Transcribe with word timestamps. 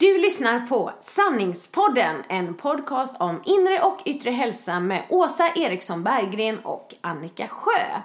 Du 0.00 0.18
lyssnar 0.18 0.66
på 0.66 0.92
Sanningspodden, 1.00 2.16
en 2.28 2.54
podcast 2.54 3.20
om 3.20 3.42
inre 3.44 3.80
och 3.82 4.02
yttre 4.04 4.30
hälsa 4.30 4.80
med 4.80 5.04
Åsa 5.08 5.48
Eriksson 5.56 6.02
Berggren 6.02 6.58
och 6.58 6.94
Annika 7.00 7.48
Sjö. 7.48 8.02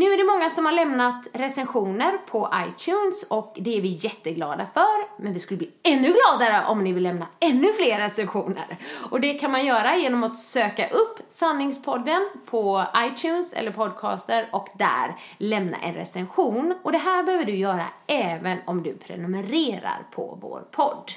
Nu 0.00 0.12
är 0.12 0.16
det 0.16 0.24
många 0.24 0.50
som 0.50 0.64
har 0.64 0.72
lämnat 0.72 1.28
recensioner 1.32 2.18
på 2.26 2.52
iTunes 2.68 3.22
och 3.22 3.52
det 3.60 3.76
är 3.76 3.80
vi 3.80 3.88
jätteglada 3.88 4.66
för. 4.66 5.22
Men 5.22 5.32
vi 5.32 5.40
skulle 5.40 5.58
bli 5.58 5.70
ännu 5.82 6.12
gladare 6.12 6.64
om 6.66 6.84
ni 6.84 6.92
vill 6.92 7.02
lämna 7.02 7.26
ännu 7.40 7.72
fler 7.72 7.98
recensioner. 7.98 8.76
Och 9.10 9.20
det 9.20 9.34
kan 9.34 9.52
man 9.52 9.66
göra 9.66 9.96
genom 9.96 10.24
att 10.24 10.36
söka 10.36 10.88
upp 10.88 11.18
Sanningspodden 11.28 12.28
på 12.46 12.84
iTunes 12.96 13.52
eller 13.52 13.70
Podcaster 13.70 14.46
och 14.50 14.68
där 14.74 15.16
lämna 15.38 15.76
en 15.76 15.94
recension. 15.94 16.74
Och 16.82 16.92
det 16.92 16.98
här 16.98 17.22
behöver 17.22 17.44
du 17.44 17.56
göra 17.56 17.86
även 18.06 18.58
om 18.66 18.82
du 18.82 18.94
prenumererar 18.94 20.06
på 20.10 20.38
vår 20.40 20.60
podd. 20.70 21.12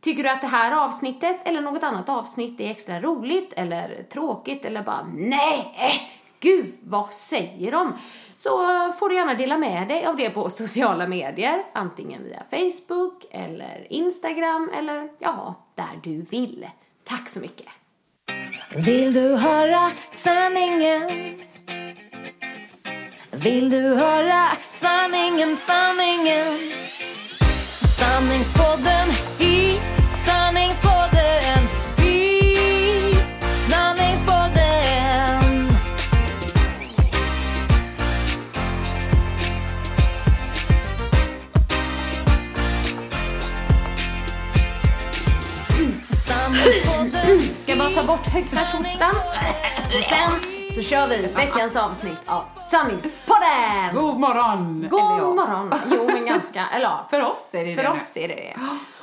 Tycker 0.00 0.22
du 0.22 0.28
att 0.28 0.40
det 0.40 0.46
här 0.46 0.84
avsnittet 0.84 1.40
eller 1.44 1.60
något 1.60 1.82
annat 1.82 2.08
avsnitt 2.08 2.60
är 2.60 2.70
extra 2.70 3.00
roligt 3.00 3.52
eller 3.56 4.02
tråkigt 4.12 4.64
eller 4.64 4.82
bara 4.82 5.06
nej, 5.14 5.74
gud 6.44 6.72
vad 6.82 7.12
säger 7.12 7.72
de? 7.72 7.92
Så 8.34 8.58
får 8.98 9.08
du 9.08 9.14
gärna 9.14 9.34
dela 9.34 9.58
med 9.58 9.88
dig 9.88 10.06
av 10.06 10.16
det 10.16 10.30
på 10.30 10.50
sociala 10.50 11.06
medier, 11.06 11.62
antingen 11.72 12.24
via 12.24 12.42
Facebook 12.50 13.24
eller 13.30 13.86
Instagram 13.90 14.70
eller 14.78 15.08
ja, 15.18 15.54
där 15.74 16.00
du 16.02 16.22
vill. 16.22 16.66
Tack 17.04 17.28
så 17.28 17.40
mycket! 17.40 17.66
Vill 18.76 19.12
du 19.12 19.36
höra 19.36 19.90
sanningen? 20.10 21.10
Vill 23.30 23.70
du 23.70 23.94
höra 23.94 24.48
sanningen, 24.70 25.56
sanningen? 25.56 26.46
Sanningspodden 27.98 29.33
Ska 47.94 48.00
jag 48.00 48.06
bara 48.06 48.16
ta 48.16 48.22
bort 48.22 48.32
högstahostan 48.32 49.14
och 49.96 50.04
sen 50.04 50.52
så 50.74 50.82
kör 50.82 51.08
vi 51.08 51.16
veckans 51.26 51.76
avsnitt 51.76 52.18
av 52.26 52.42
Sanningspodden! 52.70 53.94
God 53.94 54.20
morgon! 54.20 54.86
God 54.90 55.00
Eller 55.00 55.18
ja. 55.18 55.34
morgon! 55.34 55.72
Jo, 55.90 56.06
men 56.06 56.26
ganska, 56.26 56.66
eller 56.68 56.84
ja, 56.84 57.06
För 57.10 57.22
oss 57.22 57.54
är 57.54 57.64
det 57.64 57.76
för 57.76 57.82
det. 57.82 57.88
oss 57.90 58.16
är 58.16 58.28
det 58.28 58.34
det. 58.34 58.56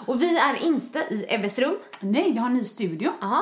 Och 0.06 0.22
vi 0.22 0.38
är 0.38 0.64
inte 0.64 1.00
i 1.00 1.26
Ebbes 1.30 1.60
rum. 1.60 1.76
Nej, 2.00 2.32
vi 2.32 2.38
har 2.38 2.48
en 2.48 2.54
ny 2.54 2.64
studio. 2.64 3.12
Ja. 3.22 3.42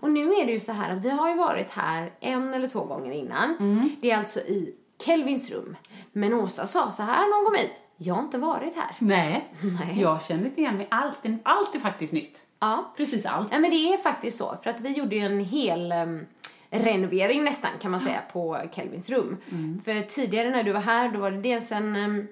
Och 0.00 0.10
nu 0.10 0.34
är 0.34 0.46
det 0.46 0.52
ju 0.52 0.60
så 0.60 0.72
här 0.72 0.92
att 0.92 1.04
vi 1.04 1.10
har 1.10 1.28
ju 1.28 1.34
varit 1.34 1.70
här 1.70 2.12
en 2.20 2.54
eller 2.54 2.68
två 2.68 2.84
gånger 2.84 3.12
innan. 3.12 3.56
Mm. 3.60 3.90
Det 4.00 4.10
är 4.10 4.18
alltså 4.18 4.40
i 4.40 4.74
Kelvins 5.04 5.50
rum. 5.50 5.76
Men 6.12 6.34
Åsa 6.34 6.66
sa 6.66 6.90
så 6.90 7.02
här 7.02 7.20
när 7.20 7.36
hon 7.36 7.44
kom 7.44 7.54
hit. 7.54 7.72
Jag 7.96 8.14
har 8.14 8.22
inte 8.22 8.38
varit 8.38 8.76
här. 8.76 8.96
Nej. 8.98 9.54
Nej. 9.60 10.00
jag 10.00 10.22
känner 10.22 10.44
inte 10.44 10.60
igen 10.60 10.76
mig. 10.76 10.88
Allt, 10.90 11.18
allt 11.42 11.74
är 11.74 11.80
faktiskt 11.80 12.12
nytt. 12.12 12.44
Ja. 12.60 12.92
Precis 12.96 13.26
allt. 13.26 13.48
Ja 13.52 13.58
men 13.58 13.70
det 13.70 13.76
är 13.92 13.96
faktiskt 13.98 14.38
så. 14.38 14.56
För 14.62 14.70
att 14.70 14.80
vi 14.80 14.88
gjorde 14.88 15.16
ju 15.16 15.22
en 15.22 15.44
hel 15.44 15.92
em, 15.92 16.26
renovering 16.70 17.44
nästan 17.44 17.70
kan 17.82 17.90
man 17.90 18.00
säga 18.00 18.20
på 18.32 18.60
Kelvins 18.74 19.10
rum. 19.10 19.36
Mm. 19.50 19.80
För 19.84 20.02
tidigare 20.02 20.50
när 20.50 20.62
du 20.62 20.72
var 20.72 20.80
här 20.80 21.08
då 21.08 21.18
var 21.20 21.30
det 21.30 21.38
dels 21.40 21.72
en 21.72 21.96
um, 21.96 22.26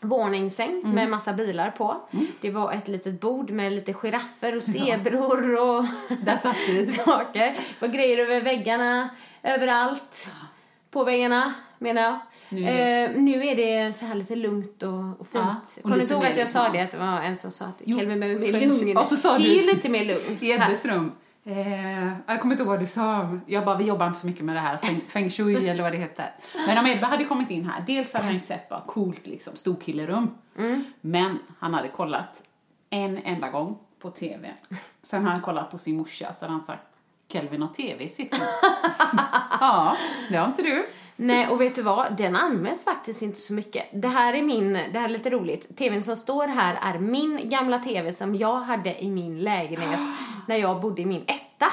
våningssäng 0.00 0.70
Mm. 0.80 0.90
med 0.90 1.08
massa 1.10 1.32
bilar 1.32 1.70
på. 1.70 2.00
Det 2.40 2.50
var 2.50 2.72
ett 2.72 2.88
litet 2.88 3.20
bord 3.20 3.50
med 3.50 3.72
lite 3.72 3.92
giraffer 3.92 4.56
och 4.56 4.62
zebror 4.62 5.54
och 5.60 5.84
Där 6.24 6.36
satt 6.36 6.56
vi. 6.68 6.86
saker. 6.92 7.40
Det 7.40 7.86
var 7.86 7.88
grejer 7.88 8.18
över 8.18 8.40
väggarna, 8.40 9.08
överallt. 9.42 10.30
På 10.90 11.04
väggarna, 11.04 11.54
menar 11.80 12.02
jag. 12.02 12.18
Nu 12.48 12.62
eh, 12.68 13.10
nu 13.14 13.46
är 13.46 13.56
det 13.56 13.92
så 13.92 14.04
här 14.06 14.14
lite 14.14 14.36
lugnt 14.36 14.82
och, 14.82 15.20
och 15.20 15.26
fint. 15.28 15.44
Ja, 15.76 15.82
Kommer 15.82 15.96
du 15.96 16.02
inte 16.02 16.14
ihåg 16.14 16.24
att 16.26 16.36
jag 16.36 16.48
sa 16.48 16.58
liksom- 16.58 16.72
det? 16.76 16.80
Att 16.84 16.90
det 16.90 16.98
var 16.98 17.20
en 17.22 17.36
som 17.36 17.50
sa 17.50 17.64
att 17.64 17.82
Jo, 17.84 17.98
Kelvin 17.98 18.20
behöver 18.20 18.40
mer 18.40 18.60
lugn. 18.66 18.96
Och 18.98 19.06
så 19.06 19.16
sa 19.16 19.38
det 19.38 19.44
du- 19.44 19.50
är 19.50 19.54
ju 19.54 19.66
lite 19.66 19.88
mer 19.88 20.04
lugn. 20.04 20.38
I. 20.40 20.50
Ebbes 20.52 20.84
rum. 20.84 21.12
Eh, 21.44 22.04
jag 22.26 22.40
kommer 22.40 22.54
inte 22.54 22.62
ihåg 22.62 22.70
vad 22.70 22.80
du 22.80 22.86
sa. 22.86 23.38
Jag 23.46 23.64
bara, 23.64 23.76
vi 23.76 23.84
jobbar 23.84 24.06
inte 24.06 24.18
så 24.18 24.26
mycket 24.26 24.44
med 24.44 24.56
det 24.56 24.60
här. 24.60 24.76
Feng, 24.76 25.00
feng 25.08 25.30
shui 25.30 25.68
eller 25.68 25.82
vad 25.82 25.92
det 25.92 25.98
heter. 25.98 26.30
Men 26.66 26.78
om 26.78 26.86
Ebbe 26.86 27.06
hade 27.06 27.24
kommit 27.24 27.50
in 27.50 27.64
här, 27.70 27.84
dels 27.86 28.12
hade 28.12 28.24
han 28.24 28.34
ju 28.34 28.40
sett 28.40 28.68
bara 28.68 28.80
coolt 28.80 29.26
liksom, 29.26 29.56
storkillerum. 29.56 30.30
Men 31.00 31.38
han 31.58 31.74
hade 31.74 31.88
kollat 31.88 32.42
en 32.90 33.18
enda 33.18 33.48
gång 33.48 33.78
på 34.00 34.10
TV. 34.10 34.50
Sen 35.02 35.22
hade 35.22 35.32
han 35.32 35.42
kollat 35.42 35.70
på 35.70 35.78
sin 35.78 35.96
morsa, 35.96 36.32
så 36.32 36.44
hade 36.44 36.52
han 36.52 36.60
sagt 36.64 36.82
Kelvin 37.28 37.62
har 37.62 37.68
TV 37.68 38.04
i 38.04 38.08
sitt 38.08 38.34
rum. 38.34 38.42
ja, 39.60 39.96
det 40.30 40.36
har 40.36 40.46
inte 40.46 40.62
du. 40.62 40.86
Nej, 41.22 41.48
och 41.48 41.60
vet 41.60 41.74
du 41.74 41.82
vad? 41.82 42.16
Den 42.16 42.36
används 42.36 42.84
faktiskt 42.84 43.22
inte 43.22 43.38
så 43.38 43.52
mycket. 43.52 43.86
Det 43.92 44.08
här 44.08 44.34
är 44.34 44.42
min, 44.42 44.72
det 44.72 44.98
här 44.98 45.04
är 45.04 45.12
lite 45.12 45.30
roligt. 45.30 45.76
TVn 45.76 46.02
som 46.02 46.16
står 46.16 46.46
här 46.46 46.94
är 46.94 46.98
min 46.98 47.48
gamla 47.50 47.78
TV 47.78 48.12
som 48.12 48.34
jag 48.34 48.60
hade 48.60 49.02
i 49.02 49.10
min 49.10 49.40
lägenhet 49.40 50.00
när 50.48 50.56
jag 50.56 50.80
bodde 50.80 51.02
i 51.02 51.06
min 51.06 51.24
etta. 51.26 51.72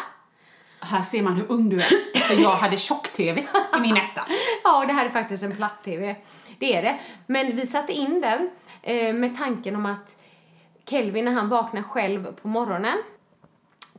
Här 0.79 1.01
ser 1.01 1.21
man 1.21 1.33
hur 1.33 1.51
ung 1.51 1.69
du 1.69 1.75
är. 1.75 2.19
För 2.19 2.33
jag 2.41 2.49
hade 2.49 2.77
tjock-TV 2.77 3.41
i 3.77 3.79
min 3.81 3.97
etta. 3.97 4.25
Ja, 4.63 4.85
det 4.85 4.93
här 4.93 5.05
är 5.05 5.09
faktiskt 5.09 5.43
en 5.43 5.55
platt-tv. 5.55 6.15
Det 6.59 6.75
är 6.75 6.81
det. 6.81 6.99
Men 7.25 7.55
vi 7.55 7.67
satte 7.67 7.93
in 7.93 8.21
den 8.21 8.49
eh, 8.81 9.13
med 9.13 9.37
tanken 9.37 9.75
om 9.75 9.85
att 9.85 10.15
Kelvin 10.85 11.25
när 11.25 11.31
han 11.31 11.49
vaknar 11.49 11.81
själv 11.81 12.33
på 12.41 12.47
morgonen 12.47 12.97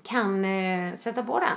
kan 0.02 0.44
eh, 0.44 0.94
sätta 0.94 1.22
på 1.22 1.40
den. 1.40 1.56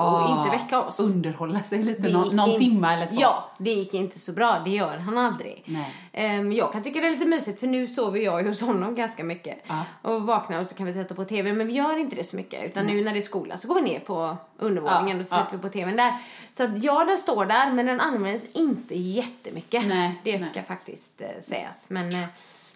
Och 0.00 0.06
Ah, 0.06 0.38
inte 0.44 0.56
väcka 0.56 0.82
oss. 0.82 1.00
Underhålla 1.00 1.62
sig 1.62 1.82
lite, 1.82 2.02
Det 2.02 2.12
någon, 2.12 2.36
någon 2.36 2.62
in- 2.62 2.84
eller 2.84 3.06
två. 3.06 3.16
Ja, 3.20 3.50
det 3.58 3.70
gick 3.70 3.94
inte 3.94 4.18
så 4.18 4.32
bra. 4.32 4.58
Det 4.64 4.70
gör 4.70 4.96
han 4.98 5.18
aldrig. 5.18 5.64
Ehm, 6.12 6.52
jag 6.52 6.72
kan 6.72 6.82
tycka 6.82 7.00
det 7.00 7.06
är 7.06 7.10
lite 7.10 7.26
mysigt 7.26 7.60
för 7.60 7.66
nu 7.66 7.86
sover 7.86 8.20
jag 8.20 8.44
hos 8.44 8.60
honom 8.60 8.94
ganska 8.94 9.24
mycket. 9.24 9.58
Ja. 9.66 9.82
Och 10.02 10.22
vaknar 10.22 10.60
och 10.60 10.66
så 10.66 10.74
kan 10.74 10.86
vi 10.86 10.92
sätta 10.92 11.14
på 11.14 11.24
TV. 11.24 11.52
Men 11.52 11.66
vi 11.66 11.72
gör 11.72 11.98
inte 11.98 12.16
det 12.16 12.24
så 12.24 12.36
mycket. 12.36 12.64
Utan 12.64 12.86
nu 12.86 13.04
när 13.04 13.12
det 13.12 13.18
är 13.18 13.20
skola 13.20 13.56
så 13.56 13.68
går 13.68 13.74
vi 13.74 13.80
ner 13.82 14.00
på 14.00 14.36
undervåningen 14.58 15.16
Ja, 15.16 15.20
och 15.20 15.26
så 15.26 15.34
sätter 15.34 15.56
vi 15.56 15.62
på 15.62 15.68
TVn 15.68 15.96
där. 15.96 16.14
Så 16.52 16.64
att 16.64 16.82
ja, 16.84 17.04
den 17.04 17.18
står 17.18 17.44
där 17.44 17.72
men 17.72 17.86
den 17.86 18.00
används 18.00 18.44
inte 18.52 18.94
jättemycket. 18.98 19.86
Nej, 19.86 20.20
det 20.24 20.38
nej. 20.38 20.50
ska 20.50 20.62
faktiskt 20.62 21.20
eh, 21.20 21.26
sägas. 21.42 21.86
Men 21.88 22.08
eh, 22.08 22.24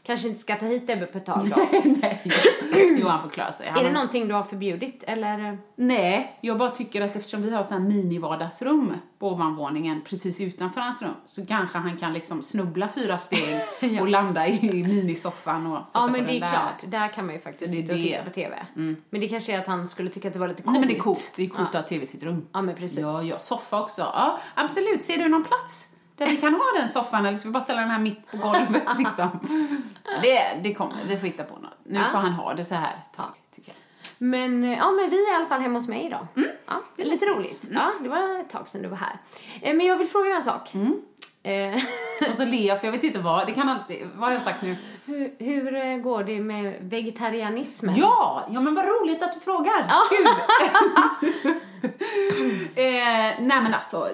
kanske 0.06 0.28
inte 0.28 0.40
ska 0.40 0.54
ta 0.56 0.66
hit 0.66 0.90
Ebbe 0.90 1.06
på 1.06 1.18
ett 1.18 1.26
tag 1.26 1.50
då. 1.56 1.66
Nej. 1.84 2.22
Johan 3.00 3.22
får 3.22 3.28
klara 3.28 3.52
sig. 3.52 3.66
Han 3.70 3.78
är 3.80 3.84
det 3.88 3.92
någonting 3.94 4.28
du 4.28 4.34
har 4.34 4.42
förbjudit 4.42 5.04
eller? 5.06 5.58
Nej, 5.76 6.38
jag 6.40 6.58
bara 6.58 6.70
tycker 6.70 7.02
att 7.02 7.16
eftersom 7.16 7.42
vi 7.42 7.50
har 7.50 7.62
sådana 7.62 7.84
här 7.84 7.90
mini-vardagsrum 7.92 8.92
på 9.18 9.28
ovanvåningen 9.28 10.00
precis 10.04 10.40
utanför 10.40 10.80
hans 10.80 11.02
rum 11.02 11.10
så 11.26 11.46
kanske 11.46 11.78
han 11.78 11.96
kan 11.96 12.12
liksom 12.12 12.42
snubbla 12.42 12.88
fyra 12.94 13.18
steg 13.18 13.60
Ja. 13.92 14.00
och 14.00 14.08
landa 14.08 14.46
i 14.48 14.84
minisoffan 14.84 15.66
och 15.66 15.88
sätta 15.88 15.98
Ja 16.00 16.06
på 16.06 16.12
men 16.12 16.20
den 16.20 16.26
det 16.30 16.36
är 16.36 16.40
där. 16.40 16.48
klart, 16.50 16.84
där 16.86 17.08
kan 17.08 17.26
man 17.26 17.34
ju 17.34 17.40
faktiskt 17.40 17.72
sitta 17.72 17.92
och 17.92 17.98
titta 17.98 18.22
på 18.24 18.30
TV. 18.30 18.66
Men 18.74 19.20
det 19.20 19.28
kanske 19.28 19.52
är 19.54 19.58
att 19.58 19.66
han 19.66 19.88
skulle 19.88 20.10
tycka 20.10 20.28
att 20.28 20.34
det 20.34 20.40
var 20.40 20.48
lite 20.48 20.62
coolt. 20.62 20.72
Nej 20.72 20.80
men 20.80 20.88
det 20.88 20.96
är 20.96 21.00
coolt, 21.00 21.32
det 21.36 21.44
är 21.44 21.48
coolt 21.48 21.68
att 21.68 21.74
ha 21.74 21.82
tv 21.82 22.04
i 22.04 22.06
sitt 22.06 22.22
rum. 22.22 22.46
Ja 22.52 22.62
men 22.62 22.74
precis. 22.74 22.98
Ja, 22.98 23.22
ja, 23.22 23.38
soffa 23.38 23.80
också. 23.82 24.02
Ja, 24.02 24.38
absolut. 24.54 25.04
Ser 25.04 25.18
du 25.18 25.28
någon 25.28 25.44
plats 25.44 25.88
Där 26.16 26.26
vi 26.26 26.36
kan 26.36 26.54
ha 26.54 26.64
den 26.78 26.88
soffan 26.88 27.26
eller 27.26 27.36
ska 27.38 27.48
vi 27.48 27.52
bara 27.52 27.62
ställa 27.62 27.80
den 27.80 27.90
här 27.90 27.98
mitt 27.98 28.30
på 28.30 28.36
golvet 28.36 28.82
liksom? 28.98 29.28
Det, 30.22 30.60
det 30.62 30.74
kommer, 30.74 30.94
vi 31.08 31.18
får 31.18 31.26
hitta 31.26 31.44
på 31.44 31.54
något. 31.58 31.78
Nu 31.84 31.98
Ja. 31.98 32.04
får 32.12 32.18
han 32.18 32.32
ha 32.32 32.54
det 32.54 32.64
så 32.64 32.74
här 32.74 32.96
ett 33.02 33.16
tag, 33.16 33.32
tycker 33.54 33.68
jag. 33.68 33.76
Men, 34.18 34.64
eh, 34.64 34.78
ja, 34.78 34.90
men 34.90 35.10
vi 35.10 35.26
är 35.26 35.32
i 35.32 35.36
alla 35.36 35.46
fall 35.46 35.60
hemma 35.60 35.78
hos 35.78 35.88
mig 35.88 36.06
idag. 36.06 36.26
Ja, 36.66 36.74
det 36.96 37.02
är 37.02 37.06
lite 37.06 37.26
roligt. 37.26 37.62
Ja, 37.70 37.90
det 38.00 38.08
var 38.08 38.40
ett 38.40 38.50
tag 38.50 38.68
sedan 38.68 38.82
du 38.82 38.88
var 38.88 38.96
här. 38.96 39.16
Eh, 39.62 39.74
Men 39.74 39.86
jag 39.86 39.96
vill 39.96 40.08
fråga 40.08 40.36
en 40.36 40.42
sak. 40.42 40.74
Eh, 41.42 41.74
Och 42.30 42.34
så 42.36 42.44
ler 42.44 42.68
jag 42.68 42.80
för 42.80 42.86
jag 42.86 42.92
vet 42.92 43.04
inte 43.04 43.18
vad, 43.18 43.46
det 43.46 43.52
kan 43.52 43.68
alltid, 43.68 44.08
vad 44.14 44.28
har 44.28 44.32
jag 44.34 44.42
sagt 44.42 44.62
nu? 44.62 44.76
hur, 45.06 45.34
hur 45.38 45.98
går 45.98 46.24
det 46.24 46.40
med 46.40 46.76
vegetarianismen? 46.80 47.94
Ja, 47.96 48.44
ja 48.50 48.60
men 48.60 48.74
vad 48.74 48.84
roligt 48.84 49.22
att 49.22 49.32
du 49.32 49.40
frågar. 49.40 49.90
Kul! 50.08 50.26
eh, 52.74 53.40
nej 53.40 53.62
men 53.62 53.74
alltså, 53.74 54.08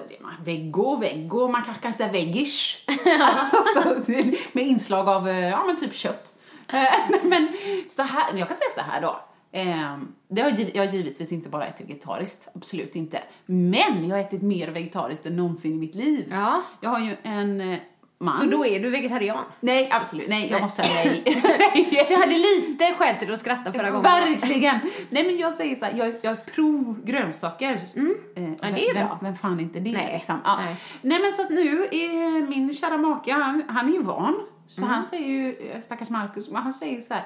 veggo, 0.45 0.95
veggo, 0.95 1.47
man 1.47 1.63
kanske 1.63 1.83
kan 1.83 1.93
säga 1.93 2.11
veggish. 2.11 2.85
alltså, 3.51 4.11
med 4.51 4.67
inslag 4.67 5.09
av, 5.09 5.27
eh, 5.27 5.49
ja 5.49 5.63
men 5.65 5.77
typ 5.77 5.93
kött. 5.93 6.33
Eh, 6.73 7.17
men 7.23 7.53
så 7.87 8.01
här, 8.01 8.37
jag 8.37 8.47
kan 8.47 8.57
säga 8.57 8.69
så 8.75 8.81
här 8.81 9.01
då. 9.01 9.19
Eh, 9.51 9.97
det 10.27 10.41
har 10.41 10.49
giv, 10.49 10.71
jag 10.73 10.85
har 10.85 10.91
givetvis 10.91 11.31
inte 11.31 11.49
bara 11.49 11.65
ätit 11.65 11.89
vegetariskt, 11.89 12.47
absolut 12.55 12.95
inte. 12.95 13.23
Men 13.45 14.07
jag 14.07 14.15
har 14.15 14.21
ätit 14.21 14.41
mer 14.41 14.67
vegetariskt 14.67 15.25
än 15.25 15.35
någonsin 15.35 15.73
i 15.73 15.77
mitt 15.77 15.95
liv. 15.95 16.27
Ja. 16.31 16.61
Jag 16.81 16.89
har 16.89 16.99
ju 16.99 17.15
en 17.23 17.61
eh, 17.61 17.79
man. 18.21 18.37
Så 18.37 18.45
då 18.45 18.65
är 18.65 18.79
du 18.79 18.89
vegetarian? 18.89 19.43
Nej, 19.59 19.89
absolut. 19.91 20.27
Nej, 20.29 20.41
jag 20.43 20.51
Nej. 20.51 20.61
måste 20.61 20.83
säga 20.83 21.03
nej. 21.25 22.03
Så 22.07 22.13
jag 22.13 22.19
hade 22.19 22.37
lite 22.37 22.93
skäl 22.93 23.15
till 23.19 23.33
att 23.33 23.39
skratta 23.39 23.73
förra 23.73 23.89
gången. 23.91 24.03
Verkligen! 24.03 24.79
Nej 25.09 25.23
men 25.23 25.37
jag 25.37 25.53
säger 25.53 25.75
så 25.75 25.85
här, 25.85 25.93
jag, 25.97 26.07
jag 26.21 26.33
är 26.33 26.35
pro 26.55 26.95
grönsaker. 27.05 27.73
Eh, 27.95 28.01
Mm. 28.35 28.55
Ja, 28.61 28.67
det 28.71 28.89
är 28.89 28.93
vem, 28.93 29.07
bra. 29.07 29.19
Vem 29.21 29.35
fan 29.35 29.59
är 29.59 29.63
inte 29.63 29.79
det 29.79 29.91
Nej, 29.91 30.13
liksom? 30.13 30.35
Ja. 30.43 30.55
nej. 30.65 30.75
Nej. 31.01 31.19
men 31.21 31.31
så 31.31 31.41
att 31.41 31.49
nu 31.49 31.83
är 31.91 32.47
min 32.47 32.73
kära 32.73 32.97
make, 32.97 33.33
han, 33.33 33.63
han 33.67 33.87
är 33.89 33.93
ju 33.93 34.03
van. 34.03 34.35
Så 34.67 34.81
Mm. 34.81 34.93
han 34.93 35.03
säger 35.03 35.27
ju, 35.27 35.69
eh, 35.71 35.81
stackars 35.81 36.09
Markus, 36.09 36.51
men 36.51 36.61
han 36.63 36.73
säger 36.73 37.01
så 37.01 37.13
här. 37.13 37.23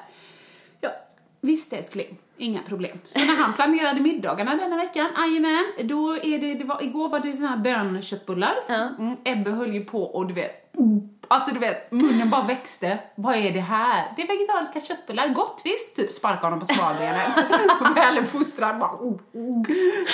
Ja, 0.82 0.90
visst 1.42 1.74
älskling, 1.74 2.18
inga 2.38 2.62
problem. 2.62 2.98
Så 3.06 3.20
när 3.20 3.36
han 3.36 3.54
planerade 3.54 4.02
middagarna 4.02 4.56
denna 4.56 4.76
veckan, 4.76 5.10
jajamän, 5.18 5.66
då 5.84 6.18
är 6.18 6.40
det, 6.40 6.54
det 6.54 6.64
var, 6.64 6.84
igår 6.84 7.10
var 7.10 7.20
det 7.20 7.34
såna 7.34 7.50
här 7.50 7.58
bönköttbullar. 7.58 8.56
Ja. 8.68 8.90
Mm, 9.00 9.18
Ebbe 9.24 9.52
höll 9.52 9.74
ju 9.74 9.86
på 9.86 10.04
och 10.04 10.28
du 10.28 10.34
vet, 10.34 10.76
alltså 11.28 11.54
du 11.54 11.60
vet, 11.60 11.92
munnen 11.92 12.30
bara 12.30 12.44
växte. 12.44 13.00
Vad 13.16 13.36
är 13.36 13.52
det 13.52 13.60
här? 13.60 14.14
Det 14.16 14.22
är 14.22 14.28
vegetariska 14.28 14.80
köttbullar, 14.82 15.28
gott 15.28 15.62
visst, 15.66 15.96
typ 15.96 16.12
sparka 16.12 16.46
honom 16.46 16.60
på 16.60 16.66
smalbenet. 16.66 17.32
Väl 17.96 18.18
uppfostrad, 18.18 18.80
bara 18.80 18.92
oh, 18.92 19.20
oh. 19.34 19.64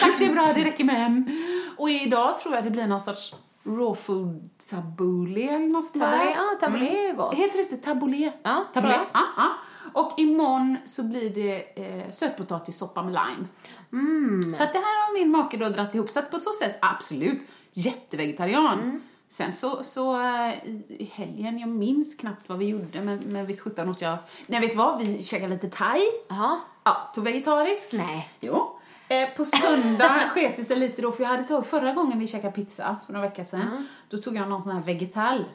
Tack 0.01 0.19
det 0.19 0.25
är 0.25 0.33
bra, 0.33 0.51
det 0.55 0.63
räcker 0.63 0.83
med 0.83 1.05
en. 1.05 1.43
Och 1.77 1.89
idag 1.89 2.37
tror 2.37 2.55
jag 2.55 2.63
det 2.63 2.69
blir 2.69 2.87
någon 2.87 3.01
sorts 3.01 3.33
raw 3.63 3.95
food 3.95 4.49
tabbouleh 4.69 5.53
eller 5.53 5.67
något 5.67 5.85
sånt 5.85 6.03
där. 6.03 6.25
Ja, 6.25 6.57
tabbouleh 6.59 6.93
är 6.93 7.13
gott. 7.13 7.33
Heter 7.33 7.71
det 7.71 7.77
tabbouleh? 7.77 8.31
Ja. 8.43 8.63
Ja, 8.73 9.05
ja. 9.13 9.51
Och 9.93 10.13
imorgon 10.17 10.77
så 10.85 11.03
blir 11.03 11.29
det 11.29 11.81
eh, 11.85 12.09
sötpotatissoppa 12.11 13.03
med 13.03 13.13
lime. 13.13 13.47
Mm. 13.91 14.51
Så 14.51 14.63
att 14.63 14.73
det 14.73 14.79
här 14.79 15.07
har 15.07 15.13
min 15.19 15.31
make 15.31 15.57
då 15.57 15.69
dragit 15.69 15.95
ihop. 15.95 16.09
Så 16.09 16.19
att 16.19 16.31
på 16.31 16.39
så 16.39 16.53
sätt, 16.63 16.77
absolut, 16.81 17.39
jättevegetarian. 17.73 18.79
Mm. 18.79 19.01
Sen 19.27 19.53
så, 19.53 19.83
så 19.83 20.21
eh, 20.21 20.53
i 20.87 21.11
helgen, 21.13 21.59
jag 21.59 21.69
minns 21.69 22.15
knappt 22.15 22.49
vad 22.49 22.57
vi 22.57 22.65
gjorde, 22.65 23.01
men, 23.01 23.19
men 23.25 23.45
visst 23.45 23.61
sjutton 23.61 23.89
åt 23.89 24.01
jag... 24.01 24.17
Nej, 24.47 24.61
vet 24.61 24.71
du 24.71 24.77
vad? 24.77 24.99
Vi 24.99 25.23
käkade 25.23 25.53
lite 25.53 25.69
thai. 25.69 26.01
Jaha. 26.27 26.59
Ja, 26.83 27.11
tog 27.15 27.23
vegetarisk. 27.23 27.91
Nej. 27.91 28.29
Jo. 28.39 28.77
Eh, 29.07 29.29
på 29.37 29.45
söndag 29.45 30.29
sket 30.33 30.57
det 30.57 30.65
sig 30.65 30.77
lite 30.77 31.01
då, 31.01 31.11
för 31.11 31.23
jag 31.23 31.29
hade 31.29 31.43
tagit 31.43 31.67
förra 31.67 31.93
gången 31.93 32.19
vi 32.19 32.27
käkade 32.27 32.53
pizza 32.53 32.97
för 33.05 33.13
några 33.13 33.27
veckor 33.29 33.43
sedan. 33.43 33.87
Då 34.09 34.17
tog 34.17 34.35
jag 34.35 34.49
någon 34.49 34.61
sån 34.61 34.71
här 34.71 34.81
vegetal. 34.81 35.45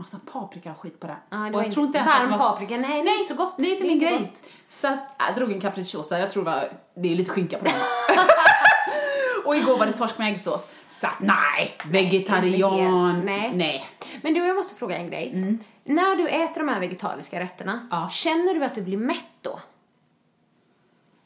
Massa 0.00 0.18
paprika 0.32 0.70
och 0.70 0.78
skit 0.78 1.00
på 1.00 1.06
det. 1.06 1.16
Ja, 1.30 1.36
det 1.36 1.56
och 1.56 1.64
jag 1.64 1.72
tror 1.72 1.86
inte 1.86 1.98
ens 1.98 2.10
att 2.12 2.20
varm 2.20 2.30
var- 2.30 2.38
paprika, 2.38 2.76
nej, 2.76 3.02
det 3.02 3.10
är 3.10 3.14
inte 3.18 3.28
så 3.28 3.34
gott. 3.34 3.54
Det 3.58 3.62
är 3.62 3.72
inte 3.72 3.82
min 3.86 3.98
grej. 3.98 4.18
gott. 4.18 4.42
Så 4.68 4.88
att, 4.88 5.14
jag 5.18 5.34
drog 5.36 5.52
en 5.52 5.60
capricciosa, 5.60 6.18
jag 6.18 6.30
tror 6.30 6.44
det 6.44 6.50
var, 6.50 6.72
det 6.94 7.12
är 7.12 7.16
lite 7.16 7.30
skinka 7.30 7.58
på 7.58 7.64
den. 7.64 7.74
och 9.44 9.56
igår 9.56 9.78
var 9.78 9.86
det 9.86 9.92
torsk 9.92 10.18
med 10.18 10.28
äggsås. 10.32 10.66
Så 10.90 11.06
att, 11.06 11.20
nej, 11.20 11.74
vegetarian. 11.86 13.20
Nej. 13.24 13.52
nej. 13.54 13.86
Men 14.22 14.34
du, 14.34 14.46
jag 14.46 14.56
måste 14.56 14.74
fråga 14.74 14.96
en 14.96 15.06
grej. 15.10 15.58
När 15.84 16.16
du 16.16 16.28
äter 16.28 16.60
de 16.60 16.68
här 16.68 16.80
vegetariska 16.80 17.40
rätterna, 17.40 17.88
Ja. 17.90 18.08
känner 18.12 18.54
du 18.54 18.64
att 18.64 18.74
du 18.74 18.82
blir 18.82 18.96
mätt 18.96 19.24
då? 19.42 19.60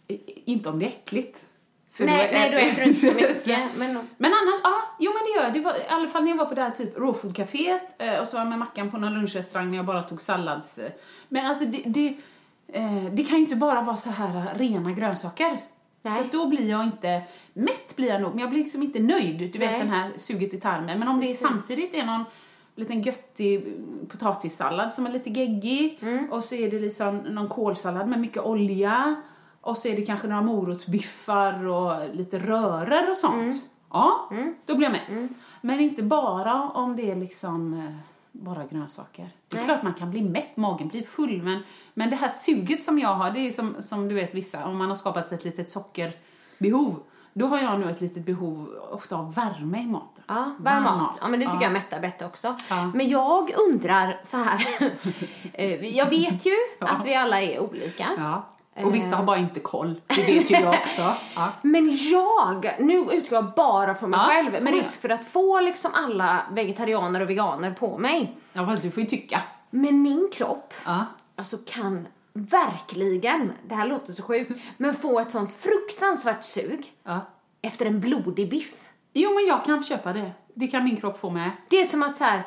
I- 0.08 0.42
Inte 0.52 0.68
om 0.68 0.78
det 0.78 0.84
är 0.86 0.88
äckligt. 0.88 1.46
För 1.96 2.04
nej, 2.04 2.30
nej, 2.32 2.50
då 2.50 2.58
äter 2.58 2.82
du 2.82 2.88
inte 2.88 3.00
så 3.00 3.06
mycket. 3.06 3.46
Men, 3.76 3.92
Men 4.16 4.32
annars, 4.32 4.60
ja, 4.62 4.74
jo 4.98 5.12
men 5.12 5.22
det 5.24 5.40
gör. 5.42 5.50
Det 5.54 5.60
var, 5.60 5.72
I 5.72 5.88
alla 5.88 6.08
fall 6.08 6.22
när 6.24 6.30
jag 6.30 6.36
var 6.36 6.46
på 6.46 6.54
det 6.54 6.62
här 6.62 6.70
typ 6.70 6.98
rawfood-caféet 6.98 7.80
eh, 7.98 8.20
och 8.20 8.28
så 8.28 8.36
var 8.36 8.40
jag 8.40 8.48
med 8.48 8.58
Mackan 8.58 8.90
på 8.90 8.98
någon 8.98 9.14
lunchrestaurang 9.14 9.70
när 9.70 9.76
jag 9.76 9.86
bara 9.86 10.02
tog 10.02 10.20
sallads. 10.22 10.80
Men 11.28 11.46
alltså 11.46 11.64
det, 11.64 11.82
det, 11.86 12.16
eh, 12.72 13.04
det 13.12 13.24
kan 13.24 13.36
ju 13.36 13.42
inte 13.42 13.56
bara 13.56 13.82
vara 13.82 13.96
så 13.96 14.10
här 14.10 14.54
rena 14.54 14.92
grönsaker. 14.92 15.60
Nej. 16.02 16.22
För 16.22 16.38
då 16.38 16.46
blir 16.46 16.70
jag 16.70 16.84
inte, 16.84 17.22
mätt 17.52 17.96
blir 17.96 18.08
jag 18.08 18.22
nog, 18.22 18.30
men 18.30 18.38
jag 18.40 18.50
blir 18.50 18.60
liksom 18.60 18.82
inte 18.82 19.00
nöjd. 19.00 19.38
Du 19.52 19.58
vet 19.58 19.70
Nej. 19.70 19.78
den 19.78 19.88
här 19.88 20.10
suget 20.16 20.54
i 20.54 20.60
tarmen. 20.60 20.98
Men 20.98 21.08
om 21.08 21.20
det 21.20 21.26
Precis. 21.26 21.42
samtidigt 21.42 21.94
är 21.94 22.04
någon 22.04 22.24
liten 22.76 23.02
göttig 23.02 23.74
potatissallad 24.08 24.92
som 24.92 25.06
är 25.06 25.10
lite 25.10 25.30
geggig 25.30 25.98
Mm. 26.02 26.32
och 26.32 26.44
så 26.44 26.54
är 26.54 26.70
det 26.70 26.80
liksom 26.80 27.16
någon 27.18 27.48
kålsallad 27.48 28.08
med 28.08 28.20
mycket 28.20 28.42
olja 28.42 29.14
och 29.64 29.78
så 29.78 29.88
är 29.88 29.96
det 29.96 30.02
kanske 30.06 30.26
några 30.28 30.42
morotsbiffar 30.42 31.66
och 31.66 32.14
lite 32.14 32.38
röror 32.38 33.10
och 33.10 33.16
sånt. 33.16 33.34
Mm. 33.42 33.58
Ja, 33.92 34.30
då 34.66 34.76
blir 34.76 34.86
jag 34.88 34.92
mätt. 34.92 35.30
Men 35.60 35.80
inte 35.80 36.02
bara 36.02 36.62
om 36.62 36.96
det 36.96 37.10
är 37.10 37.14
liksom 37.16 37.74
eh, 37.74 37.94
bara 38.32 38.64
grönsaker. 38.64 39.30
Det 39.48 39.56
är 39.56 39.58
Nej. 39.58 39.64
klart 39.66 39.82
man 39.82 39.94
kan 39.94 40.10
bli 40.10 40.22
mätt, 40.22 40.56
magen 40.56 40.88
blir 40.88 41.02
full, 41.02 41.42
men, 41.42 41.62
men 41.94 42.10
det 42.10 42.16
här 42.16 42.28
suget 42.28 42.82
som 42.82 42.98
jag 42.98 43.08
har, 43.14 43.30
det 43.30 43.38
är 43.48 43.52
som, 43.52 43.74
som 43.80 44.08
du 44.08 44.14
vet 44.14 44.34
vissa, 44.34 44.64
om 44.66 44.78
man 44.78 44.88
har 44.88 44.96
skapat 44.96 45.26
sig 45.28 45.38
ett 45.38 45.44
litet 45.44 45.70
sockerbehov, 45.70 47.02
då 47.32 47.46
har 47.46 47.58
jag 47.58 47.80
nu 47.80 47.90
ett 47.90 48.00
litet 48.00 48.26
behov 48.26 48.68
ofta 48.90 49.16
av 49.16 49.34
värme 49.34 49.80
i 49.82 49.86
maten. 49.86 50.24
ja, 50.26 50.50
varm 50.58 50.82
mat. 50.82 50.98
mat. 51.00 51.18
Ja, 51.20 51.28
men 51.28 51.40
det 51.40 51.46
tycker 51.46 51.58
Ja. 51.58 51.62
jag 51.62 51.72
mättar 51.72 52.00
bättre 52.00 52.26
också. 52.26 52.56
Ja. 52.70 52.90
Men 52.94 53.08
jag 53.08 53.50
undrar 53.68 54.20
så 54.22 54.36
här. 54.36 54.66
Eh, 55.52 55.96
jag 55.96 56.10
vet 56.10 56.46
ju 56.46 56.52
Ja. 56.78 56.86
att 56.88 57.06
vi 57.06 57.14
alla 57.14 57.42
är 57.42 57.60
olika. 57.60 58.06
Och 58.82 58.94
vissa 58.94 59.16
har 59.16 59.24
bara 59.24 59.36
inte 59.36 59.60
koll, 59.60 60.00
det 60.06 60.22
vet 60.22 60.50
ju 60.50 60.54
jag 60.54 60.74
också. 60.82 61.14
Ja. 61.36 61.52
Men 61.62 61.96
jag, 62.10 62.74
nu 62.78 62.96
utgår 63.12 63.36
jag 63.38 63.52
bara 63.56 63.94
från 63.94 64.10
mig 64.10 64.20
Ja, 64.20 64.26
själv, 64.26 64.62
med 64.62 64.72
risk 64.74 65.00
för 65.00 65.08
att 65.08 65.26
få 65.28 65.60
liksom 65.60 65.90
alla 65.94 66.42
vegetarianer 66.52 67.20
och 67.20 67.30
veganer 67.30 67.70
på 67.70 67.98
mig. 67.98 68.36
ja, 68.52 68.66
fast 68.66 68.82
du 68.82 68.90
får 68.90 69.02
ju 69.02 69.08
tycka. 69.08 69.40
Men 69.70 70.02
min 70.02 70.28
kropp, 70.34 70.74
Ja. 70.84 71.04
alltså 71.36 71.56
kan 71.66 72.06
verkligen, 72.32 73.52
det 73.68 73.74
här 73.74 73.86
låter 73.86 74.12
så 74.12 74.22
sjukt, 74.22 74.52
men 74.76 74.94
få 74.94 75.20
ett 75.20 75.30
sånt 75.30 75.52
fruktansvärt 75.52 76.44
sug 76.44 76.92
Ja. 77.04 77.20
efter 77.62 77.86
en 77.86 78.00
blodig 78.00 78.50
biff. 78.50 78.74
Jo, 79.12 79.34
men 79.34 79.46
jag 79.46 79.64
kan 79.64 79.84
köpa 79.84 80.12
det. 80.12 80.32
Det 80.54 80.66
kan 80.66 80.84
min 80.84 80.96
kropp 80.96 81.20
få 81.20 81.30
med. 81.30 81.50
Det 81.68 81.80
är 81.80 81.84
som 81.86 82.02
att 82.02 82.16
så 82.16 82.24
här, 82.24 82.42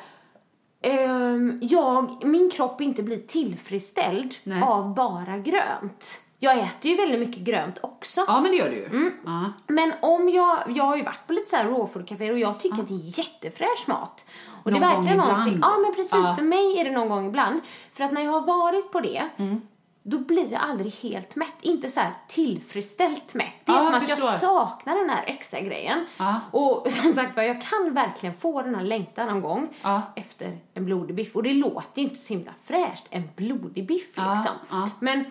jag, 1.62 2.26
min 2.26 2.50
kropp 2.50 2.82
inte 2.82 3.04
blir 3.04 3.18
tillfredsställd 3.18 4.36
Nej. 4.44 4.62
av 4.64 4.94
bara 4.96 5.38
grönt. 5.38 6.22
Jag 6.40 6.58
äter 6.60 6.92
ju 6.92 6.98
väldigt 6.98 7.20
mycket 7.20 7.42
grönt 7.44 7.78
också. 7.82 8.24
Ja, 8.28 8.42
men 8.42 8.52
det 8.52 8.58
gör 8.58 8.70
du 8.70 8.76
ju. 8.76 8.86
Mm. 8.86 9.12
Ja. 9.26 9.54
Men 9.68 9.94
om 10.02 10.30
jag, 10.30 10.58
jag 10.68 10.84
har 10.84 10.98
ju 10.98 11.04
varit 11.04 11.28
på 11.28 11.34
lite 11.34 11.50
så 11.50 11.56
här 11.56 11.66
raw 11.66 11.88
food 11.94 12.08
café 12.08 12.32
och 12.32 12.40
jag 12.40 12.60
tycker 12.60 12.82
att 12.82 12.88
det 12.88 12.94
är 12.94 13.20
jättefräsch 13.20 13.86
mat. 13.88 14.26
Och 14.64 14.72
Någon 14.72 14.82
det 14.82 14.86
är 14.88 14.90
gång 14.94 14.96
verkligen 15.06 15.20
ibland. 15.20 15.38
någonting, 15.38 15.60
ja 15.62 15.78
men 15.86 15.94
precis, 15.96 16.14
Ja. 16.14 16.36
för 16.36 16.44
mig 16.44 16.80
är 16.80 16.84
det 16.84 16.92
någon 16.92 17.10
gång 17.10 17.28
ibland. 17.28 17.62
För 17.94 18.04
att 18.04 18.12
när 18.12 18.22
jag 18.22 18.32
har 18.32 18.42
varit 18.42 18.92
på 18.92 19.00
det, 19.00 19.30
Mm. 19.38 19.62
Då 20.10 20.20
blir 20.20 20.52
jag 20.52 20.62
aldrig 20.62 20.94
helt 20.94 21.36
mätt. 21.36 21.54
Inte 21.62 21.90
så 21.90 22.00
här 22.00 22.14
tillfredsställt 22.28 23.34
mätt. 23.34 23.54
Det 23.66 23.72
är 23.72 23.76
Ja, 23.76 23.82
som 23.82 23.94
jag 23.94 24.04
att 24.04 24.10
jag 24.10 24.20
förstår. 24.20 24.48
saknar 24.48 24.96
den 24.96 25.10
här 25.10 25.24
extra 25.28 25.60
grejen. 25.60 26.06
Ja. 26.18 26.42
Och 26.52 26.92
som 26.92 27.14
sagt 27.14 27.38
jag 27.38 27.62
kan 27.62 27.94
verkligen 27.94 28.36
få 28.36 28.62
den 28.62 28.76
här 28.76 28.84
längtan 28.84 29.28
någon 29.28 29.42
gång 29.42 29.70
Ja. 29.82 30.02
efter 30.16 30.58
en 30.74 30.86
blodig 30.86 31.16
biff. 31.16 31.36
Och 31.36 31.44
det 31.44 31.54
låter 31.54 32.02
ju 32.02 32.08
inte 32.08 32.20
så 32.22 32.34
himla 32.34 32.52
fräscht, 32.64 33.06
en 33.10 33.30
blodig 33.36 33.88
biff 33.88 34.08
liksom. 34.08 34.86
Men 35.00 35.26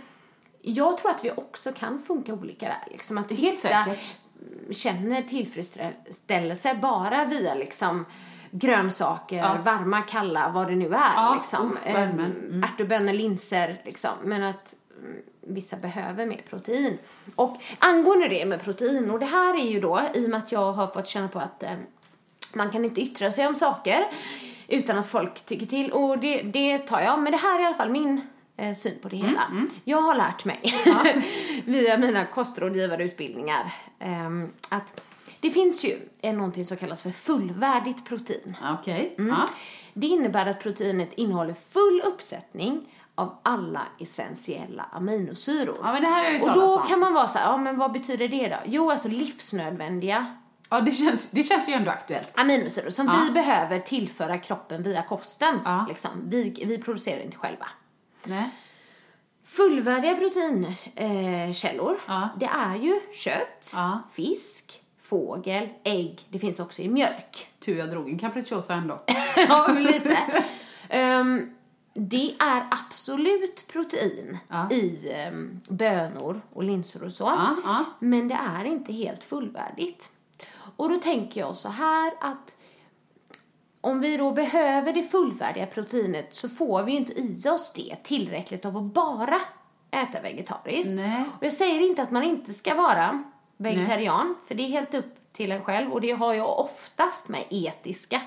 jag 0.63 0.99
tror 0.99 1.11
att 1.11 1.25
vi 1.25 1.31
också 1.31 1.73
kan 1.73 2.03
funka 2.03 2.35
olika 2.35 2.67
där. 2.67 2.85
Liksom 2.91 3.19
att 3.19 3.31
vissa 3.33 3.87
känner 4.73 5.23
tillfredsställelse 5.23 6.75
bara 6.83 7.25
via 7.25 7.55
liksom 7.55 8.05
grönsaker, 8.51 9.37
Ja. 9.37 9.59
varma, 9.65 10.03
kalla, 10.03 10.51
vad 10.51 10.69
det 10.69 10.75
nu 10.75 10.87
är. 10.87 11.15
Ja, 11.15 11.35
liksom. 11.35 11.79
Ehm, 11.85 12.65
Ärtor, 12.65 13.13
linser, 13.13 13.81
liksom. 13.85 14.11
Men 14.23 14.43
att 14.43 14.75
mm, 14.99 15.17
vissa 15.41 15.77
behöver 15.77 16.27
mer 16.27 16.43
protein. 16.51 16.99
Och 17.35 17.57
angående 17.79 18.29
det 18.29 18.47
med 18.47 18.63
protein, 18.65 19.11
och 19.11 19.19
det 19.19 19.27
här 19.27 19.55
är 19.55 19.71
ju 19.71 19.81
då, 19.81 20.03
i 20.15 20.27
och 20.27 20.31
med 20.31 20.39
att 20.39 20.53
jag 20.53 20.73
har 20.73 20.87
fått 20.87 21.07
känna 21.07 21.29
på 21.29 21.39
att 21.39 21.63
eh, 21.63 21.71
man 22.53 22.71
kan 22.71 22.85
inte 22.85 23.01
yttra 23.01 23.31
sig 23.31 23.47
om 23.47 23.57
saker 23.57 24.05
utan 24.69 24.99
att 24.99 25.07
folk 25.07 25.47
tycker 25.47 25.67
till. 25.67 25.91
Och 25.93 26.19
det, 26.19 26.43
det 26.43 26.79
tar 26.79 27.01
jag. 27.01 27.19
Men 27.19 27.33
det 27.33 27.39
här 27.39 27.59
är 27.59 27.63
i 27.63 27.67
alla 27.67 27.75
fall 27.77 27.91
min 27.91 28.21
eh, 28.57 28.75
syn 28.75 28.99
på 29.03 29.09
det 29.09 29.17
hela. 29.17 29.43
Jag 29.85 30.03
har 30.03 30.15
lärt 30.15 30.45
mig 30.45 30.61
via 31.65 31.99
mina 31.99 32.25
kostrådgivarutbildningar 32.25 33.75
ehm, 33.99 34.53
att 34.69 35.03
det 35.47 35.53
finns 35.53 35.85
ju 35.85 36.09
eh, 36.23 36.35
någonting 36.35 36.65
som 36.65 36.77
kallas 36.77 37.03
för 37.03 37.11
fullvärdigt 37.11 38.05
protein. 38.05 38.57
Okej. 38.81 39.15
Mm. 39.19 39.31
Ja. 39.31 39.49
Det 39.95 40.07
innebär 40.07 40.47
att 40.47 40.61
proteinet 40.61 41.13
innehåller 41.17 41.55
full 41.55 42.03
uppsättning 42.05 42.93
av 43.15 43.37
alla 43.43 43.83
essentiella 44.01 44.83
aminosyror. 44.93 45.77
ja, 45.83 45.93
men 45.93 46.03
det 46.03 46.09
här 46.09 46.25
har 46.25 46.31
jag 46.31 46.43
Och 46.43 46.55
då 46.55 46.79
kan 46.79 47.01
man 47.01 47.13
vara 47.15 47.29
så 47.29 47.39
här, 47.39 47.47
ja 47.51 47.57
men 47.57 47.79
vad 47.79 47.93
betyder 47.93 48.29
det 48.29 48.49
då? 48.49 48.57
Jo, 48.65 48.91
alltså 48.91 49.09
livsnödvändiga 49.09 50.27
Ja, 50.71 50.81
det 50.81 50.91
känns, 50.91 51.31
det 51.31 51.43
känns 51.43 51.69
ju 51.69 51.73
ändå 51.73 51.91
aktuellt. 51.91 52.39
aminosyror 52.39 52.91
som 52.91 53.07
Ja. 53.07 53.21
vi 53.27 53.31
behöver 53.33 53.81
tillföra 53.81 54.39
kroppen 54.39 54.83
via 54.83 55.03
kosten. 55.03 55.61
Ja. 55.65 55.87
Liksom. 55.89 56.11
Vi, 56.25 56.65
vi 56.67 56.79
producerar 56.79 57.21
inte 57.21 57.37
själva. 57.37 57.67
Nej. 58.25 58.51
Fullvärdiga 59.45 60.15
proteinkällor, 60.17 61.91
eh, 61.93 61.99
Ja. 62.07 62.29
det 62.41 62.47
är 62.47 62.77
ju 62.77 63.01
kött, 63.15 63.75
fisk, 64.13 64.83
fågel, 65.09 65.69
ägg. 65.85 66.21
Det 66.29 66.39
finns 66.39 66.61
också 66.61 66.83
i 66.83 66.89
mjölk. 66.89 67.49
Tur 67.65 67.79
jag 67.79 67.91
drog 67.91 68.09
en 68.09 68.19
capricciosa 68.19 68.75
ändå. 68.75 69.01
ja, 69.49 69.69
lite. 69.79 70.19
Ehm, 70.89 71.51
det 71.95 72.35
är 72.39 72.63
absolut 72.71 73.69
protein 73.73 74.39
Ja. 74.49 74.71
i 74.71 75.13
um, 75.33 75.61
bönor 75.69 76.41
och 76.53 76.65
linser 76.65 77.03
och 77.03 77.13
så. 77.13 77.25
Ja, 77.25 77.57
ja. 77.65 77.85
Men 77.99 78.29
det 78.29 78.39
är 78.59 78.65
inte 78.65 78.93
helt 78.93 79.25
fullvärdigt. 79.25 80.11
Och 80.77 80.91
då 80.91 80.99
tänker 80.99 81.41
jag 81.41 81.57
så 81.57 81.69
här 81.69 82.13
att 82.21 82.57
om 83.81 84.01
vi 84.01 84.17
då 84.17 84.33
behöver 84.33 84.93
det 84.93 85.03
fullvärdiga 85.03 85.67
proteinet 85.67 86.35
så 86.35 86.49
får 86.49 86.83
vi 86.83 86.93
ju 86.93 86.99
inte 86.99 87.13
i 87.13 87.49
oss 87.49 87.73
det 87.75 87.97
tillräckligt 88.03 88.65
av 88.65 88.77
att 88.77 88.83
bara 88.83 89.41
äta 89.91 90.21
vegetariskt. 90.21 90.93
Nej. 90.93 91.25
Och 91.39 91.47
jag 91.47 91.53
säger 91.53 91.81
inte 91.81 92.03
att 92.03 92.11
man 92.11 92.23
inte 92.23 92.55
ska 92.55 92.75
vara 92.75 93.23
vegetarian, 93.57 94.35
för 94.49 94.55
det 94.55 94.63
är 94.63 94.69
helt 94.69 94.95
upp 94.95 95.15
till 95.33 95.53
en 95.53 95.65
själv 95.65 95.93
och 95.93 96.01
det 96.01 96.11
har 96.13 96.35
ju 96.35 96.41
oftast 96.41 97.29
med 97.29 97.45
etiska 97.51 98.21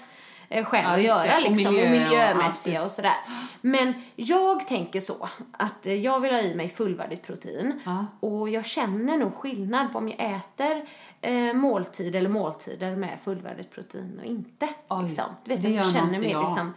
eh, 0.50 0.66
skäl 0.66 0.84
Ja, 0.84 0.90
att 0.94 1.04
göra 1.28 1.36
Och 1.38 1.42
liksom, 1.42 1.74
miljö 1.74 1.86
och 1.86 1.92
miljömässiga 1.92 2.78
allt. 2.80 2.86
och 2.86 2.92
sådär. 2.92 3.16
Men 3.62 3.94
jag 4.16 4.68
tänker 4.68 5.00
så 5.00 5.30
att 5.52 5.86
jag 5.86 6.20
vill 6.20 6.32
ha 6.32 6.40
i 6.40 6.56
mig 6.56 6.70
fullvärdigt 6.70 7.28
protein 7.28 7.80
Ja. 7.86 8.06
och 8.20 8.50
jag 8.50 8.66
känner 8.66 9.18
nog 9.18 9.36
skillnad 9.36 9.92
på 9.92 9.98
om 9.98 10.10
jag 10.10 10.20
äter 10.36 10.86
eh, 11.22 11.54
måltid 11.54 12.16
eller 12.16 12.30
måltider 12.30 12.96
med 12.96 13.18
fullvärdigt 13.24 13.72
protein 13.72 14.20
och 14.20 14.26
inte. 14.26 14.68
Oj, 14.88 15.04
liksom. 15.04 15.26
Du 15.44 15.52
vet, 15.56 15.62
det 15.64 15.70
jag 15.70 15.92
känner 15.92 16.12
mig 16.20 16.20
liksom, 16.20 16.74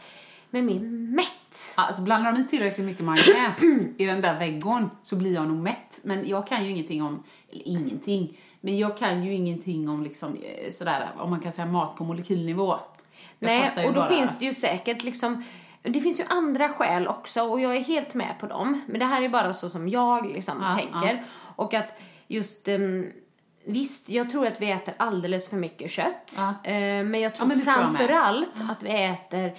med 0.51 0.65
mer 0.65 0.81
mätt. 1.17 1.27
Alltså 1.75 2.03
blandar 2.03 2.33
de 2.33 2.41
i 2.41 2.47
tillräckligt 2.47 2.87
mycket 2.87 3.05
majonnäs 3.05 3.63
i 3.99 4.07
den 4.07 4.21
där 4.21 4.39
väggon 4.39 4.91
så 5.03 5.17
blir 5.17 5.35
jag 5.35 5.49
nog 5.49 5.57
mätt. 5.57 6.01
Men 6.05 6.29
jag 6.29 6.47
kan 6.47 6.65
ju 6.65 6.71
ingenting 6.71 7.03
om, 7.03 7.23
eller 7.53 7.69
ingenting, 7.69 8.39
men 8.61 8.79
jag 8.79 8.99
kan 8.99 9.25
ju 9.25 9.33
ingenting 9.35 9.89
om 9.89 10.03
liksom 10.03 10.37
eh, 10.43 10.71
sådär, 10.71 11.09
om 11.19 11.31
man 11.31 11.41
kan 11.41 11.53
säga 11.53 11.67
mat 11.67 11.97
på 11.97 12.05
molekylnivå. 12.05 12.69
Jag 13.39 13.49
Nej, 13.49 13.87
och 13.87 13.93
då 13.95 14.01
bara- 14.01 14.09
finns 14.09 14.39
det 14.39 14.45
ju 14.45 14.55
säkert 14.55 15.05
liksom 15.05 15.45
det 15.83 16.01
finns 16.01 16.21
ju 16.21 16.25
andra 16.29 16.69
skäl 16.69 17.09
också 17.09 17.43
och 17.43 17.61
jag 17.61 17.77
är 17.77 17.81
helt 17.81 18.15
med 18.15 18.35
på 18.41 18.47
dem. 18.47 18.81
Men 18.87 18.99
det 18.99 19.05
här 19.07 19.23
är 19.23 19.29
bara 19.29 19.55
så 19.55 19.71
som 19.71 19.89
jag 19.89 20.27
liksom 20.33 20.55
Ja, 20.63 20.75
tänker. 20.75 21.23
Och 21.57 21.75
att 21.75 22.01
just 22.29 22.69
um, 22.69 23.13
Visst, 23.65 24.09
jag 24.09 24.31
tror 24.31 24.47
att 24.47 24.61
vi 24.61 24.71
äter 24.71 24.95
alldeles 24.97 25.49
för 25.49 25.57
mycket 25.57 25.91
kött. 25.91 26.35
Ja. 26.37 26.71
Eh, 26.71 27.05
men 27.05 27.21
jag 27.21 27.35
tror 27.35 27.47
men 27.47 27.59
det 27.59 27.65
tror 27.65 27.77
jag 27.77 27.83
med. 27.93 27.97
framförallt 27.99 28.49
att 28.71 28.83
vi 28.83 28.91
äter 29.05 29.55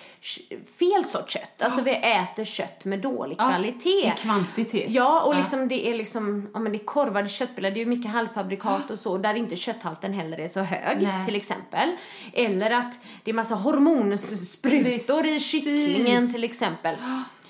fel 0.80 1.06
sorts 1.06 1.34
kött. 1.34 1.62
Alltså 1.62 1.82
vi 1.82 1.92
äter 1.96 2.46
kött 2.46 2.86
med 2.86 3.00
dålig 3.00 3.36
Ja, 3.40 3.50
kvalitet. 3.50 3.90
i 4.08 4.14
kvantitet. 4.18 4.90
Ja, 4.90 5.22
och 5.22 5.34
Ja. 5.36 5.40
liksom 5.40 5.68
det 5.68 5.88
är 5.88 5.94
liksom, 5.96 6.50
ja 6.54 6.60
men 6.60 6.72
det 6.72 6.78
är 6.78 6.86
korvade 6.86 7.30
köttbullar, 7.30 7.72
det 7.72 7.78
är 7.78 7.80
ju 7.80 7.86
mycket 7.86 8.12
halvfabrikat 8.12 8.92
och 8.92 9.00
så, 9.00 9.18
där 9.18 9.34
inte 9.34 9.56
kötthalten 9.56 10.14
heller 10.14 10.38
är 10.40 10.48
så 10.48 10.60
hög, 10.60 11.02
Nej. 11.04 11.26
till 11.26 11.36
exempel. 11.36 11.90
Eller 12.34 12.72
att 12.72 12.94
det 13.24 13.32
är 13.32 13.36
massa 13.36 13.56
hormonsprutor 13.56 15.20
i 15.20 15.34
Precis. 15.34 15.48
kycklingen 15.52 16.34
till 16.34 16.44
exempel. 16.44 16.96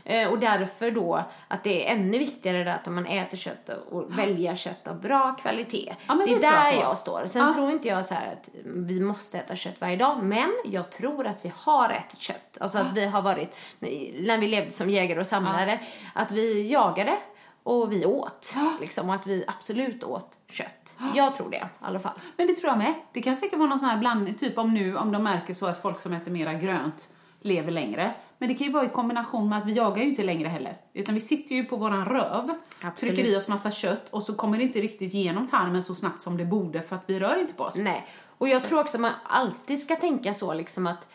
Eh, 0.06 0.28
Och 0.30 0.40
därför 0.40 0.92
då 0.92 1.24
att 1.48 1.64
det 1.64 1.88
är 1.88 1.96
ännu 1.96 2.20
viktigare 2.20 2.74
att 2.74 2.86
man 2.86 3.06
äter 3.06 3.38
kött 3.38 3.70
och 3.92 4.18
välja 4.20 4.56
kött 4.56 4.88
av 4.88 5.02
bra 5.02 5.36
kvalitet. 5.42 5.96
Ja, 6.08 6.14
det 6.14 6.24
är 6.24 6.26
det 6.28 6.32
jag 6.32 6.42
där 6.42 6.72
på. 6.76 6.82
jag 6.82 6.98
står. 6.98 7.28
Sen 7.28 7.42
Ja. 7.48 7.54
tror 7.54 7.72
inte 7.72 7.88
jag 7.88 8.06
så 8.06 8.14
att 8.14 8.50
vi 8.66 9.00
måste 9.02 9.38
äta 9.40 9.56
kött 9.56 9.82
varje 9.82 9.96
dag, 9.96 10.24
men 10.24 10.54
jag 10.66 10.90
tror 10.92 11.28
att 11.28 11.46
vi 11.46 11.52
har 11.56 11.90
ätit 11.90 12.20
kött. 12.20 12.58
Alltså 12.62 12.78
att 12.78 12.94
vi 12.98 13.06
har 13.06 13.22
varit, 13.22 13.58
när 13.80 14.38
vi 14.38 14.48
levde 14.48 14.72
som 14.72 14.90
jägare 14.90 15.20
och 15.20 15.28
samlare, 15.28 15.80
att 16.14 16.32
vi 16.32 16.72
jagade 16.72 17.18
och 17.64 17.92
vi 17.92 18.06
åt. 18.06 18.56
Liksom, 18.82 19.10
och 19.10 19.16
att 19.16 19.28
vi 19.28 19.46
absolut 19.48 20.04
åt 20.04 20.32
kött. 20.50 20.96
Jag 21.16 21.36
tror 21.36 21.50
det 21.50 21.58
i 21.58 21.62
alla 21.82 22.00
fall. 22.00 22.14
Men 22.38 22.48
det 22.48 22.54
tror 22.54 22.70
jag 22.70 22.78
med. 22.78 22.94
Det 23.14 23.22
kan 23.22 23.36
säkert 23.36 23.60
vara 23.60 23.70
någon 23.70 23.80
sån 23.80 23.90
här 23.90 23.98
blandning, 23.98 24.34
typ 24.34 24.58
om 24.58 24.74
nu, 24.74 24.98
om 24.98 25.12
de 25.12 25.24
märker 25.24 25.54
så 25.54 25.66
att 25.66 25.82
folk 25.82 26.00
som 26.00 26.14
äter 26.14 26.32
mera 26.32 26.54
grönt 26.54 27.10
lever 27.42 27.72
längre. 27.72 28.14
Men 28.44 28.48
det 28.50 28.56
kan 28.56 28.68
ju 28.68 28.74
vara 28.74 28.86
i 28.86 28.90
kombination 28.90 29.50
med 29.50 29.60
att 29.60 29.66
vi 29.66 29.74
jagar 29.74 29.98
ju 29.98 30.10
inte 30.10 30.24
längre 30.24 30.48
heller. 30.48 30.78
Utan 30.94 31.16
vi 31.16 31.22
sitter 31.22 31.56
ju 31.56 31.64
på 31.64 31.76
våran 31.76 32.06
röv, 32.06 32.50
Absolut. 32.82 33.16
trycker 33.16 33.32
i 33.32 33.36
oss 33.36 33.48
massa 33.48 33.72
kött 33.72 34.10
och 34.10 34.24
så 34.24 34.34
kommer 34.34 34.58
det 34.58 34.64
inte 34.64 34.82
riktigt 34.82 35.14
genom 35.14 35.48
tarmen 35.48 35.84
så 35.84 35.96
snabbt 35.96 36.22
som 36.22 36.38
det 36.38 36.46
borde 36.46 36.82
för 36.82 36.96
att 36.96 37.10
vi 37.10 37.20
rör 37.20 37.40
inte 37.40 37.54
på 37.54 37.64
oss. 37.64 37.76
Nej. 37.76 38.08
Och 38.38 38.48
jag 38.48 38.64
tror 38.64 38.80
också 38.80 38.98
att 38.98 39.02
man 39.02 39.12
alltid 39.24 39.80
ska 39.80 39.96
tänka 39.96 40.34
så 40.34 40.54
liksom 40.54 40.88
att 40.88 41.08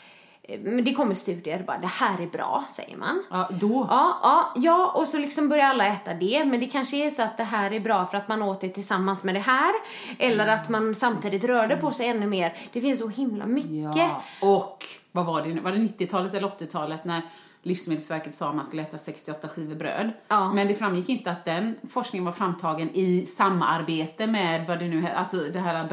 eh, 0.42 0.60
men 0.60 0.84
det 0.84 0.92
kommer 0.92 1.14
studier 1.14 1.62
bara, 1.66 1.78
det 1.78 1.86
här 1.86 2.22
är 2.22 2.26
bra, 2.26 2.64
säger 2.68 2.96
man. 2.96 3.24
Ja, 3.30 3.48
då. 3.60 3.86
Ja, 3.90 4.18
ja, 4.22 4.52
ja, 4.56 4.92
och 4.94 5.08
så 5.08 5.18
liksom 5.18 5.48
börjar 5.48 5.66
alla 5.66 5.86
äta 5.86 6.14
det. 6.14 6.44
Men 6.44 6.60
det 6.60 6.66
kanske 6.66 6.96
är 6.96 7.10
så 7.10 7.22
att 7.22 7.36
det 7.36 7.44
här 7.44 7.72
är 7.72 7.80
bra 7.80 8.06
för 8.06 8.18
att 8.18 8.28
man 8.28 8.42
åt 8.42 8.60
det 8.60 8.68
tillsammans 8.68 9.24
med 9.24 9.34
det 9.34 9.40
här. 9.40 9.72
Eller 10.18 10.46
att 10.46 10.68
man 10.68 10.94
samtidigt 10.94 11.44
rörde 11.44 11.76
på 11.76 11.90
sig 11.90 12.08
ännu 12.08 12.26
mer. 12.26 12.56
Det 12.72 12.80
finns 12.80 12.98
så 12.98 13.08
himla 13.08 13.46
mycket. 13.46 13.96
Ja. 13.96 14.22
Och 14.40 14.84
vad 15.24 15.26
var 15.26 15.42
det 15.42 15.48
nu? 15.54 15.60
Var 15.60 15.72
det 15.72 15.78
90-talet 15.78 16.34
eller 16.34 16.48
80-talet 16.48 17.04
när 17.04 17.22
Livsmedelsverket 17.62 18.34
sa 18.34 18.48
att 18.48 18.54
man 18.54 18.64
skulle 18.64 18.82
äta 18.82 18.98
68 18.98 19.48
skivor 19.48 19.74
bröd? 19.74 20.10
Ja. 20.28 20.52
Men 20.52 20.68
det 20.68 20.74
framgick 20.74 21.08
inte 21.08 21.30
att 21.30 21.44
den 21.44 21.76
forskningen 21.90 22.24
var 22.24 22.32
framtagen 22.32 22.90
i 22.94 23.26
samarbete 23.26 24.26
med 24.26 24.66
vad 24.66 24.78
det 24.78 24.88
nu 24.88 25.08
alltså 25.16 25.36
det 25.36 25.58
här 25.58 25.84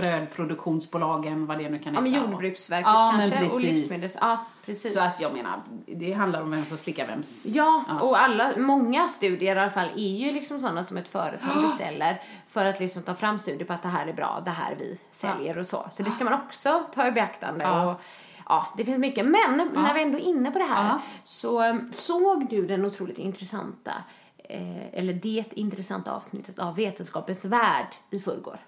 brödproduktionsbolagen, 0.59 1.45
vad 1.45 1.57
det 1.57 1.69
nu 1.69 1.79
kan 1.79 1.93
Ja, 1.93 2.01
men 2.01 2.11
heta. 2.13 2.25
Jordbruksverket 2.29 2.87
Ja, 2.87 3.11
men 3.11 3.19
kanske. 3.31 3.45
och 3.55 3.61
precis. 3.61 3.71
livsmedels... 3.73 4.17
Ja, 4.21 4.45
precis. 4.65 4.93
Så 4.93 4.99
att 4.99 5.19
jag 5.21 5.33
menar, 5.33 5.61
det 5.85 6.13
handlar 6.13 6.41
om 6.41 6.51
vem 6.51 6.59
som 6.59 6.65
får 6.69 6.77
slicka 6.77 7.05
vems. 7.05 7.45
Ja, 7.45 7.83
Ja. 7.87 7.99
och 7.99 8.19
alla, 8.21 8.51
många 8.57 9.07
studier 9.07 9.55
i 9.55 9.59
alla 9.59 9.71
fall 9.71 9.89
är 9.95 10.17
ju 10.25 10.31
liksom 10.31 10.59
sådana 10.59 10.83
som 10.83 10.97
ett 10.97 11.07
företag 11.07 11.61
beställer 11.61 12.21
för 12.49 12.65
att 12.65 12.79
liksom 12.79 13.03
ta 13.03 13.15
fram 13.15 13.39
studier 13.39 13.65
på 13.67 13.73
att 13.73 13.81
det 13.83 13.87
här 13.89 14.07
är 14.07 14.13
bra, 14.13 14.41
det 14.45 14.51
här 14.51 14.75
vi 14.79 14.99
säljer 15.11 15.59
och 15.59 15.65
så. 15.65 15.85
Så 15.91 16.03
det 16.03 16.11
ska 16.11 16.23
man 16.23 16.33
också 16.33 16.83
ta 16.95 17.07
i 17.07 17.11
beaktande. 17.11 17.69
Och, 17.69 18.01
ja, 18.49 18.67
det 18.77 18.85
finns 18.85 18.97
mycket. 18.97 19.25
Men 19.25 19.71
när 19.73 19.93
vi 19.93 20.01
ändå 20.01 20.17
är 20.17 20.21
inne 20.23 20.51
på 20.51 20.59
det 20.59 20.65
här 20.65 20.87
Ja. 20.87 21.01
så 21.23 21.69
um, 21.69 21.89
såg 21.91 22.49
du 22.49 22.65
den 22.67 22.85
otroligt 22.85 23.17
intressanta, 23.17 23.91
eh, 24.37 24.99
eller 24.99 25.13
det 25.13 25.45
intressanta 25.51 26.11
avsnittet 26.15 26.59
av 26.59 26.75
Vetenskapens 26.75 27.45
värld 27.45 27.87
i 28.09 28.19
förrgår? 28.19 28.59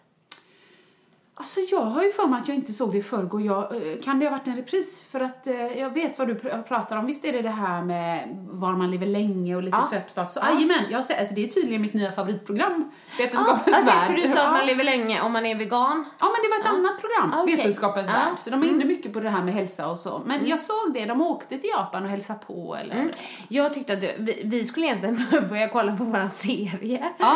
Alltså 1.40 1.60
jag 1.72 1.82
har 1.82 2.04
ju 2.04 2.12
för 2.12 2.28
mig 2.28 2.42
att 2.42 2.48
jag 2.48 2.56
inte 2.56 2.74
såg 2.74 2.92
det 2.92 2.98
i 2.98 3.04
förrgår. 3.04 3.42
Jag, 3.42 3.76
eh, 3.76 4.00
kan 4.04 4.20
det 4.20 4.26
ha 4.26 4.32
varit 4.32 4.48
en 4.48 4.56
repris? 4.56 5.04
För 5.12 5.20
att 5.20 5.48
eh, 5.48 5.56
jag 5.80 5.90
vet 5.90 6.18
vad 6.20 6.28
du 6.28 6.34
pr- 6.34 6.64
pratar 6.64 6.98
om. 6.98 7.06
Visst 7.06 7.26
är 7.26 7.34
det 7.34 7.42
det 7.42 7.50
här 7.50 7.82
med 7.84 8.28
var 8.52 8.72
man 8.76 8.92
lever 8.92 9.06
länge 9.06 9.56
och 9.56 9.64
lite 9.64 9.78
Ja. 9.78 9.88
sötpat. 9.90 10.32
Så 10.32 10.40
Ja. 10.44 10.50
jajamän, 10.54 10.84
jag 10.92 11.06
sett, 11.06 11.20
alltså, 11.20 11.36
det 11.36 11.44
är 11.44 11.48
tydligen 11.48 11.82
mitt 11.82 11.94
nya 11.94 12.12
favoritprogram. 12.12 12.92
Vetenskapens 13.18 13.68
okej, 13.68 13.86
värld. 13.86 14.08
för 14.08 14.14
du 14.14 14.22
sa 14.28 14.36
Ja. 14.36 14.46
att 14.46 14.52
man 14.52 14.66
lever 14.66 14.84
länge 14.84 15.22
om 15.22 15.32
man 15.34 15.46
är 15.46 15.56
vegan. 15.56 16.06
Ja, 16.20 16.26
men 16.26 16.36
det 16.44 16.50
var 16.50 16.60
ett 16.60 16.78
annat 16.80 17.02
program, 17.02 17.42
Okej. 17.44 17.56
Vetenskapens 17.56 18.08
Ja. 18.10 18.16
Mm. 18.16 18.26
värld. 18.28 18.40
Så 18.40 18.50
de 18.50 18.64
är 18.64 18.68
inne 18.68 18.86
mycket 18.86 19.14
på 19.14 19.20
det 19.20 19.30
här 19.30 19.44
med 19.44 19.54
hälsa 19.54 19.88
och 19.90 20.00
så. 20.00 20.22
Men 20.26 20.48
jag 20.48 20.60
såg 20.60 20.94
det, 20.94 21.06
de 21.06 21.22
åkte 21.22 21.58
till 21.58 21.70
Japan 21.70 22.04
och 22.04 22.10
hälsade 22.10 22.40
på 22.48 22.76
eller... 22.82 22.96
Mm. 22.96 23.10
Jag 23.48 23.74
tyckte 23.74 23.94
att 23.94 24.04
vi, 24.04 24.42
vi 24.46 24.66
skulle 24.66 24.86
egentligen 24.86 25.26
börja 25.50 25.70
kolla 25.70 25.98
på 25.98 26.04
våran 26.04 26.32
serie. 26.32 27.10
Ja. 27.18 27.36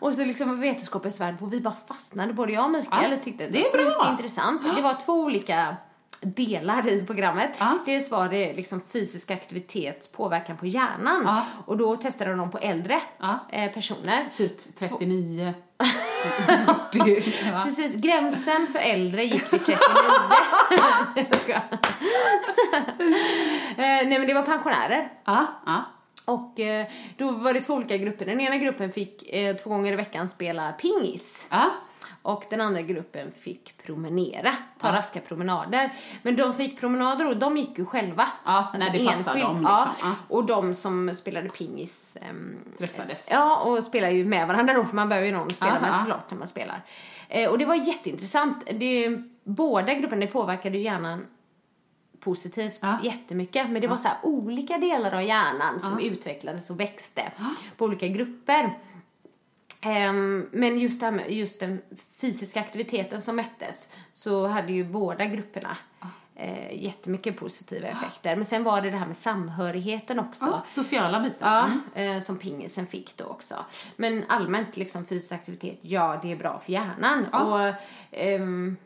Och 0.00 0.14
så 0.14 0.24
liksom 0.24 0.48
var 0.48 0.56
vetenskapens 0.56 1.20
värld 1.20 1.38
på, 1.38 1.46
vi 1.46 1.60
bara 1.60 1.74
fastnade 1.88 2.32
både 2.32 2.52
jag 2.52 2.64
och 2.64 2.70
Mikael 2.70 3.10
Ja, 3.10 3.16
och 3.16 3.22
tyckte 3.24 3.48
det 3.48 3.66
är 3.66 3.84
var 3.98 4.10
intressant. 4.10 4.76
Det 4.76 4.82
var 4.82 4.94
två 5.04 5.12
olika 5.12 5.76
delar 6.22 6.88
i 6.88 7.06
programmet. 7.06 7.50
Ja. 7.58 7.78
Dels 7.86 8.10
var 8.10 8.28
det 8.28 8.52
liksom 8.54 8.80
fysisk 8.80 9.30
aktivitet 9.30 10.12
påverkan 10.12 10.56
på 10.56 10.66
hjärnan. 10.66 11.22
Ja. 11.26 11.44
Och 11.66 11.76
då 11.76 11.96
testade 11.96 12.34
de 12.34 12.50
på 12.50 12.58
äldre 12.58 13.00
Ja. 13.18 13.38
eh, 13.50 13.72
personer. 13.72 14.28
Typ 14.34 14.78
39, 14.78 15.54
40. 16.92 17.22
Ja. 17.52 17.62
Precis, 17.64 17.94
gränsen 17.94 18.66
för 18.72 18.78
äldre 18.78 19.24
gick 19.24 19.52
vid 19.52 19.64
39. 19.66 19.78
Jag 21.14 21.36
skojar. 21.36 21.62
eh, 23.76 23.76
nej 23.76 24.18
men 24.18 24.26
det 24.26 24.34
var 24.34 24.42
pensionärer. 24.42 25.12
Ja, 25.24 25.46
ja. 25.66 25.84
Och 26.30 26.60
eh, 26.60 26.86
då 27.16 27.30
var 27.30 27.54
det 27.54 27.60
två 27.60 27.74
olika 27.74 27.96
grupper. 27.96 28.26
Den 28.26 28.40
ena 28.40 28.56
gruppen 28.56 28.92
fick 28.92 29.34
eh, 29.34 29.56
två 29.56 29.70
gånger 29.70 29.92
i 29.92 29.96
veckan 29.96 30.28
spela 30.28 30.72
pingis. 30.72 31.46
ja. 31.50 31.70
Och 32.22 32.44
den 32.50 32.60
andra 32.60 32.82
gruppen 32.82 33.32
fick 33.40 33.82
promenera, 33.86 34.52
ta 34.80 34.92
raska 34.92 35.20
promenader. 35.20 35.90
Men 36.22 36.36
de 36.36 36.52
som 36.52 36.64
gick 36.64 36.80
promenader 36.80 37.24
då, 37.24 37.34
de 37.34 37.56
gick 37.56 37.78
ju 37.78 37.84
själva. 37.86 38.28
Alltså 38.44 38.78
Ja, 38.78 38.84
när 38.84 38.98
det 38.98 39.06
passade 39.06 39.40
dem, 39.40 39.56
liksom. 39.56 39.88
Ja. 40.02 40.14
Och 40.28 40.44
de 40.44 40.74
som 40.74 41.14
spelade 41.14 41.48
pingis 41.48 42.16
ehm, 42.20 42.56
Träffades. 42.78 43.28
Ja, 43.32 43.56
och 43.62 43.84
spelar 43.84 44.10
ju 44.10 44.24
med 44.24 44.48
varandra 44.48 44.74
då, 44.74 44.84
för 44.84 44.96
man 44.96 45.08
behöver 45.08 45.26
ju 45.26 45.32
någon 45.32 45.46
att 45.46 45.54
spela 45.54 45.74
Ja, 45.74 45.80
med 45.80 45.94
såklart 45.94 46.30
när 46.30 46.38
man 46.38 46.48
spelar. 46.48 46.82
Eh, 47.28 47.50
och 47.50 47.58
det 47.58 47.64
var 47.64 47.74
jätteintressant. 47.74 48.66
Det 48.72 49.18
båda 49.44 49.94
grupperna, 49.94 50.20
det 50.20 50.32
påverkade 50.32 50.78
ju 50.78 50.84
hjärnan 50.84 51.26
positivt 52.20 52.78
Ja. 52.80 52.98
jättemycket. 53.02 53.70
Men 53.70 53.82
det 53.82 53.88
var 53.88 53.96
så 53.96 54.08
här 54.08 54.16
olika 54.22 54.78
delar 54.78 55.12
av 55.12 55.22
hjärnan 55.22 55.80
som 55.80 55.98
utvecklades 55.98 56.70
och 56.70 56.80
växte 56.80 57.32
på 57.76 57.84
olika 57.84 58.08
grupper. 58.08 58.78
Ehm, 59.82 60.48
men 60.52 60.78
just, 60.78 61.02
här 61.02 61.24
just 61.28 61.60
den 61.60 61.82
fysiska 62.20 62.60
aktiviteten 62.60 63.22
som 63.22 63.36
mättes 63.36 63.88
så 64.12 64.46
hade 64.46 64.72
ju 64.72 64.84
båda 64.84 65.24
grupperna 65.26 65.76
eh, 66.34 66.84
jättemycket 66.84 67.36
positiva 67.36 67.88
effekter. 67.88 68.36
Men 68.36 68.44
sen 68.44 68.64
var 68.64 68.82
det 68.82 68.90
det 68.90 68.96
här 68.96 69.06
med 69.06 69.16
samhörigheten 69.16 70.20
också. 70.20 70.44
Ja, 70.46 70.62
sociala 70.66 71.20
bitar. 71.20 71.70
Ja, 71.94 72.02
eh, 72.02 72.20
som 72.20 72.38
pingisen 72.38 72.86
fick 72.86 73.16
då 73.16 73.24
också. 73.24 73.54
Men 73.96 74.24
allmänt 74.28 74.76
liksom 74.76 75.04
fysisk 75.06 75.32
aktivitet, 75.32 75.78
ja 75.82 76.18
det 76.22 76.32
är 76.32 76.36
bra 76.36 76.58
för 76.58 76.72
hjärnan. 76.72 77.26
Och 77.26 77.74
ehm, 78.10 78.76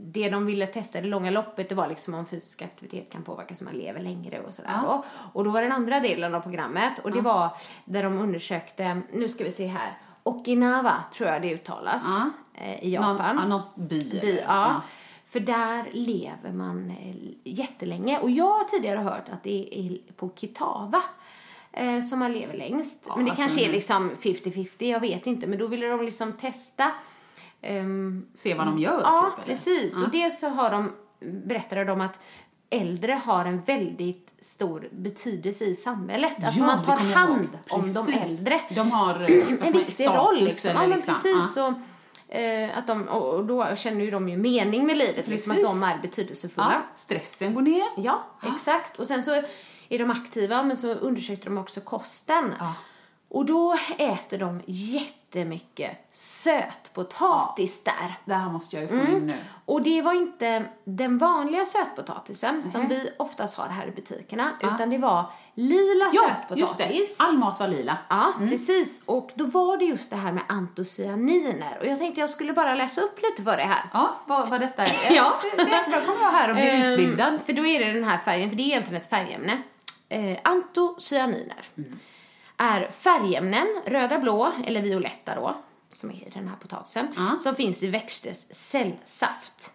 det 0.00 0.30
de 0.30 0.46
ville 0.46 0.66
testa 0.66 0.98
i 0.98 1.02
det 1.02 1.08
långa 1.08 1.30
loppet 1.30 1.68
det 1.68 1.74
var 1.74 1.88
liksom 1.88 2.14
om 2.14 2.26
fysisk 2.26 2.62
aktivitet 2.62 3.12
kan 3.12 3.22
påverka 3.22 3.54
så 3.54 3.64
man 3.64 3.74
lever 3.74 4.00
längre 4.00 4.40
och 4.40 4.54
sådär 4.54 4.80
då. 4.82 5.04
Och 5.32 5.44
då 5.44 5.50
var 5.50 5.62
den 5.62 5.72
andra 5.72 6.00
delen 6.00 6.34
av 6.34 6.40
programmet 6.40 6.98
och 6.98 7.12
det 7.12 7.20
var 7.20 7.48
där 7.84 8.02
de 8.02 8.18
undersökte, 8.18 9.00
nu 9.12 9.28
ska 9.28 9.44
vi 9.44 9.52
se 9.52 9.66
här, 9.66 9.98
Okinawa 10.22 10.94
tror 11.12 11.28
jag 11.28 11.42
det 11.42 11.52
uttalas 11.54 12.04
Ja. 12.06 12.30
eh, 12.54 12.84
i 12.84 12.90
Japan. 12.94 13.36
Någon, 13.36 13.42
ja, 13.42 13.48
någon 13.48 13.88
by. 13.88 14.20
By, 14.20 14.42
ja. 14.46 14.82
För 15.26 15.40
där 15.40 15.88
lever 15.92 16.52
man 16.52 16.90
eh, 16.90 17.16
jättelänge. 17.44 18.18
Och 18.18 18.30
jag 18.30 18.58
har 18.58 18.64
tidigare 18.64 18.98
hört 18.98 19.28
att 19.28 19.42
det 19.42 19.78
är 19.78 20.12
på 20.12 20.30
Kitava 20.36 21.02
eh, 21.72 22.00
som 22.00 22.18
man 22.18 22.32
lever 22.32 22.54
längst. 22.54 23.04
Ja, 23.08 23.16
men 23.16 23.24
det 23.24 23.30
alltså, 23.30 23.42
kanske 23.42 23.64
är 23.64 23.72
liksom 23.72 24.10
50-50, 24.10 24.68
jag 24.78 25.00
vet 25.00 25.26
inte. 25.26 25.46
Men 25.46 25.58
då 25.58 25.66
ville 25.66 25.86
de 25.86 26.04
liksom 26.04 26.32
testa. 26.32 26.90
Ehm, 27.62 28.26
Se 28.34 28.54
vad 28.54 28.66
de 28.66 28.78
gör, 28.78 29.00
ja, 29.00 29.32
typ. 29.36 29.44
precis. 29.44 29.94
Ja. 29.96 30.04
Och 30.04 30.10
dels 30.10 30.40
så 30.40 30.48
har 30.48 30.70
de, 30.70 30.92
berättade 31.20 31.84
de 31.84 32.00
att 32.00 32.20
äldre 32.70 33.12
har 33.24 33.44
en 33.44 33.60
väldigt 33.60 34.28
stor 34.40 34.88
betydelse 34.92 35.64
i 35.64 35.74
samhället. 35.74 36.32
Alltså 36.44 36.60
Ja, 36.60 36.66
man 36.66 36.82
tar 36.82 36.96
hand 36.96 37.58
om 37.70 37.94
de 37.94 38.12
äldre 38.12 38.60
De 38.70 38.90
har 38.90 39.14
en 39.64 39.72
viktig 39.72 40.06
roll 40.06 40.44
liksom. 40.44 40.70
Ja, 40.74 40.78
men 40.80 40.90
liksom. 40.90 41.14
precis. 41.14 41.56
Ja. 41.56 41.74
Och, 42.28 42.34
eh, 42.34 42.78
att 42.78 42.86
de, 42.86 43.08
och 43.08 43.44
då 43.44 43.76
känner 43.76 44.04
ju 44.04 44.10
de 44.10 44.28
ju 44.28 44.36
mening 44.36 44.86
med 44.86 44.96
livet, 44.96 45.28
liksom, 45.28 45.52
att 45.52 45.62
de 45.62 45.82
är 45.82 45.98
betydelsefulla. 46.02 46.72
Ja, 46.72 46.82
stressen 46.94 47.54
går 47.54 47.62
ner. 47.62 47.86
Ja, 47.96 48.24
exakt. 48.54 48.98
Och 48.98 49.06
sen 49.06 49.22
så 49.22 49.42
är 49.88 49.98
de 49.98 50.10
aktiva, 50.10 50.62
men 50.62 50.76
så 50.76 50.92
undersökte 50.92 51.44
de 51.48 51.58
också 51.58 51.80
kosten. 51.80 52.54
Och 53.28 53.46
då 53.46 53.78
äter 53.98 54.38
de 54.38 54.60
jättemycket 55.32 55.90
sötpotatis 56.10 57.84
där. 57.84 58.14
Det 58.24 58.34
här 58.34 58.50
måste 58.50 58.76
jag 58.76 58.82
ju 58.82 58.88
få 58.88 58.94
Mm. 58.94 59.16
in 59.16 59.26
nu. 59.26 59.34
Och 59.64 59.82
det 59.82 60.02
var 60.02 60.12
inte 60.12 60.64
den 60.84 61.18
vanliga 61.18 61.64
sötpotatisen 61.66 62.62
som 62.62 62.88
vi 62.88 63.10
oftast 63.18 63.56
har 63.56 63.68
här 63.68 63.86
i 63.86 63.90
butikerna, 63.90 64.50
utan 64.60 64.90
det 64.90 64.98
var 64.98 65.24
lila 65.54 66.10
Ja, 66.12 66.22
sötpotatis. 66.28 66.60
just 66.98 67.18
det. 67.18 67.24
All 67.24 67.38
mat 67.38 67.60
var 67.60 67.68
lila. 67.68 67.98
Ja, 68.08 68.32
precis. 68.38 69.02
Och 69.06 69.30
då 69.34 69.44
var 69.44 69.76
det 69.76 69.84
just 69.84 70.10
det 70.10 70.16
här 70.16 70.32
med 70.32 70.42
antocyaniner. 70.48 71.78
Och 71.80 71.86
jag 71.86 71.98
tänkte 71.98 72.20
jag 72.20 72.30
skulle 72.30 72.52
bara 72.52 72.74
läsa 72.74 73.00
upp 73.00 73.22
lite 73.22 73.42
för 73.42 73.56
dig 73.56 73.66
här. 73.66 73.84
Ja, 73.92 74.16
vad, 74.26 74.48
vad 74.50 74.60
detta 74.60 74.82
är. 74.84 74.96
Ja. 75.14 75.30
Så, 75.34 75.62
så 75.64 75.70
jättebra, 75.70 76.00
kommer 76.00 76.22
jag 76.22 76.30
här 76.30 76.48
och 76.48 76.54
blir 76.54 76.64
Ehm, 76.70 76.82
utbildad. 76.90 77.40
För 77.46 77.52
då 77.52 77.66
är 77.66 77.84
det 77.86 77.92
den 77.92 78.04
här 78.04 78.18
färgen, 78.18 78.48
för 78.50 78.56
det 78.56 78.62
är 78.62 78.66
egentligen 78.66 79.02
ett 79.02 79.10
färgämne. 79.10 79.62
Eh, 80.08 80.38
antocyaniner 80.44 81.64
är 82.58 82.90
färgämnen, 82.90 83.66
röda, 83.86 84.18
blå 84.18 84.52
eller 84.64 84.82
violetta 84.82 85.34
då, 85.34 85.56
som 85.92 86.10
är 86.10 86.14
i 86.14 86.30
den 86.34 86.48
här 86.48 86.56
potatisen, 86.56 87.08
som 87.40 87.54
finns 87.54 87.82
i 87.82 87.86
växters 87.86 88.46
cellsaft. 88.50 89.72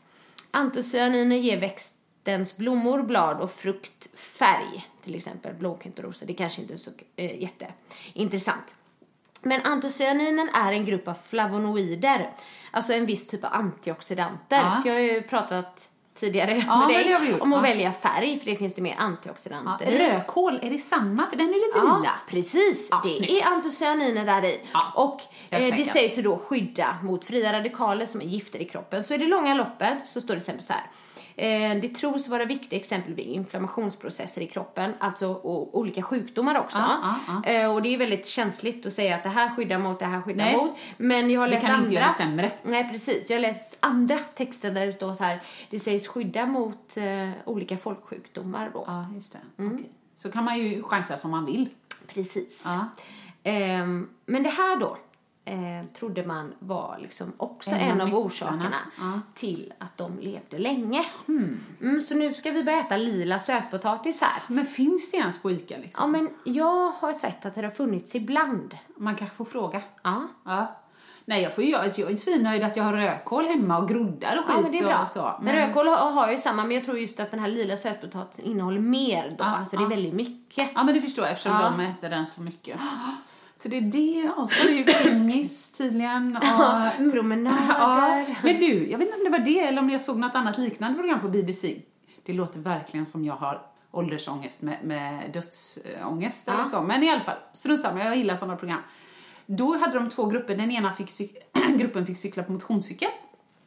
Antocyaniner 0.52 1.36
ger 1.36 1.60
växtens 1.60 2.58
blommor, 2.58 3.02
blad 3.02 3.42
och 3.42 3.52
frukt 3.52 4.20
färg, 4.20 4.88
till 5.04 5.16
exempel 5.16 5.56
rosa. 5.96 6.26
Det 6.26 6.34
kanske 6.34 6.62
inte 6.62 6.74
är 6.74 6.78
så 6.78 6.92
eh, 7.16 7.42
jätteintressant. 7.42 8.76
Men 9.42 9.62
antocyaninen 9.62 10.50
är 10.50 10.72
en 10.74 10.86
grupp 10.86 11.08
av 11.08 11.14
flavonoider, 11.14 12.34
alltså 12.72 12.94
en 12.94 13.06
viss 13.06 13.28
typ 13.28 13.44
av 13.44 13.54
antioxidanter. 13.54 14.58
Ja. 14.58 14.80
För 14.82 14.90
jag 14.90 14.96
har 14.96 15.02
ju 15.02 15.22
pratat 15.22 15.90
tidigare 16.20 16.64
Ja, 16.68 16.88
med 16.88 17.06
dig 17.06 17.32
gjort. 17.32 17.42
om 17.42 17.54
att 17.54 17.58
Ja. 17.58 17.62
välja 17.62 17.92
färg, 17.92 18.40
för 18.40 18.46
det 18.52 18.56
finns 18.56 18.74
det 18.74 18.82
mer 18.82 18.96
Ja, 18.98 19.04
antioxidanter 19.04 19.92
i. 19.92 19.98
rödkål, 20.00 20.60
är 20.64 20.70
det 20.70 20.78
samma? 20.78 21.30
För 21.30 21.38
den 21.38 21.50
är 21.50 21.54
lite 21.54 21.78
Ja, 21.88 21.98
lila. 21.98 22.12
precis. 22.30 22.88
Ja, 22.92 23.02
det 23.04 23.10
snyggt. 23.10 23.32
är 23.32 23.46
antocyaniner 23.48 24.26
där 24.26 24.46
i. 24.46 24.60
Ja, 24.74 24.92
och 24.96 25.22
eh, 25.50 25.76
det 25.78 25.84
sägs 25.86 26.18
ju 26.18 26.22
då 26.22 26.38
skydda 26.38 26.96
mot 27.04 27.26
fria 27.26 27.54
radikaler 27.54 28.06
som 28.06 28.22
är 28.22 28.26
gifter 28.26 28.60
i 28.60 28.66
kroppen. 28.66 29.04
Så 29.04 29.14
i 29.14 29.18
det 29.18 29.28
långa 29.28 29.54
loppet 29.54 29.98
så 30.06 30.22
står 30.22 30.28
det 30.36 30.42
till 30.42 30.50
exempel 30.56 30.66
så 30.66 30.74
här. 30.74 30.84
Eh, 31.36 31.82
det 31.82 31.88
tros 31.96 32.28
vara 32.28 32.46
viktiga 32.46 32.80
exempel 32.80 33.14
vid 33.14 33.26
inflammationsprocesser 33.28 34.42
i 34.42 34.48
kroppen, 34.48 34.94
alltså 35.00 35.28
och 35.34 35.78
olika 35.78 36.02
sjukdomar 36.02 36.60
också. 36.60 36.78
Ja, 36.78 37.16
ja, 37.28 37.50
Eh, 37.52 37.74
och 37.74 37.82
det 37.82 37.94
är 37.94 37.98
väldigt 37.98 38.28
känsligt 38.28 38.86
att 38.86 38.94
säga 38.94 39.16
att 39.16 39.24
det 39.24 39.30
här 39.30 39.50
skyddar 39.56 39.78
mot, 39.80 40.00
det 40.00 40.06
här 40.06 40.22
skyddar 40.22 40.46
Nej. 40.46 40.58
mot. 40.58 40.72
Men 40.98 41.30
jag 41.32 41.42
har 41.42 41.48
Det 41.48 41.54
läst 41.54 41.66
kan 41.66 41.76
andra. 41.76 41.86
inte 41.86 41.96
göra 41.96 42.08
det 42.08 42.14
sämre. 42.14 42.52
Nej, 42.64 42.90
precis. 42.92 43.30
Jag 43.30 43.38
har 43.38 43.42
läst 43.42 43.78
andra 43.80 44.18
texter 44.36 44.72
där 44.72 44.86
det 44.86 44.94
står 44.94 45.14
så 45.14 45.24
här. 45.24 45.42
Det 45.70 45.80
sägs 45.80 46.08
skydda 46.08 46.46
mot 46.46 46.98
eh, 46.98 47.30
olika 47.46 47.78
folksjukdomar 47.78 48.70
då. 48.74 48.84
Ja, 48.88 49.06
just 49.16 49.34
det. 49.34 49.64
Mm. 49.64 49.76
Okej. 49.76 49.90
Så 50.16 50.32
kan 50.32 50.44
man 50.44 50.58
ju 50.60 50.84
chansa 50.84 51.18
som 51.18 51.32
man 51.32 51.46
vill. 51.46 51.70
Precis. 52.08 52.64
Ja. 52.66 52.86
Ehm, 53.44 54.10
men 54.26 54.44
det 54.44 54.50
här 54.50 54.80
då 54.80 54.98
eh, 55.46 55.86
trodde 56.00 56.26
man 56.26 56.54
var 56.60 56.98
liksom 57.02 57.34
också 57.38 57.72
En 57.72 57.80
en, 57.82 58.02
av 58.02 58.16
orsakerna 58.16 58.76
Ja. 58.98 59.20
till 59.34 59.74
att 59.80 59.98
de 59.98 60.20
levde 60.20 60.60
länge. 60.60 61.06
Mm, 61.28 62.02
så 62.08 62.16
nu 62.18 62.34
ska 62.34 62.52
vi 62.52 62.64
börja 62.64 62.80
äta 62.80 62.98
lila 62.98 63.40
sötpotatis 63.40 64.22
här. 64.22 64.44
Men 64.48 64.66
finns 64.66 65.12
det 65.12 65.18
ens 65.18 65.42
på 65.42 65.52
Ica 65.52 65.78
liksom? 65.78 66.02
Ja, 66.04 66.08
men 66.22 66.30
jag 66.56 66.92
har 66.92 67.14
sett 67.14 67.46
att 67.46 67.56
det 67.56 67.62
har 67.62 67.70
funnits 67.70 68.16
ibland. 68.16 68.78
Man 68.98 69.16
kanske 69.16 69.36
får 69.38 69.46
fråga. 69.46 69.82
Ja. 70.04 70.22
Ja. 70.46 70.80
Nej, 71.26 71.42
jag, 71.44 71.56
får 71.56 71.64
ju, 71.64 71.76
alltså, 71.76 72.02
jag 72.02 72.12
är 72.12 72.16
svinnöjd 72.16 72.64
att 72.64 72.78
jag 72.78 72.84
har 72.84 72.94
rödkål 72.94 73.46
hemma 73.46 73.78
och 73.78 73.90
groddar 73.90 74.38
och 74.40 74.46
skit 74.46 74.56
Ja, 74.58 74.62
men 74.62 74.72
det 74.72 74.80
är 74.80 74.84
bra. 74.84 75.02
och 75.02 75.08
så. 75.08 75.32
Men 75.42 75.56
rödkål 75.56 75.88
har, 75.88 76.12
har 76.12 76.32
ju 76.32 76.38
samma, 76.40 76.64
men 76.64 76.72
jag 76.76 76.86
tror 76.86 76.98
just 76.98 77.20
att 77.20 77.32
den 77.32 77.40
här 77.40 77.48
lila 77.48 77.78
sötpotatisen 77.78 78.46
innehåller 78.46 78.80
mer 78.80 79.30
då. 79.30 79.36
Ja, 79.40 79.46
alltså 79.46 79.76
det 79.78 79.82
är 79.82 79.86
ja. 79.86 79.90
väldigt 79.90 80.14
mycket. 80.14 80.70
Ja, 80.76 80.84
men 80.84 80.94
det 80.96 81.02
förstår 81.02 81.26
jag 81.26 81.32
eftersom 81.32 81.52
Ja. 81.62 81.70
de 81.78 81.80
äter 81.84 82.10
den 82.10 82.28
så 82.28 82.42
mycket. 82.42 82.80
Så 83.64 83.70
det 83.70 83.78
är 83.78 83.82
det, 83.82 84.30
och 84.30 84.50
så 84.50 84.64
var 84.64 84.72
det 84.72 84.78
ju 84.78 84.84
pingis 84.84 85.72
tydligen. 85.72 86.38
Och, 86.38 86.44
ja. 86.44 86.92
Promenader. 87.12 88.38
Men 88.44 88.60
du, 88.60 88.90
jag 88.92 88.98
vet 88.98 89.08
inte 89.08 89.18
om 89.18 89.24
det 89.24 89.30
var 89.30 89.46
det 89.46 89.60
eller 89.60 89.82
om 89.82 89.90
jag 89.90 90.02
såg 90.02 90.18
något 90.18 90.36
annat 90.36 90.58
liknande 90.58 91.00
program 91.00 91.22
på 91.22 91.30
BBC. 91.30 91.76
Det 92.26 92.34
låter 92.34 92.60
verkligen 92.60 93.06
som 93.06 93.26
jag 93.26 93.36
har 93.36 93.62
åldersångest 93.92 94.62
med, 94.62 94.78
med 94.84 95.32
dödsångest 95.34 96.48
eller 96.48 96.64
så. 96.64 96.82
Men 96.82 97.04
i 97.04 97.10
alla 97.10 97.24
fall, 97.24 97.38
strunt 97.54 97.82
samma, 97.82 98.04
jag 98.04 98.18
gillar 98.18 98.36
sådana 98.36 98.58
program. 98.58 98.82
Då 99.46 99.78
hade 99.78 99.94
de 99.94 100.10
två 100.10 100.26
grupper, 100.26 100.56
den 100.56 100.72
ena 100.72 100.94
fick 100.94 101.10
gruppen 101.78 102.06
fick 102.06 102.18
cykla 102.18 102.44
på 102.44 102.52
motionscykel. 102.52 103.10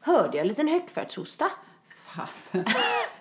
Hörde 0.01 0.37
jag 0.37 0.43
en 0.43 0.49
liten 0.49 0.69
högfärdshosta? 0.69 1.51
Fasen. 2.07 2.65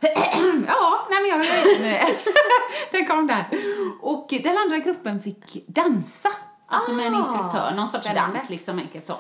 ja, 0.68 1.08
nej 1.10 1.22
men 1.22 1.30
jag 1.30 1.46
jag 1.46 1.82
med 1.82 1.92
det. 1.92 2.18
Den 2.92 3.06
kom 3.06 3.28
där. 3.28 3.46
Och 4.02 4.28
den 4.44 4.58
andra 4.58 4.78
gruppen 4.78 5.22
fick 5.22 5.68
dansa. 5.68 6.30
Alltså 6.68 6.94
med 6.94 7.06
en 7.08 7.16
Ah, 7.16 7.18
instruktör, 7.20 7.74
någon 7.76 7.88
sorts 7.90 8.06
spännande. 8.06 8.38
dans 8.38 8.50
liksom 8.50 8.80
enkelt 8.80 9.06
så. 9.06 9.14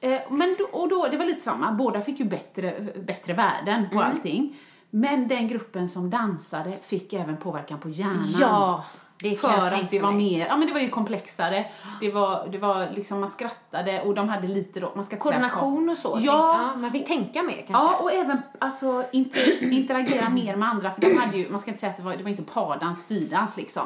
Eh, 0.00 0.20
Men 0.30 0.56
då, 0.58 0.64
och 0.78 0.88
då, 0.88 1.06
det 1.10 1.16
var 1.16 1.24
lite 1.26 1.40
samma, 1.40 1.72
båda 1.72 2.00
fick 2.00 2.20
ju 2.20 2.24
bättre, 2.26 2.74
bättre 3.06 3.32
värden 3.32 3.78
Mm. 3.78 3.90
på 3.90 4.02
allting. 4.02 4.56
Men 4.90 5.28
den 5.28 5.48
gruppen 5.48 5.88
som 5.88 6.10
dansade 6.10 6.72
fick 6.82 7.12
även 7.12 7.36
påverkan 7.36 7.78
på 7.78 7.88
hjärnan. 7.88 8.24
Ja, 8.40 8.84
det 9.22 9.36
För 9.36 9.48
att 9.48 9.90
det 9.90 10.00
var 10.00 10.12
mig. 10.12 10.18
mer, 10.38 10.46
ja 10.46 10.56
men 10.56 10.66
det 10.68 10.72
var 10.72 10.80
ju 10.80 10.88
komplexare. 10.88 11.66
Det 12.00 12.10
var, 12.10 12.48
det 12.52 12.58
var 12.58 12.86
liksom, 12.94 13.20
man 13.20 13.28
skrattade 13.28 14.02
och 14.02 14.14
de 14.14 14.28
hade 14.28 14.48
lite 14.48 14.80
då, 14.80 14.92
man 14.94 15.04
ska 15.04 15.16
Koordination 15.16 15.88
och 15.88 15.98
så. 15.98 16.14
tänk- 16.14 16.26
Ja, 16.26 16.60
ja, 16.74 16.76
man 16.80 16.92
fick 16.92 17.06
tänka 17.06 17.42
mer 17.42 17.64
kanske. 17.68 17.72
Ja, 17.92 17.96
och 17.98 18.12
även 18.12 18.42
alltså, 18.58 19.04
inter, 19.12 19.72
interagera 19.72 20.28
mer 20.28 20.56
med 20.56 20.68
andra. 20.68 20.90
För 20.90 21.00
de 21.00 21.16
hade 21.16 21.38
ju, 21.38 21.50
man 21.50 21.60
ska 21.60 21.70
inte 21.70 21.80
säga 21.80 21.90
att 21.90 21.96
det 21.96 22.02
var, 22.02 22.16
det 22.16 22.22
var 22.22 22.30
inte 22.30 22.42
pardans, 22.42 23.00
styrdans 23.02 23.56
liksom. 23.56 23.82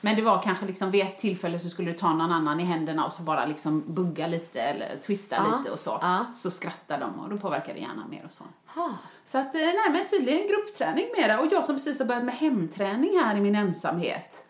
Men 0.00 0.16
det 0.16 0.22
var 0.22 0.42
kanske 0.42 0.66
liksom 0.66 0.90
vid 0.90 1.02
ett 1.04 1.18
tillfälle 1.18 1.58
så 1.60 1.68
skulle 1.68 1.90
du 1.92 1.98
ta 1.98 2.12
någon 2.14 2.32
annan 2.32 2.60
i 2.60 2.64
händerna 2.64 3.04
och 3.06 3.12
så 3.12 3.22
bara 3.22 3.46
liksom 3.46 3.84
bugga 3.94 4.26
lite 4.26 4.60
eller 4.60 4.96
twista 4.96 5.36
Ja, 5.36 5.58
lite 5.58 5.70
och 5.70 5.78
så. 5.78 5.98
ja. 6.02 6.24
Så 6.34 6.50
skrattar 6.50 7.00
de 7.00 7.20
och 7.20 7.30
då 7.30 7.36
påverkar 7.38 7.74
det 7.74 7.80
hjärnan 7.80 8.10
mer 8.10 8.22
och 8.24 8.32
så. 8.32 8.44
Ha. 8.74 8.90
Så 9.24 9.38
att, 9.38 9.54
eh, 9.54 9.60
nej 9.60 9.90
men 9.92 10.06
tydligen 10.06 10.48
gruppträning 10.48 11.06
mera. 11.18 11.40
Och 11.40 11.46
jag 11.50 11.64
som 11.64 11.74
precis 11.74 11.98
har 11.98 12.06
börjat 12.06 12.24
med 12.24 12.34
hemträning 12.34 13.18
här 13.24 13.36
i 13.36 13.40
min 13.40 13.54
ensamhet. 13.54 14.42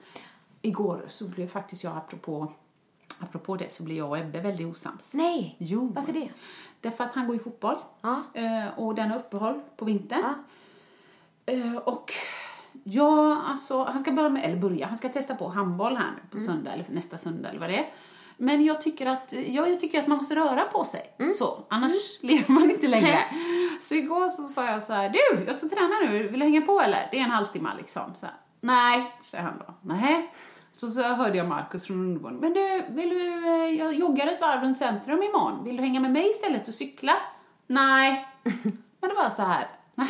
Igår 0.66 1.04
så 1.08 1.28
blev 1.28 1.48
faktiskt 1.48 1.84
jag, 1.84 1.96
apropå, 1.96 2.52
apropå 3.20 3.56
det, 3.56 3.72
så 3.72 3.82
blev 3.82 3.96
jag 3.96 4.08
och 4.08 4.18
Ebbe 4.18 4.40
väldigt 4.40 4.66
osams. 4.66 5.14
Nej, 5.14 5.56
Jo. 5.58 5.92
varför 5.96 6.12
det? 6.12 6.28
Därför 6.80 7.04
att 7.04 7.14
han 7.14 7.26
går 7.26 7.36
i 7.36 7.38
fotboll. 7.38 7.76
Ja. 8.00 8.22
Eh, 8.34 8.78
och 8.78 8.94
den 8.94 9.10
har 9.10 9.18
uppehåll 9.18 9.60
på 9.76 9.84
vintern. 9.84 10.22
Ja. 11.46 11.52
Eh, 11.52 11.76
och 11.76 12.12
ja, 12.84 13.42
alltså, 13.46 13.84
han 13.84 14.00
ska 14.00 14.12
börja 14.12 14.28
med, 14.28 14.44
eller 14.44 14.56
börja, 14.56 14.86
han 14.86 14.96
ska 14.96 15.08
testa 15.08 15.34
på 15.34 15.48
handboll 15.48 15.96
här 15.96 16.04
nu 16.10 16.16
Mm. 16.18 16.30
på 16.30 16.38
söndag, 16.38 16.72
eller 16.72 16.84
nästa 16.90 17.18
söndag 17.18 17.48
eller 17.48 17.60
vad 17.60 17.68
det 17.70 17.78
är. 17.78 17.86
Men 18.36 18.64
jag 18.64 18.80
tycker 18.80 19.06
att, 19.06 19.32
ja, 19.32 19.66
jag 19.68 19.80
tycker 19.80 19.98
att 20.00 20.06
man 20.06 20.16
måste 20.18 20.36
röra 20.36 20.62
på 20.64 20.84
sig. 20.84 21.02
Så, 21.38 21.64
annars 21.70 21.92
lever 22.22 22.50
man 22.52 22.70
inte 22.70 22.88
längre. 22.88 23.24
Så 23.80 23.94
igår 23.94 24.28
så 24.28 24.48
sa 24.48 24.64
jag 24.70 24.82
så 24.82 24.92
här, 24.92 25.08
du, 25.08 25.44
jag 25.46 25.56
ska 25.56 25.68
träna 25.68 25.94
nu, 26.10 26.28
vill 26.28 26.40
du 26.40 26.46
hänga 26.46 26.62
på 26.62 26.80
eller? 26.80 27.08
Det 27.10 27.18
är 27.20 27.24
en 27.24 27.30
halvtimme 27.30 27.70
liksom. 27.78 28.14
Så 28.14 28.26
här, 28.26 28.34
Nej, 28.60 29.12
säger 29.22 29.44
han 29.44 29.58
då. 29.66 29.74
Nej. 29.82 30.32
Så, 30.76 30.90
så 30.90 31.02
hörde 31.02 31.38
jag 31.38 31.48
Markus 31.48 31.84
från 31.84 32.00
undervåningen. 32.00 32.40
Men 32.40 32.52
du, 32.52 32.94
vill 32.94 33.08
du, 33.08 33.46
eh, 33.46 33.78
jag 33.78 33.94
joggar 33.94 34.26
ett 34.26 34.40
varv 34.40 34.62
runt 34.62 34.78
centrum 34.78 35.22
imorgon. 35.22 35.64
Vill 35.64 35.76
du 35.76 35.82
hänga 35.82 36.00
med 36.00 36.12
mig 36.12 36.30
istället 36.30 36.68
och 36.68 36.74
cykla? 36.74 37.16
Nej. 37.66 38.26
Men 39.00 39.10
det 39.10 39.14
var 39.14 39.30
så 39.30 39.42
här, 39.42 39.68
nej. 39.94 40.08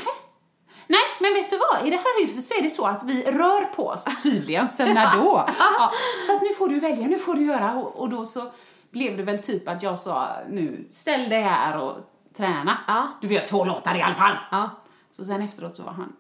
Nej, 0.87 1.01
men 1.21 1.35
vet 1.35 1.51
du 1.51 1.59
vad? 1.59 1.87
I 1.87 1.91
det 1.91 1.97
här 1.97 2.27
huset 2.27 2.45
så 2.45 2.55
är 2.55 2.63
det 2.63 2.71
så 2.71 2.87
att 2.87 3.05
vi 3.05 3.23
rör 3.23 3.65
på 3.65 3.87
oss 3.87 4.05
tydligen 4.23 4.69
sen 4.69 4.95
när 4.95 5.17
då. 5.17 5.45
Ja, 5.59 5.93
så 6.27 6.37
att 6.37 6.43
nu 6.43 6.55
får 6.55 6.69
du 6.69 6.81
välja, 6.81 7.07
nu 7.07 7.19
får 7.19 7.35
du 7.35 7.45
göra. 7.45 7.75
Och, 7.75 8.01
och 8.01 8.09
då 8.09 8.27
så 8.27 8.53
blev 8.91 9.17
det 9.17 9.23
väl 9.23 9.39
typ 9.39 9.69
att 9.69 9.83
jag 9.83 9.99
sa, 9.99 10.29
nu 10.49 10.89
ställ 10.91 11.29
dig 11.29 11.41
här 11.41 11.79
och 11.79 11.97
träna. 12.37 12.79
Ja. 12.87 13.09
Du 13.21 13.29
får 13.29 13.35
göra 13.35 13.47
två 13.47 13.65
låtar 13.65 13.95
i 13.95 14.03
alla 14.03 14.15
fall. 14.15 14.37
Ja. 14.51 14.71
Så 15.11 15.25
sen 15.25 15.43
efteråt 15.43 15.77
så 15.77 15.83
var 15.83 15.93
han 15.93 16.13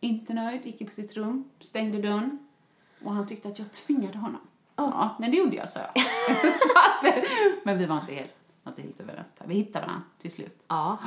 inte 0.00 0.34
nöjd, 0.34 0.66
gick 0.66 0.86
på 0.86 0.92
sitt 0.92 1.16
rum, 1.16 1.44
stängde 1.60 2.02
dörren 2.02 2.47
och 3.04 3.12
han 3.14 3.26
tyckte 3.26 3.48
att 3.48 3.58
jag 3.58 3.72
tvingade 3.72 4.18
honom. 4.18 4.40
Ja, 4.76 5.16
men 5.18 5.30
det 5.30 5.36
gjorde 5.36 5.56
jag, 5.56 5.68
sa 5.68 5.80
jag. 5.80 6.04
men 7.64 7.78
vi 7.78 7.86
var 7.86 8.00
inte 8.00 8.14
helt, 8.14 8.34
var 8.62 8.72
inte 8.72 8.82
helt 8.82 9.00
överens. 9.00 9.34
Vi 9.44 9.54
hittade 9.54 9.86
varandra 9.86 10.04
till 10.18 10.30
slut. 10.30 10.64
Ja. 10.68 10.98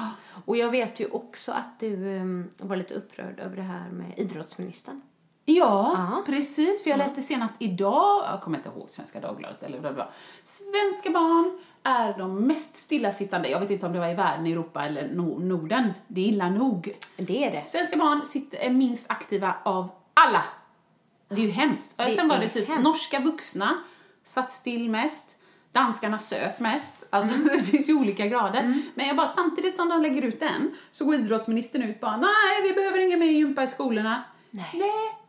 Och 0.46 0.58
jag 0.58 0.72
vet 0.72 1.00
ju 1.00 1.10
också 1.12 1.52
att 1.52 1.80
du 1.80 2.18
um, 2.18 2.50
var 2.58 2.76
lite 2.76 2.94
upprörd 2.94 3.40
över 3.40 3.56
det 3.56 3.62
här 3.62 3.90
med 3.92 4.14
idrottsministern. 4.20 5.02
Ja, 5.46 5.92
Ja. 5.98 6.24
precis. 6.26 6.84
För 6.84 6.90
jag 6.90 6.98
läste 6.98 7.22
senast 7.22 7.56
idag, 7.60 8.24
jag 8.32 8.42
kommer 8.42 8.58
inte 8.58 8.70
ihåg 8.70 8.90
Svenska 8.92 9.20
Dagbladet 9.20 9.64
eller 9.64 9.80
vad 9.80 9.92
det 9.92 9.98
var. 9.98 10.10
Svenska 10.44 11.10
barn 11.10 11.60
är 11.84 12.18
de 12.18 12.36
mest 12.48 12.76
stillasittande, 12.76 13.50
jag 13.50 13.60
vet 13.60 13.72
inte 13.72 13.86
om 13.86 13.94
det 13.94 14.00
var 14.00 14.08
i 14.10 14.14
världen, 14.14 14.46
Europa 14.46 14.86
eller 14.86 15.04
no- 15.08 15.44
Norden. 15.44 15.94
Det 16.08 16.22
är 16.22 16.26
illa 16.26 16.50
nog. 16.50 16.98
Det 17.18 17.46
är 17.46 17.52
det. 17.52 17.64
Svenska 17.68 17.98
barn 17.98 18.26
sitter, 18.26 18.58
är 18.58 18.70
minst 18.70 19.12
aktiva 19.12 19.56
av 19.64 19.92
alla. 20.14 20.44
Det 21.36 21.42
är 21.42 21.46
ju 21.46 21.52
hemskt. 21.52 21.98
Det 21.98 22.12
Sen 22.12 22.28
var 22.28 22.40
det 22.40 22.50
typ 22.50 22.68
hemskt. 22.68 22.84
norska 22.84 23.20
vuxna 23.20 23.78
satt 24.24 24.52
still 24.52 24.90
mest. 24.90 25.38
Danskarna 25.72 26.20
söp 26.20 26.60
mest. 26.60 27.04
Alltså 27.10 27.38
det 27.58 27.64
finns 27.64 27.90
ju 27.90 27.94
olika 27.94 28.28
grader. 28.28 28.82
Men 28.96 29.08
jag 29.08 29.16
bara, 29.16 29.28
samtidigt 29.28 29.76
som 29.76 29.90
de 29.90 30.02
lägger 30.02 30.22
ut 30.22 30.40
den 30.40 30.76
så 30.92 31.06
går 31.06 31.16
idrottsministern 31.16 31.84
ut 31.84 32.00
bara, 32.00 32.18
nej 32.18 32.62
vi 32.64 32.74
behöver 32.74 33.00
inga 33.00 33.18
mer 33.18 33.28
gympa 33.32 33.64
i 33.64 33.68
skolorna. 33.68 34.24
Nej. 34.52 34.74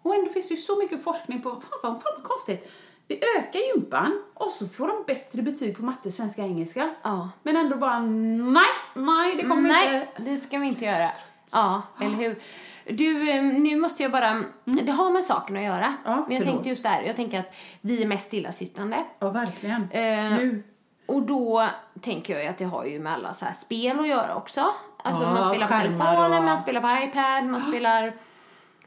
Och 0.03 0.15
ändå 0.15 0.33
finns 0.33 0.49
det 0.49 0.55
ju 0.55 0.61
så 0.61 0.77
mycket 0.77 1.05
forskning 1.05 1.43
på, 1.43 1.51
fan 1.51 1.61
vad, 1.83 2.03
fan 2.03 2.13
vad 2.17 2.25
konstigt. 2.25 2.73
Vi 3.09 3.21
ökar 3.39 3.61
gympan 3.75 4.23
och 4.35 4.51
så 4.51 4.69
får 4.69 4.89
de 4.89 5.05
bättre 5.07 5.43
betyg 5.43 5.77
på 5.77 5.83
matte, 5.85 6.13
svenska, 6.13 6.43
engelska. 6.43 6.95
Ja. 7.03 7.31
Men 7.43 7.57
ändå 7.57 7.77
bara, 7.77 8.01
nej, 8.01 8.65
nej 8.95 9.37
det 9.37 9.43
kommer 9.43 9.69
Nej, 9.69 10.09
inte. 10.19 10.31
det 10.31 10.39
ska 10.41 10.59
vi 10.59 10.67
inte 10.67 10.85
göra. 10.85 11.11
Ja, 11.53 11.83
eller 12.01 12.17
hur? 12.17 12.43
Du, 12.87 13.31
eh, 13.31 13.43
nu 13.43 13.77
måste 13.77 14.03
jag 14.03 14.13
bara... 14.13 14.43
Det 14.65 14.93
har 14.93 15.11
med 15.11 15.25
saken 15.25 15.57
att 15.57 15.63
göra. 15.63 15.95
Ja, 16.05 16.11
men 16.11 16.17
jag 16.19 16.27
förlåt. 16.29 16.45
tänkte 16.45 16.69
just 16.69 16.83
där, 16.83 17.03
jag 17.03 17.17
tänker 17.17 17.41
att 17.41 17.55
vi 17.81 18.03
är 18.03 18.07
mest 18.07 18.27
stillasittande. 18.27 19.05
Ja, 19.19 19.31
verkligen. 19.31 19.83
Eh, 19.91 20.31
Nu. 20.39 20.63
Och 21.07 21.23
då 21.23 21.69
tänker 22.01 22.39
jag 22.39 22.47
att 22.47 22.59
det 22.59 22.65
har 22.65 22.85
ju 22.85 22.99
med 23.01 23.13
alla 23.13 23.33
så 23.35 23.45
här 23.45 23.53
spel 23.53 24.01
att 24.01 24.09
göra 24.09 24.37
också. 24.37 24.65
Alltså 25.05 25.23
Ja, 25.23 25.35
man 25.35 25.49
spelar 25.51 25.67
på 25.69 25.75
telefonen, 25.89 26.39
och- 26.39 26.45
man 26.45 26.59
spelar 26.59 26.81
på 26.81 27.05
iPad, 27.07 27.45
man 27.45 27.61
spelar 27.69 28.13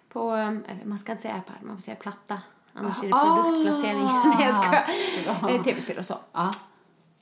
på, 0.10 0.32
eller 0.34 0.86
man 0.86 1.00
ska 1.00 1.12
inte 1.12 1.22
säga 1.22 1.38
iPad, 1.38 1.56
man 1.62 1.76
får 1.78 1.82
säga 1.82 1.96
platta. 1.96 2.42
Annars 2.74 3.04
är 3.04 3.08
det 3.08 3.14
Ah. 3.16 3.42
produktplacering. 3.44 4.04
Nej 4.38 4.48
jag 4.48 4.56
skojar. 4.56 5.56
Eh, 5.56 5.64
Tv-spel 5.64 5.98
och 5.98 6.06
så. 6.06 6.16
Ja. 6.32 6.52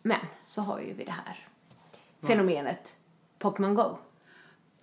Men 0.02 0.18
så 0.44 0.62
har 0.62 0.80
ju 0.80 0.94
vi 0.94 1.04
det 1.04 1.12
här 1.26 1.38
fenomenet 2.28 2.96
Pokémon 3.40 3.76
Go. 3.76 3.98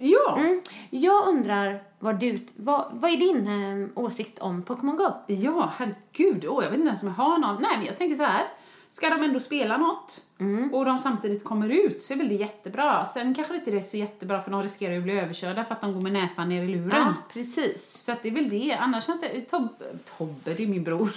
Ja. 0.02 0.36
Mm. 0.38 0.60
Jag 0.90 1.28
undrar 1.28 1.82
vad 1.98 2.20
du, 2.20 2.38
vad, 2.56 2.84
vad 2.92 3.10
är 3.10 3.16
din 3.16 3.46
eh, 3.46 4.04
åsikt 4.04 4.38
om 4.38 4.62
Pokémon 4.62 4.96
Go? 4.96 5.08
Ja, 5.26 5.72
herregud. 5.76 6.44
Åh, 6.48 6.64
jag 6.64 6.70
vet 6.70 6.78
inte 6.78 6.86
ens 6.88 7.02
om 7.02 7.08
jag 7.08 7.24
har 7.24 7.38
någon. 7.38 7.62
Nej, 7.62 7.70
men 7.76 7.86
jag 7.86 7.98
tänker 7.98 8.16
så 8.16 8.22
här. 8.24 8.44
Ska 8.92 9.10
de 9.10 9.22
ändå 9.22 9.40
spela 9.40 9.76
något 9.76 10.20
Mm. 10.40 10.74
och 10.74 10.84
de 10.84 10.98
samtidigt 10.98 11.44
kommer 11.44 11.68
ut 11.68 12.02
så 12.02 12.12
är 12.12 12.16
väl 12.18 12.28
det 12.28 12.34
jättebra. 12.34 13.04
Sen 13.04 13.34
kanske 13.34 13.54
inte 13.54 13.70
det 13.70 13.76
är 13.76 13.80
så 13.80 13.96
jättebra 13.96 14.40
för 14.42 14.50
de 14.50 14.62
riskerar 14.62 14.92
ju 14.92 14.98
att 14.98 15.04
bli 15.04 15.18
överkörda 15.18 15.64
för 15.64 15.74
att 15.74 15.80
de 15.80 15.92
går 15.92 16.00
med 16.00 16.12
näsan 16.12 16.48
ner 16.48 16.62
i 16.62 16.68
luren. 16.68 16.90
Ja, 16.92 17.14
precis. 17.32 17.96
Så 18.04 18.12
att 18.12 18.22
det 18.22 18.28
är 18.28 18.32
väl 18.32 18.48
det. 18.50 18.76
Annars 18.80 19.06
har 19.06 19.14
inte... 19.14 19.40
Tobbe, 19.40 19.84
Tobbe, 20.18 20.54
det 20.54 20.62
är 20.62 20.66
min 20.66 20.84
bror. 20.84 21.10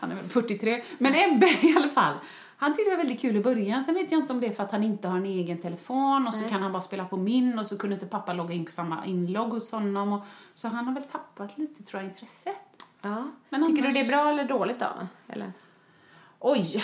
Han 0.00 0.10
är 0.10 0.14
väl 0.14 0.24
43. 0.28 0.82
Men 0.98 1.14
Ebbe 1.14 1.46
i 1.46 1.74
alla 1.76 1.88
fall. 1.88 2.14
Han 2.58 2.72
tyckte 2.74 2.90
det 2.90 2.96
var 2.96 3.04
väldigt 3.04 3.20
kul 3.20 3.36
i 3.36 3.40
början. 3.40 3.82
Sen 3.82 3.94
vet 3.94 4.12
jag 4.12 4.20
inte 4.20 4.32
om 4.32 4.40
det 4.40 4.46
är 4.46 4.52
för 4.52 4.62
att 4.64 4.72
han 4.72 4.82
inte 4.84 5.08
har 5.08 5.16
en 5.16 5.24
egen 5.26 5.58
telefon 5.58 6.26
och 6.28 6.34
så 6.34 6.48
kan 6.48 6.62
han 6.62 6.72
bara 6.72 6.82
spela 6.82 7.04
på 7.04 7.16
min 7.16 7.58
och 7.58 7.66
så 7.66 7.78
kunde 7.78 7.94
inte 7.94 8.06
pappa 8.06 8.32
logga 8.32 8.54
in 8.54 8.64
på 8.64 8.70
samma 8.70 9.06
inlogg 9.06 9.48
hos 9.50 9.72
honom. 9.72 10.12
Och, 10.12 10.20
så 10.54 10.68
han 10.68 10.86
har 10.86 10.94
väl 10.94 11.02
tappat 11.02 11.58
lite, 11.58 11.82
tror 11.82 12.02
jag, 12.02 12.10
intresset. 12.10 12.56
Ja. 13.02 13.24
Men 13.48 13.66
Tycker 13.66 13.82
du 13.82 13.88
annars- 13.88 13.94
det 13.94 14.00
är 14.00 14.08
bra 14.08 14.30
eller 14.30 14.44
dåligt 14.44 14.80
då? 14.80 14.86
Eller? 15.28 15.52
Oj! 16.38 16.82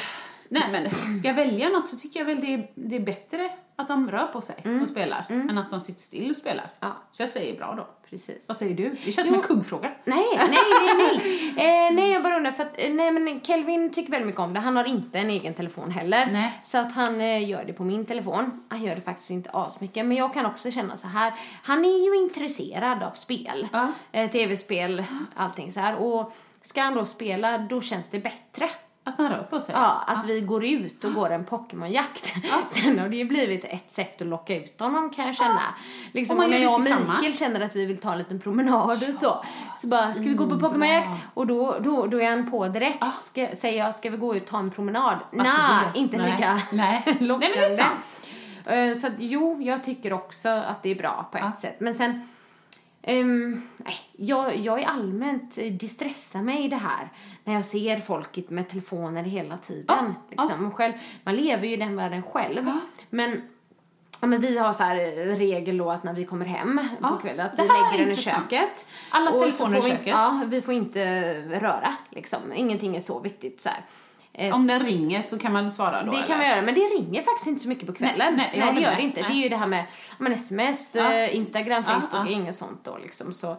Nej 0.48 0.68
men, 0.72 1.14
ska 1.18 1.28
jag 1.28 1.34
välja 1.34 1.68
något 1.68 1.88
så 1.88 1.96
tycker 1.96 2.20
jag 2.20 2.26
väl 2.26 2.40
det 2.40 2.54
är, 2.54 2.70
det 2.74 2.96
är 2.96 3.00
bättre 3.00 3.50
att 3.76 3.88
de 3.88 4.10
rör 4.10 4.26
på 4.26 4.40
sig 4.40 4.80
och 4.82 4.88
spelar 4.88 5.26
än 5.28 5.58
att 5.58 5.70
de 5.70 5.80
sitter 5.80 6.00
still 6.00 6.30
och 6.30 6.36
spelar. 6.36 6.70
Ja. 6.80 6.88
Så 7.12 7.22
jag 7.22 7.28
säger 7.30 7.58
bra 7.58 7.74
då. 7.76 7.88
Precis. 8.12 8.48
Vad 8.48 8.56
säger 8.56 8.74
du? 8.74 8.88
Det 9.04 9.12
känns 9.12 9.26
som 9.26 9.36
en 9.36 9.42
kuggfråga. 9.42 9.92
Nej, 10.04 10.26
nej, 10.36 10.48
nej, 10.48 10.96
nej. 11.56 11.86
Eh, 11.86 11.94
nej, 11.94 12.12
jag 12.12 12.22
bara 12.22 12.36
undrar 12.36 12.52
för 12.52 12.62
att, 12.62 12.80
eh, 12.80 12.92
nej 12.92 13.10
men 13.10 13.40
Kelvin 13.40 13.92
tycker 13.92 14.10
väldigt 14.10 14.26
mycket 14.26 14.40
om 14.40 14.54
det. 14.54 14.60
Han 14.60 14.76
har 14.76 14.84
inte 14.84 15.18
en 15.18 15.30
egen 15.30 15.54
telefon 15.54 15.90
heller. 15.90 16.28
Nej. 16.32 16.62
Så 16.64 16.78
att 16.78 16.92
han 16.92 17.20
eh, 17.20 17.48
gör 17.48 17.64
det 17.64 17.72
på 17.72 17.84
min 17.84 18.06
telefon. 18.06 18.64
Han 18.68 18.82
gör 18.82 18.94
det 18.94 19.00
faktiskt 19.00 19.30
inte 19.30 19.50
asmycket. 19.50 20.06
Men 20.06 20.16
jag 20.16 20.34
kan 20.34 20.46
också 20.46 20.70
känna 20.70 20.96
så 20.96 21.06
här. 21.06 21.32
Han 21.62 21.84
är 21.84 22.04
ju 22.04 22.22
intresserad 22.22 23.02
av 23.02 23.10
spel. 23.10 23.68
Ja. 23.72 23.92
Eh, 24.12 24.30
Tv-spel, 24.30 25.04
allting 25.34 25.72
så 25.72 25.80
här. 25.80 25.96
Och 25.96 26.32
ska 26.62 26.82
han 26.82 26.94
då 26.94 27.04
spela, 27.04 27.58
då 27.58 27.80
känns 27.80 28.06
det 28.10 28.18
bättre. 28.18 28.70
Att 29.04 29.18
han 29.18 29.28
rör 29.28 29.42
på 29.42 29.60
sig. 29.60 29.74
Ja, 29.74 30.02
att 30.06 30.24
vi 30.26 30.40
går 30.40 30.64
ut 30.64 31.04
och 31.04 31.14
går 31.14 31.30
en 31.30 31.44
Pokémonjakt. 31.44 32.34
Sen 32.66 32.98
har 32.98 33.08
det 33.08 33.16
ju 33.16 33.24
blivit 33.24 33.64
ett 33.64 33.90
sätt 33.90 34.20
att 34.20 34.26
locka 34.26 34.56
ut 34.56 34.80
honom 34.80 35.10
kan 35.10 35.26
jag 35.26 35.36
känna. 35.36 35.62
Liksom, 36.12 36.38
Och 36.38 36.50
när 36.50 36.58
jag 36.58 36.74
och. 36.74 36.80
Mikael 36.80 37.32
känner 37.38 37.60
att 37.60 37.76
vi 37.76 37.86
vill 37.86 37.98
ta 37.98 38.12
en 38.12 38.18
liten 38.18 38.40
promenad 38.40 39.08
och 39.08 39.14
så. 39.14 39.44
Så 39.76 39.86
bara, 39.86 40.14
ska 40.14 40.22
vi 40.22 40.34
gå 40.34 40.46
på 40.46 40.58
Pokémonjakt? 40.58 41.22
Och 41.34 41.46
då, 41.46 41.78
då, 41.80 42.06
då 42.06 42.20
är 42.20 42.30
han 42.30 42.50
på 42.50 42.68
direkt. 42.68 43.04
Ska, 43.20 43.48
säger 43.56 43.78
jag, 43.84 43.94
ska 43.94 44.10
vi 44.10 44.16
gå 44.16 44.36
ut 44.36 44.42
och 44.42 44.48
ta 44.48 44.58
en 44.58 44.70
promenad? 44.70 45.18
Det? 45.94 45.98
inte 45.98 46.16
Nej. 46.16 46.30
lika 46.32 46.54
Nej. 46.72 47.02
Nej, 47.06 47.16
men 47.18 47.18
det 47.18 47.24
är 47.24 47.28
lockande. 47.28 47.76
sant. 47.76 48.26
Eh, 48.66 48.94
Så 48.94 49.06
att, 49.06 49.12
jo, 49.18 49.62
jag 49.62 49.84
tycker 49.84 50.12
också 50.12 50.48
att 50.48 50.82
det 50.82 50.90
är 50.90 50.94
bra 50.94 51.28
på 51.32 51.38
ett 51.38 51.58
sätt. 51.58 51.76
Men 51.78 51.94
sen, 51.94 52.28
ehm, 53.02 53.62
nej, 53.76 53.94
jag, 54.16 54.56
jag 54.56 54.82
är 54.82 54.86
allmänt, 54.86 55.58
eh, 55.58 55.72
det 55.72 55.88
stressar 55.88 56.42
mig 56.42 56.68
det 56.68 56.76
här. 56.76 57.08
När 57.44 57.54
jag 57.54 57.64
ser 57.64 58.00
folket 58.00 58.50
med 58.50 58.68
telefoner 58.68 59.22
hela 59.22 59.58
tiden. 59.58 59.84
Ja, 59.88 60.14
liksom. 60.30 60.66
Och 60.66 60.76
Själv, 60.76 60.92
man 61.24 61.36
lever 61.36 61.66
ju 61.66 61.72
i 61.72 61.76
den 61.76 61.96
världen 61.96 62.22
själv. 62.22 62.70
Men, 63.10 63.42
ja, 64.20 64.26
men 64.26 64.40
vi 64.40 64.58
har 64.58 64.72
så 64.72 64.82
eh, 64.82 65.36
regel 65.36 65.76
då 65.76 65.90
att 65.90 66.04
när 66.04 66.14
vi 66.14 66.24
kommer 66.24 66.46
hem 66.46 66.80
på 67.00 67.06
Ja, 67.06 67.18
kvällen 67.22 67.46
att 67.46 67.58
vi 67.58 67.62
lägger 67.62 68.04
den 68.04 68.14
i 68.14 68.16
köket. 68.16 68.86
Alla 69.10 69.30
telefoner 69.30 69.78
i 69.78 69.80
vi, 69.80 69.90
köket. 69.90 70.06
Ja, 70.06 70.42
vi 70.46 70.60
får 70.60 70.74
inte 70.74 71.32
röra 71.60 71.96
liksom. 72.10 72.40
Ingenting 72.54 72.96
är 72.96 73.00
så 73.00 73.20
viktigt 73.20 73.60
så 73.60 73.68
här. 73.68 73.80
Eh, 74.34 74.54
Om 74.54 74.66
den 74.66 74.82
ringer 74.86 75.22
så 75.22 75.38
kan 75.38 75.52
man 75.52 75.70
svara 75.70 76.02
då? 76.02 76.10
det 76.10 76.16
eller? 76.16 76.26
kan 76.26 76.38
man 76.38 76.46
göra, 76.46 76.62
men 76.62 76.74
det 76.74 76.80
ringer 76.80 77.22
faktiskt 77.22 77.46
inte 77.46 77.62
så 77.62 77.68
mycket 77.68 77.86
på 77.86 77.92
kvällen. 77.92 78.34
Nej, 78.36 78.50
nej, 78.52 78.66
jag 78.66 78.74
det 78.74 78.80
gör 78.80 78.94
det 78.94 79.02
inte. 79.02 79.20
Nej. 79.20 79.30
Det 79.30 79.36
är 79.38 79.42
ju 79.42 79.48
det 79.48 79.56
här 79.56 79.66
med 79.66 79.84
ja, 80.08 80.14
men 80.18 80.32
sms, 80.32 80.94
Ja. 80.96 81.12
eh, 81.12 81.36
Instagram, 81.36 81.84
Ja, 81.86 81.92
Facebook, 82.00 82.28
ja. 82.28 82.32
inget 82.32 82.56
sånt 82.56 82.80
då 82.84 82.98
liksom. 83.02 83.32
Så 83.32 83.46
här 83.46 83.56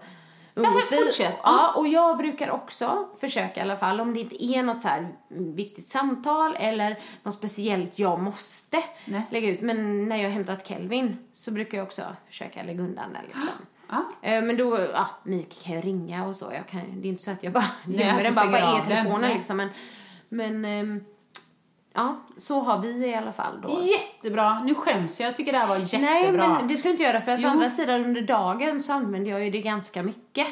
umgås 0.56 0.92
vi. 0.92 0.96
fortsätt. 0.98 1.40
Ja, 1.44 1.74
och 1.78 1.88
jag 1.88 2.18
brukar 2.18 2.50
också 2.52 3.08
försöka 3.20 3.60
i 3.60 3.64
alla 3.64 3.76
fall, 3.78 4.02
om 4.02 4.14
det 4.14 4.20
inte 4.20 4.44
är 4.46 4.64
något 4.64 4.82
så 4.82 4.88
här 4.88 5.08
viktigt 5.56 5.88
samtal 5.88 6.56
eller 6.60 7.00
något 7.24 7.34
speciellt 7.34 8.00
jag 8.00 8.20
måste 8.20 8.84
Nej. 9.06 9.22
lägga 9.32 9.50
ut. 9.50 9.62
Men 9.62 10.10
när 10.10 10.16
jag 10.18 10.24
har 10.24 10.30
hämtat 10.32 10.68
Kelvin 10.68 11.18
så 11.32 11.52
brukar 11.52 11.78
jag 11.78 11.86
också 11.88 12.02
försöka 12.28 12.64
lägga 12.64 12.80
undan 12.82 13.14
den 13.14 13.24
liksom. 13.26 13.50
Ja. 13.90 14.06
Eh, 14.22 14.42
Men 14.42 14.58
då, 14.58 14.80
ja, 14.94 15.08
Mikael 15.24 15.64
kan 15.64 15.76
ju 15.76 15.82
ringa 15.82 16.26
och 16.26 16.36
så. 16.36 16.52
Jag 16.54 16.68
kan, 16.68 17.02
det 17.02 17.08
är 17.08 17.10
inte 17.10 17.24
så 17.24 17.32
att 17.32 17.44
jag 17.44 17.54
bara 17.54 17.66
Nej, 17.86 18.00
gömmer 18.08 18.24
den 18.24 18.34
bara, 18.36 18.46
av 18.72 18.80
är 18.80 18.86
telefonen 18.86 19.22
Nej. 19.22 19.34
liksom. 19.36 19.58
Men, 19.58 19.70
men 20.34 20.66
ehm, 20.66 21.04
ja, 21.94 22.16
så 22.38 22.60
har 22.60 22.80
vi 22.82 23.06
i 23.08 23.16
alla 23.16 23.32
fall 23.34 23.62
då. 23.62 23.82
Jättebra. 23.84 24.64
Nu 24.64 24.76
skäms 24.76 25.20
jag. 25.20 25.28
Jag 25.28 25.36
tycker 25.36 25.52
det 25.52 25.58
här 25.58 25.68
var 25.68 25.78
jättebra. 25.78 26.10
Nej, 26.10 26.32
men 26.32 26.68
det 26.68 26.76
ska 26.76 26.88
du 26.88 26.92
inte 26.92 27.04
göra 27.04 27.22
för 27.22 27.32
att 27.32 27.40
å 27.40 27.44
Jo. 27.44 27.50
andra 27.50 27.70
sidan 27.70 28.06
under 28.06 28.22
dagen 28.22 28.82
så 28.82 28.94
använder 28.94 29.32
jag 29.32 29.44
ju 29.46 29.50
det 29.52 29.62
ganska 29.62 30.04
mycket. 30.04 30.48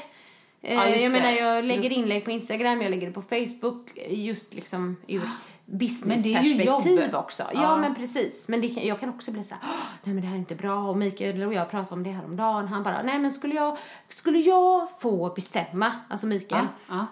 Eh, 0.62 0.74
Ja, 0.76 0.88
just 0.88 1.04
jag 1.04 1.14
det. 1.14 1.20
menar, 1.20 1.32
jag 1.32 1.64
lägger 1.66 1.84
Just- 1.84 1.96
inlägg 1.98 2.26
på 2.26 2.32
Instagram, 2.32 2.82
jag 2.82 2.90
lägger 2.92 3.08
det 3.08 3.14
på 3.14 3.22
Facebook, 3.22 3.90
just 4.10 4.54
liksom 4.54 4.98
ur 5.08 5.22
businessperspektiv 5.78 7.16
också. 7.16 7.44
Ja, 7.54 7.62
Ja. 7.62 7.78
men 7.78 7.96
precis. 7.96 8.48
Men 8.48 8.62
det, 8.62 8.68
jag 8.68 9.00
kan 9.00 9.10
också 9.10 9.32
bli 9.32 9.44
så 9.44 9.54
här, 9.54 9.64
"Åh, 9.64 9.70
nej 10.04 10.14
men 10.14 10.22
det 10.24 10.28
här 10.28 10.36
är 10.36 10.40
inte 10.40 10.56
bra. 10.56 10.90
Och 10.90 10.98
Mikael 10.98 11.44
och 11.44 11.54
jag 11.54 11.72
pratade 11.72 11.94
om 11.94 12.04
det 12.04 12.10
här 12.10 12.26
om 12.26 12.36
dagen. 12.36 12.68
Han 12.68 12.84
bara, 12.84 13.02
nej 13.04 13.20
men 13.20 13.32
skulle 13.32 13.56
jag, 13.56 13.78
skulle 14.10 14.40
jag 14.40 14.88
få 15.00 15.30
bestämma, 15.36 15.92
alltså 16.10 16.28
Mikael. 16.28 16.68
Ja. 16.90 17.06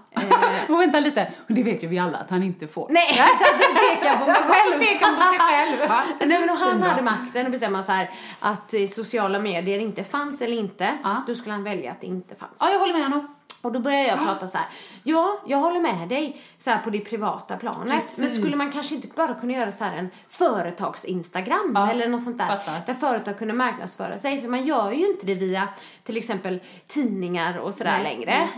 Och 0.74 0.80
vänta 0.82 1.00
lite, 1.00 1.32
och 1.48 1.54
det 1.54 1.64
vet 1.64 1.84
ju 1.84 1.88
vi 1.88 2.00
alla 2.00 2.18
att 2.18 2.30
han 2.30 2.44
inte 2.44 2.68
får. 2.68 2.88
Nej, 2.90 3.14
så 3.14 3.22
att 3.24 3.60
du 3.60 3.96
pekar 3.96 4.18
på 4.18 4.26
mig 4.26 4.36
själv. 4.48 4.80
Pekar 4.80 5.16
på 5.16 5.22
sig 5.22 5.40
själv. 5.40 5.92
Nej, 6.30 6.40
men 6.40 6.50
om 6.50 6.58
han 6.58 6.82
hade 6.82 7.02
makten 7.02 7.46
att 7.46 7.52
bestämma 7.52 7.84
så 7.84 7.92
här 7.92 8.10
att 8.40 8.74
eh, 8.74 8.88
sociala 8.88 9.40
medier 9.40 9.80
inte 9.80 10.04
fanns 10.04 10.42
eller 10.42 10.58
inte, 10.58 10.98
Ja. 11.04 11.24
då 11.28 11.36
skulle 11.36 11.54
han 11.54 11.64
välja 11.64 11.92
att 11.92 12.02
det 12.02 12.08
inte 12.08 12.36
fanns. 12.36 12.58
Ja, 12.60 12.70
jag 12.72 12.80
håller 12.80 12.94
med 12.94 13.04
honom. 13.04 13.36
Och 13.62 13.72
då 13.72 13.80
börjar 13.80 14.00
jag 14.04 14.20
prata 14.26 14.48
så 14.48 14.58
här. 14.58 14.68
Ja, 15.04 15.40
jag 15.46 15.58
håller 15.58 15.80
med 15.80 16.10
dig 16.10 16.42
så 16.58 16.70
här 16.70 16.80
på 16.82 16.90
det 16.90 17.00
privata 17.00 17.58
planet. 17.58 17.94
Precis. 17.94 18.18
Men 18.20 18.30
skulle 18.30 18.56
man 18.58 18.72
kanske 18.72 18.96
inte 18.96 19.08
bara 19.16 19.34
kunna 19.34 19.54
göra 19.54 19.72
så 19.72 19.84
här 19.84 19.98
en 19.98 20.10
företags-instagram 20.30 21.72
Ja, 21.76 21.92
eller 21.92 22.08
något 22.08 22.24
sånt 22.24 22.38
där. 22.38 22.48
fattar. 22.48 22.82
Där 22.86 22.94
företag 22.94 23.38
kunde 23.38 23.54
marknadsföra 23.54 24.18
sig. 24.18 24.42
För 24.42 24.48
man 24.48 24.66
gör 24.66 24.92
ju 24.92 25.08
inte 25.08 25.26
det 25.26 25.36
via 25.36 25.68
till 26.04 26.18
exempel 26.18 26.60
tidningar 26.88 27.58
och 27.58 27.74
sådär 27.74 28.00
Nej, 28.04 28.16
längre. 28.16 28.50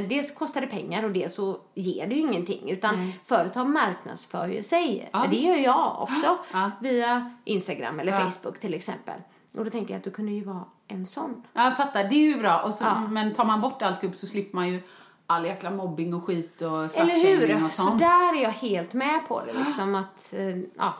Eh, 0.00 0.08
dels 0.08 0.34
kostar 0.34 0.60
det 0.60 0.66
pengar 0.66 1.04
och 1.04 1.10
dels 1.10 1.34
så 1.34 1.58
ger 1.74 2.06
det 2.06 2.14
ju 2.14 2.20
ingenting. 2.20 2.70
Utan 2.70 3.12
företag 3.24 3.68
marknadsför 3.68 4.48
ju 4.48 4.62
sig. 4.62 5.08
Ja, 5.12 5.18
det 5.22 5.28
visst. 5.28 5.44
gör 5.46 5.56
jag 5.56 5.96
också. 6.02 6.38
Ja. 6.52 6.70
Via 6.80 7.34
Instagram 7.44 8.00
eller. 8.00 8.12
Facebook 8.12 8.60
till 8.60 8.74
exempel. 8.74 9.20
Och 9.54 9.64
då 9.64 9.70
tänker 9.70 9.94
jag 9.94 9.98
att 9.98 10.04
du 10.04 10.10
kunde 10.10 10.32
ju 10.32 10.44
vara 10.44 10.64
en 10.88 11.06
sån. 11.06 11.42
Ja, 11.52 11.64
jag 11.64 11.76
fattar. 11.76 12.04
Det 12.04 12.14
är 12.14 12.18
ju 12.28 12.36
bra. 12.38 12.58
Och 12.58 12.74
så, 12.74 12.84
Ja. 12.84 13.00
Men 13.10 13.34
tar 13.34 13.44
man 13.44 13.60
bort 13.60 13.82
alltihop 13.82 14.16
så 14.16 14.26
slipper 14.26 14.56
man 14.56 14.68
ju 14.68 14.82
all 15.26 15.44
jäkla 15.46 15.70
mobbing 15.70 16.14
och 16.14 16.24
skit 16.24 16.62
och 16.62 16.68
Eller 16.78 16.88
slutshaming 16.88 17.26
hur? 17.38 17.54
och 17.54 17.60
För 17.60 17.68
sånt. 17.68 17.98
där 17.98 18.36
är 18.38 18.42
jag 18.42 18.50
helt 18.50 18.92
med 18.92 19.20
på 19.28 19.42
det. 19.46 19.52
Liksom 19.52 19.94
att, 19.94 20.32
eh, 20.32 20.58
ja, 20.78 20.94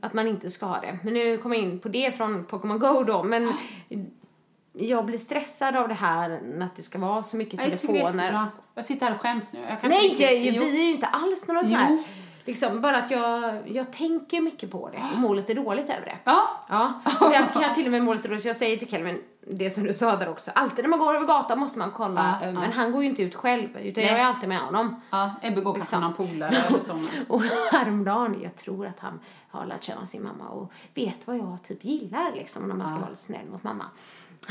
att 0.00 0.12
man 0.12 0.28
inte 0.28 0.50
ska 0.50 0.66
ha 0.66 0.80
det. 0.80 0.98
Men 1.02 1.14
nu 1.14 1.38
kommer 1.38 1.56
jag 1.56 1.64
in 1.64 1.78
på 1.78 1.88
det 1.88 2.16
från 2.16 2.44
Pokémon 2.44 2.78
Go 2.78 3.02
då. 3.04 3.22
Men 3.22 3.52
jag 4.72 5.04
blir 5.06 5.18
stressad 5.18 5.76
av 5.76 5.88
det 5.88 5.94
här 5.94 6.40
att 6.62 6.76
det 6.76 6.82
ska 6.82 6.98
vara 6.98 7.22
så 7.22 7.36
mycket 7.36 7.54
Jag 7.54 7.64
telefoner. 7.64 7.98
jättebra. 8.00 8.48
Jag 8.74 8.84
sitter 8.84 9.06
här 9.06 9.14
och 9.14 9.20
skäms 9.20 9.52
nu. 9.52 9.58
Jag 9.82 9.88
Nej, 9.90 10.08
inte 10.10 10.22
jag, 10.22 10.30
vi 10.30 10.48
är 10.80 10.84
ju 10.84 10.90
inte 10.94 11.06
alls 11.06 11.46
några 11.48 11.62
sådana 11.62 11.78
här. 11.78 12.02
Liksom, 12.48 12.80
bara 12.80 12.96
att 12.98 13.10
jag, 13.10 13.54
jag 13.70 13.92
tänker 13.92 14.40
mycket 14.40 14.70
på 14.70 14.88
det 14.88 15.02
och 15.12 15.18
mår 15.18 15.34
lite 15.34 15.54
dåligt 15.54 15.90
över 15.90 16.04
det. 16.04 16.18
Ja. 16.24 16.48
Ja, 16.68 16.92
jag 17.20 17.52
kan 17.52 17.74
till 17.74 17.84
och 17.86 17.92
med 17.92 18.02
må 18.04 18.14
lite 18.14 18.28
dåligt 18.28 18.44
jag 18.44 18.56
säger 18.56 18.76
till 18.76 18.88
Kelvin, 18.90 19.22
det 19.50 19.70
som 19.70 19.84
du 19.84 19.92
sa 19.92 20.16
där 20.16 20.28
också, 20.28 20.50
alltid 20.54 20.84
när 20.84 20.88
man 20.88 20.98
går 20.98 21.14
över 21.14 21.26
gatan 21.26 21.58
måste 21.58 21.78
man 21.78 21.90
kolla, 21.90 22.38
Ja, 22.40 22.46
ja. 22.46 22.52
men 22.52 22.72
han 22.72 22.92
går 22.92 23.02
ju 23.02 23.08
inte 23.10 23.22
ut 23.22 23.34
själv 23.34 23.68
utan 23.78 24.04
Nej. 24.04 24.12
jag 24.12 24.20
är 24.20 24.24
alltid 24.24 24.48
med 24.48 24.58
honom. 24.60 25.00
ja. 25.10 25.30
Ebbe 25.42 25.60
går 25.60 25.74
kanske 25.74 25.96
Liksom. 25.96 26.14
polare 26.14 26.54
eller 26.68 26.80
så. 26.86 26.96
Och 27.28 27.42
häromdagen, 27.72 28.36
jag 28.42 28.56
tror 28.56 28.86
att 28.86 29.00
han 29.00 29.20
har 29.50 29.66
lärt 29.66 29.82
känna 29.84 30.06
sin 30.06 30.22
mamma 30.22 30.48
och 30.48 30.72
vet 30.94 31.26
vad 31.26 31.36
jag 31.36 31.58
typ 31.62 31.84
gillar 31.84 32.32
liksom 32.34 32.62
när 32.68 32.74
man 32.74 32.86
ska 32.88 32.96
vara 32.98 33.10
lite 33.10 33.22
snäll 33.22 33.46
mot 33.50 33.62
mamma. 33.64 33.84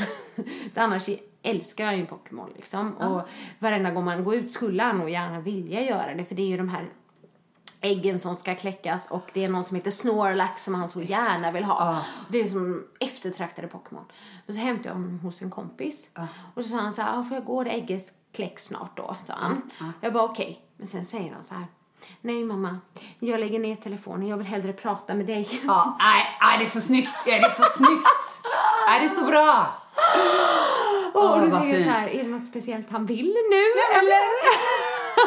så 0.74 0.80
annars 0.80 1.08
älskar 1.42 1.84
han 1.86 1.98
ju 1.98 2.06
Pokémon 2.06 2.50
liksom. 2.56 2.96
Och 2.96 3.28
varenda 3.58 3.90
gång 3.90 4.04
man 4.04 4.24
går 4.24 4.34
ut 4.34 4.50
skulle 4.50 4.82
han 4.82 4.98
nog 4.98 5.10
gärna 5.10 5.40
vilja 5.40 5.82
göra 5.82 6.14
det 6.14 6.24
för 6.24 6.34
det 6.34 6.42
är 6.42 6.46
ju 6.46 6.56
de 6.56 6.68
här 6.68 6.86
äggen 7.80 8.18
som 8.20 8.36
ska 8.36 8.54
kläckas 8.54 9.06
och 9.10 9.30
det 9.34 9.44
är 9.44 9.48
någon 9.48 9.64
som 9.64 9.76
heter 9.76 9.90
Snorlax 9.90 10.64
som 10.64 10.74
han 10.74 10.88
så 10.88 11.02
gärna 11.02 11.52
vill 11.52 11.64
ha. 11.64 11.92
Ja. 11.94 12.02
Det 12.28 12.40
är 12.40 12.46
som 12.46 12.86
eftertraktade 13.00 13.68
Pokémon. 13.68 14.04
Och 14.48 14.54
så 14.54 14.60
hämtade 14.60 14.88
jag 14.88 14.94
honom 14.94 15.18
hos 15.20 15.42
en 15.42 15.50
kompis. 15.50 16.06
Och 16.54 16.64
så 16.64 16.70
sa 16.70 16.76
han 16.76 16.92
så 16.92 17.02
här, 17.02 17.18
"Ah, 17.20 17.24
får 17.24 17.34
jag 17.36 17.44
gå 17.44 17.64
det 17.64 17.70
ägget 17.70 18.12
kläcks 18.32 18.64
snart 18.64 18.96
då, 18.96 19.16
sa 19.22 19.32
han. 19.40 19.70
Jag 20.00 20.12
bara 20.12 20.24
okej. 20.24 20.60
Men 20.76 20.86
sen 20.86 21.04
säger 21.06 21.32
han 21.34 21.44
så 21.44 21.54
här, 21.54 21.66
nej 22.20 22.44
mamma, 22.44 22.78
jag 23.18 23.40
lägger 23.40 23.58
ner 23.58 23.76
telefonen, 23.76 24.28
jag 24.28 24.36
vill 24.36 24.46
hellre 24.46 24.72
prata 24.72 25.14
med 25.14 25.26
dig. 25.26 25.48
Ja, 25.66 25.96
nej, 26.00 26.24
nej, 26.40 26.58
det 26.58 26.64
är 26.64 26.68
så 26.70 26.80
snyggt. 26.80 27.14
Ja, 27.26 27.32
det 27.38 27.46
är 27.46 27.50
så 27.50 27.64
snyggt. 27.76 28.04
Nej, 28.88 29.00
det 29.00 29.06
är 29.06 29.10
så 29.20 29.24
bra. 29.24 29.66
och 31.14 31.24
Åh, 31.24 31.40
då 31.40 31.46
vad 31.46 31.60
tänker 31.60 31.78
jag 31.78 31.84
så 31.86 31.90
här, 31.90 32.04
fint. 32.04 32.20
är 32.20 32.24
det 32.24 32.30
något 32.36 32.46
speciellt 32.46 32.90
han 32.90 33.06
vill 33.06 33.34
nu? 33.50 33.98
eller? 33.98 34.22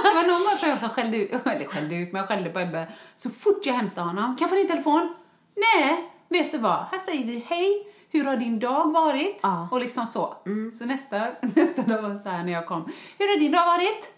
Det 0.03 0.15
var 0.15 0.23
någon 0.23 0.43
gång 0.45 0.57
som 0.57 0.69
jag 0.69 0.77
som 0.79 0.89
skällde 0.89 1.17
ut, 1.17 1.31
eller 1.47 1.65
skällde 1.65 1.95
ut, 1.95 2.11
men 2.13 2.19
jag 2.19 2.27
skällde 2.27 2.49
på 2.49 2.59
Ebbe. 2.59 2.87
Så 3.15 3.29
fort 3.29 3.65
jag 3.65 3.73
hämtade 3.73 4.07
honom, 4.07 4.25
kan 4.25 4.37
jag 4.39 4.49
få 4.49 4.55
din 4.55 4.67
telefon? 4.67 5.15
Nej, 5.55 6.09
vet 6.29 6.51
du 6.51 6.57
vad? 6.57 6.85
Här 6.91 6.99
säger 6.99 7.25
vi 7.25 7.45
hej, 7.49 7.87
hur 8.09 8.23
har 8.25 8.37
din 8.37 8.59
dag 8.59 8.91
varit? 8.93 9.39
Ja. 9.43 9.67
Och 9.71 9.79
liksom 9.79 10.07
så. 10.07 10.35
Så 10.79 10.85
nästa, 10.85 11.27
nästa 11.55 11.81
dag 11.81 12.01
var 12.01 12.17
så 12.17 12.29
här 12.29 12.43
när 12.43 12.51
jag 12.53 12.65
kom, 12.67 12.91
hur 13.17 13.27
har 13.33 13.39
din 13.39 13.51
dag 13.51 13.65
varit? 13.65 14.11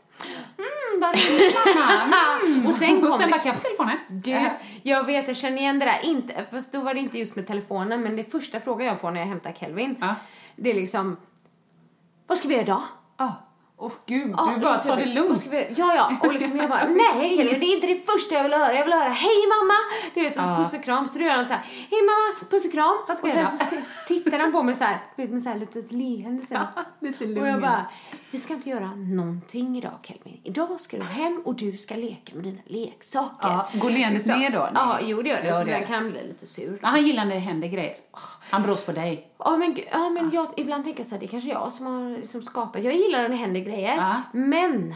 Mm, 0.58 1.02
vad 1.02 1.16
roligt 1.16 1.58
mamma. 1.76 2.40
Mm. 2.46 2.66
Och 2.68 2.76
sen 2.76 2.96
och 2.98 3.02
kommer- 3.04 3.18
sen 3.18 3.30
bara, 3.32 3.40
kan 3.42 3.48
jag 3.52 3.56
få 3.56 3.62
telefonen? 3.62 3.98
Du, 4.10 4.50
jag 4.84 5.04
vet, 5.06 5.28
jag 5.28 5.38
känner 5.38 5.58
igen 5.58 5.80
det 5.80 5.86
där. 5.86 6.00
Inte, 6.04 6.46
fast 6.52 6.72
då 6.72 6.80
var 6.82 6.94
det 6.94 7.00
inte 7.00 7.20
just 7.20 7.36
med 7.36 7.48
telefonen, 7.48 8.02
men 8.04 8.16
det 8.16 8.24
första 8.32 8.60
frågan 8.60 8.88
jag 8.88 9.00
får 9.02 9.12
när 9.12 9.20
jag 9.20 9.28
hämtar 9.28 9.52
Kelvin, 9.60 9.96
Ja. 10.02 10.16
det 10.56 10.70
är 10.70 10.74
liksom, 10.74 11.18
vad 12.28 12.38
ska 12.38 12.48
vi 12.48 12.54
göra 12.54 12.64
idag? 12.64 12.82
Ja. 13.18 13.34
Åh 13.86 13.92
gud, 14.06 14.36
Ja, 14.38 14.52
du 14.56 14.62
bara 14.62 14.78
tar 14.78 14.96
det 14.98 15.06
lugnt. 15.06 15.46
vi- 15.52 15.74
Ja, 15.78 15.94
ja. 15.96 16.12
Och 16.28 16.34
liksom 16.34 16.58
jag 16.58 16.70
bara, 16.70 16.86
nej 16.90 17.38
Kelvin, 17.38 17.60
det 17.60 17.66
är 17.66 17.76
inte 17.76 17.88
det 17.88 18.00
första 18.12 18.36
jag 18.36 18.44
vill 18.44 18.54
höra. 18.54 18.74
Jag 18.74 18.84
vill 18.84 18.94
höra, 18.94 19.10
hej 19.10 19.38
mamma! 19.48 19.74
Du 20.14 20.22
vet, 20.22 20.38
och 20.38 20.44
Ja. 20.44 20.58
puss 20.58 20.74
och 20.74 20.84
kram. 20.84 21.08
Så 21.08 21.18
då 21.20 21.26
gör 21.26 21.32
han 21.32 21.46
så 21.48 21.54
här, 21.54 21.62
hej 21.92 22.00
mamma, 22.02 22.50
puss 22.50 22.66
och 22.66 22.72
kram. 22.72 22.98
Och 23.08 23.18
sen 23.32 23.48
så 23.48 23.76
tittar 24.08 24.40
han 24.40 24.52
på 24.52 24.64
mig 24.64 24.76
så 24.76 24.84
här, 24.84 24.98
du 25.16 25.22
vet, 25.22 25.32
med 25.32 25.42
så 25.44 25.50
här 25.50 25.60
litet 25.60 25.92
leende. 25.92 26.46
Så 26.48 26.54
här. 26.56 26.68
Lite 27.00 27.24
och 27.24 27.30
lugn. 27.30 27.46
jag 27.48 27.62
bara, 27.62 27.86
vi 28.34 28.40
ska 28.40 28.54
inte 28.54 28.70
göra 28.70 28.96
någonting 28.96 29.78
idag 29.78 30.00
Kelvin. 30.04 30.42
Idag 30.44 30.82
ska 30.82 30.98
du 30.98 31.04
hem 31.04 31.42
och 31.46 31.56
du 31.56 31.78
ska 31.78 31.96
leka 31.96 32.36
med 32.36 32.44
dina 32.44 32.62
leksaker. 32.66 33.48
Ja, 33.48 33.70
går 33.74 33.90
leendet 33.90 34.26
ner 34.26 34.50
då? 34.50 34.60
Nej. 34.60 34.72
Ja, 34.76 35.00
jo 35.02 35.22
det 35.22 35.30
gör 35.30 35.44
det. 35.44 35.54
Så 35.54 35.64
det 35.64 35.72
den 35.72 35.88
kan 35.88 36.12
bli 36.12 36.28
lite 36.28 36.46
sur. 36.46 36.80
Ja, 36.82 36.88
han 36.88 37.06
gillar 37.06 37.26
när 37.26 37.34
det 37.34 37.40
händer 37.40 37.68
grejer. 37.68 37.98
Han 38.50 38.64
brås 38.64 38.86
på 38.86 38.92
dig. 38.92 39.28
Ja 39.38 39.58
men, 39.58 39.78
ja, 39.92 40.10
men 40.10 40.30
jag 40.34 40.48
ibland 40.58 40.84
tänker 40.84 41.00
jag 41.00 41.08
så 41.08 41.16
här, 41.16 41.20
det 41.20 41.26
är 41.26 41.28
kanske 41.28 41.50
jag 41.50 41.74
som 41.74 41.86
har 41.86 42.18
liksom 42.18 42.42
skapat. 42.42 42.84
Jag 42.84 42.96
gillar 42.96 43.22
när 43.22 43.30
det 43.30 43.36
händer 43.36 43.60
grejer. 43.60 44.22
Men 44.32 44.96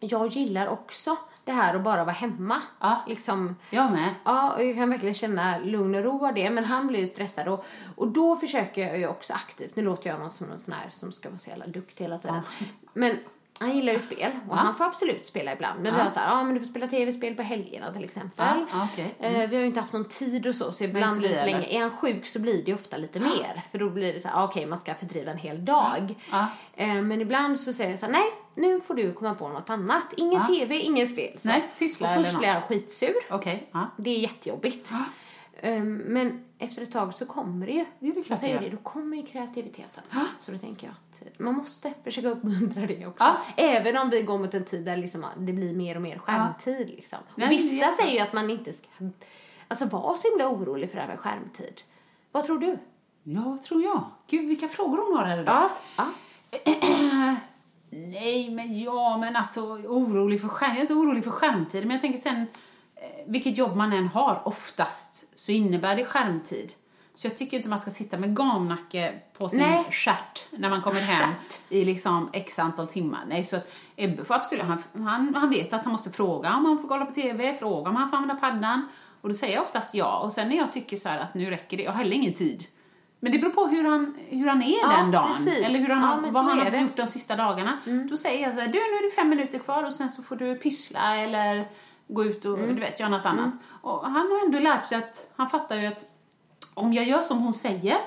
jag 0.00 0.26
gillar 0.26 0.66
också 0.66 1.16
det 1.44 1.52
här 1.52 1.74
att 1.74 1.82
bara 1.82 2.04
vara 2.04 2.14
hemma. 2.14 2.62
Ja. 2.80 3.04
Liksom, 3.08 3.56
Jag 3.70 3.92
med. 3.92 4.14
ja, 4.24 4.52
och 4.52 4.64
jag 4.64 4.74
kan 4.74 4.90
verkligen 4.90 5.14
känna 5.14 5.58
lugn 5.58 5.94
och 5.94 6.04
ro 6.04 6.26
av 6.26 6.34
det. 6.34 6.50
Men 6.50 6.64
han 6.64 6.86
blir 6.86 7.00
ju 7.00 7.06
stressad 7.06 7.48
och, 7.48 7.64
och 7.96 8.08
då 8.08 8.36
försöker 8.36 8.86
jag 8.88 8.98
ju 8.98 9.06
också 9.08 9.32
aktivt. 9.32 9.76
Nu 9.76 9.82
låter 9.82 10.10
jag 10.10 10.20
någon 10.20 10.30
som 10.30 10.46
någon 10.46 10.58
sån 10.58 10.72
här 10.74 10.90
som 10.90 11.12
ska 11.12 11.28
vara 11.28 11.38
så 11.38 11.50
jävla 11.50 11.66
duktig 11.66 12.04
hela 12.04 12.18
tiden. 12.18 12.40
Men 12.92 13.16
han 13.60 13.76
gillar 13.76 13.92
ju 13.92 13.98
spel 14.00 14.32
och 14.48 14.56
han 14.56 14.74
får 14.74 14.84
absolut 14.84 15.26
spela 15.26 15.52
ibland. 15.52 15.82
Men 15.82 15.94
vi 15.94 16.00
har 16.00 16.10
så 16.10 16.20
här, 16.20 16.30
ja 16.30 16.44
men 16.44 16.54
du 16.54 16.60
får 16.60 16.66
spela 16.66 16.86
tv-spel 16.88 17.34
på 17.34 17.42
helgerna 17.42 17.92
till 17.92 18.04
exempel. 18.04 18.46
Ja, 18.58 18.66
ja, 18.72 18.88
okej. 18.92 19.14
Eh, 19.18 19.50
vi 19.50 19.56
har 19.56 19.60
ju 19.60 19.66
inte 19.66 19.80
haft 19.80 19.92
någon 19.92 20.08
tid 20.08 20.46
och 20.46 20.54
så, 20.54 20.72
så 20.72 20.84
ibland 20.84 21.18
blir 21.18 21.28
det 21.28 21.36
för 21.36 21.46
länge. 21.46 21.66
Är 21.66 21.80
han 21.80 21.90
sjuk 21.90 22.26
så 22.26 22.38
blir 22.40 22.54
det 22.54 22.68
ju 22.70 22.74
ofta 22.74 22.96
lite 22.96 23.20
mer. 23.20 23.62
För 23.70 23.78
då 23.78 23.90
blir 23.90 24.12
det 24.12 24.20
så 24.20 24.28
här, 24.28 24.36
ah, 24.40 24.44
okej 24.44 24.66
man 24.66 24.78
ska 24.78 24.94
fördriva 24.94 25.30
en 25.32 25.38
hel 25.38 25.64
dag. 25.64 26.14
Ja. 26.30 26.46
Eh, 26.74 26.94
men 27.02 27.20
ibland 27.20 27.60
så 27.60 27.72
säger 27.72 27.90
jag 27.90 27.98
så 27.98 28.06
här, 28.06 28.12
nej 28.12 28.24
nu 28.54 28.80
får 28.80 28.94
du 28.94 29.12
komma 29.12 29.34
på 29.34 29.48
något 29.48 29.70
annat. 29.70 30.04
Ingen 30.16 30.40
Ja. 30.40 30.46
tv, 30.46 30.78
ingen 30.78 31.06
spel. 31.08 31.38
Så. 31.38 31.48
Nej, 31.48 31.64
pyssla 31.78 32.08
och 32.08 32.24
först 32.24 32.38
blir 32.38 32.48
han 32.48 32.62
skitsur. 32.62 33.14
Ja. 33.72 33.90
Det 33.96 34.10
är 34.10 34.18
jättejobbigt. 34.18 34.90
Eh, 35.60 35.82
men 35.84 36.44
efter 36.58 36.82
ett 36.82 36.92
tag 36.92 37.14
så 37.14 37.26
kommer 37.26 37.66
det 37.66 37.72
ju. 37.72 37.84
det 37.98 38.06
är 38.08 38.12
klart 38.12 38.26
Då 38.28 38.36
säger 38.36 38.60
det 38.60 38.64
det, 38.68 38.76
då 38.76 38.82
kommer 38.82 39.16
ju 39.16 39.22
kreativiteten. 39.22 40.02
Så 40.40 40.52
då 40.52 40.58
tänker 40.58 40.86
jag 40.86 40.94
man 41.38 41.54
måste 41.54 41.92
försöka 42.04 42.28
uppmuntra 42.28 42.86
det 42.86 43.06
också. 43.06 43.24
Ja. 43.24 43.36
Även 43.56 43.96
om 43.96 44.10
vi 44.10 44.22
går 44.22 44.38
mot 44.38 44.54
en 44.54 44.64
tid 44.64 44.84
där 44.84 44.96
liksom 44.96 45.26
det 45.36 45.52
blir 45.52 45.74
mer 45.74 45.96
och 45.96 46.02
mer 46.02 46.18
skärmtid. 46.18 46.88
Liksom. 46.88 47.18
Och 47.32 47.38
Nej, 47.38 47.48
vissa 47.48 47.92
säger 47.92 48.12
ju 48.12 48.18
att 48.18 48.32
man 48.32 48.50
inte 48.50 48.72
ska 48.72 48.88
alltså, 49.68 49.84
vara 49.84 50.16
så 50.16 50.28
himla 50.28 50.48
orolig 50.48 50.90
för 50.90 50.96
det 50.96 51.02
här 51.02 51.08
med 51.08 51.18
skärmtid. 51.18 51.82
Vad 52.32 52.44
tror 52.44 52.58
du? 52.58 52.78
Ja, 53.22 53.42
vad 53.44 53.62
tror 53.62 53.82
jag? 53.82 54.04
Gud, 54.26 54.48
vilka 54.48 54.68
frågor 54.68 54.98
hon 54.98 55.16
har 55.16 55.24
här 55.24 55.40
idag. 55.40 55.70
ja. 55.96 56.06
Nej, 57.90 58.50
men 58.50 58.80
ja, 58.80 59.16
men 59.16 59.36
alltså 59.36 59.60
orolig 59.70 60.40
för 60.40 60.48
skärm. 60.48 60.70
Jag 60.70 60.76
är 60.78 60.80
inte 60.80 60.94
orolig 60.94 61.24
för 61.24 61.30
skärmtid, 61.30 61.82
men 61.86 61.90
jag 61.90 62.00
tänker 62.00 62.18
sen, 62.18 62.46
eh, 62.96 63.02
vilket 63.26 63.58
jobb 63.58 63.76
man 63.76 63.92
än 63.92 64.06
har, 64.08 64.42
oftast 64.44 65.38
så 65.38 65.52
innebär 65.52 65.96
det 65.96 66.04
skärmtid. 66.04 66.72
Så 67.14 67.26
jag 67.26 67.36
tycker 67.36 67.56
inte 67.56 67.68
man 67.68 67.78
ska 67.78 67.90
sitta 67.90 68.18
med 68.18 68.36
gamnacke 68.36 69.12
på 69.38 69.48
sin 69.48 69.58
Nej. 69.60 69.84
stjärt 69.90 70.44
när 70.50 70.70
man 70.70 70.82
kommer 70.82 71.00
hem 71.00 71.28
Stjärt. 71.28 71.60
i 71.68 71.84
liksom 71.84 72.30
x 72.32 72.58
antal 72.58 72.86
timmar. 72.86 73.20
Nej, 73.28 73.44
så 73.44 73.56
att 73.56 73.72
Ebbe 73.96 74.24
får 74.24 74.34
absolut, 74.34 74.64
han, 74.64 74.82
han, 75.06 75.34
han 75.34 75.50
vet 75.50 75.72
att 75.72 75.82
han 75.84 75.92
måste 75.92 76.10
fråga 76.10 76.54
om 76.56 76.64
han 76.66 76.78
får 76.82 76.88
kolla 76.88 77.06
på 77.06 77.14
TV, 77.14 77.54
fråga 77.54 77.90
om 77.90 77.96
han 77.96 78.10
får 78.10 78.16
använda 78.16 78.40
paddan. 78.40 78.88
Och 79.20 79.28
då 79.28 79.34
säger 79.34 79.54
jag 79.54 79.62
oftast 79.62 79.94
ja. 79.94 80.18
Och 80.18 80.32
sen 80.32 80.48
när 80.48 80.56
jag 80.56 80.72
tycker 80.72 80.96
så 80.96 81.08
att 81.08 81.34
nu 81.34 81.50
räcker 81.50 81.76
det, 81.76 81.82
jag 81.82 81.92
har 81.92 81.98
heller 81.98 82.16
ingen 82.16 82.32
tid. 82.34 82.64
Men 83.20 83.32
det 83.32 83.38
beror 83.38 83.50
på 83.50 83.66
hur 83.66 83.84
han, 83.88 84.14
hur 84.28 84.46
han 84.46 84.62
är 84.62 84.78
Ja, 84.82 84.88
den 84.96 85.10
dagen. 85.10 85.28
precis. 85.32 85.58
Eller 85.66 85.78
hur 85.78 85.88
han, 85.88 86.24
Ja, 86.24 86.30
vad 86.32 86.44
han 86.44 86.58
har. 86.58 86.66
Mm. 86.66 86.82
gjort 86.82 86.96
de 86.96 87.06
sista 87.06 87.36
dagarna. 87.36 87.78
Då 88.10 88.16
säger 88.16 88.42
jag 88.42 88.54
så 88.54 88.60
här, 88.60 88.66
du 88.68 88.72
nu 88.72 88.78
är 88.78 89.10
det 89.10 89.14
fem 89.16 89.28
minuter 89.28 89.58
kvar 89.58 89.84
och 89.84 89.94
sen 89.94 90.10
så 90.10 90.22
får 90.22 90.36
du 90.36 90.54
pyssla 90.54 91.16
eller 91.16 91.68
gå 92.08 92.24
ut 92.24 92.44
och 92.44 92.58
Mm. 92.58 92.74
du 92.74 92.80
vet, 92.80 93.00
göra 93.00 93.10
något 93.10 93.26
annat. 93.26 93.54
Och 93.82 94.04
han 94.04 94.14
har 94.30 94.44
ändå 94.46 94.58
lärt 94.58 94.84
sig 94.86 94.98
att, 94.98 95.30
han 95.36 95.50
fattar 95.50 95.76
ju 95.76 95.86
att 95.86 96.04
om 96.74 96.92
jag 96.92 97.04
gör 97.04 97.22
som 97.22 97.38
hon 97.38 97.54
säger, 97.54 97.98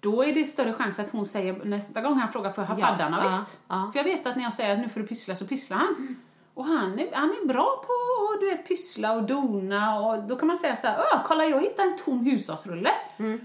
då 0.00 0.24
är 0.24 0.34
det 0.34 0.44
större 0.46 0.72
chans 0.72 0.98
att 0.98 1.10
hon 1.10 1.26
säger 1.26 1.64
nästa 1.64 2.00
gång 2.00 2.14
han 2.18 2.32
frågar 2.32 2.52
får 2.52 2.64
jag 2.64 2.68
ha 2.68 2.78
Ja, 2.80 2.86
paddan? 2.86 3.12
Ja, 3.12 3.22
visst. 3.38 3.58
ja. 3.68 3.90
För 3.92 3.98
jag 3.98 4.04
vet 4.04 4.26
att 4.26 4.36
när 4.36 4.42
jag 4.42 4.54
säger 4.54 4.72
att 4.72 4.78
nu 4.82 4.88
får 4.88 5.00
du 5.00 5.06
pyssla 5.06 5.36
så 5.36 5.46
pysslar 5.46 5.76
han. 5.76 6.16
Och 6.54 6.64
han 6.64 6.98
är, 6.98 7.08
han 7.12 7.30
är 7.30 7.46
bra 7.46 7.84
på 7.86 7.92
att 8.34 8.40
du 8.40 8.46
vet, 8.46 8.68
pyssla 8.68 9.12
och 9.12 9.22
dona 9.22 10.00
och 10.00 10.22
då 10.22 10.36
kan 10.36 10.48
man 10.48 10.58
säga 10.58 10.76
så 10.76 10.86
här, 10.86 10.96
Åh, 10.98 11.20
kolla 11.26 11.44
jag 11.44 11.60
hittade 11.60 11.88
en 11.88 11.96
tom 11.96 12.18
hushållsrulle. 12.26 12.90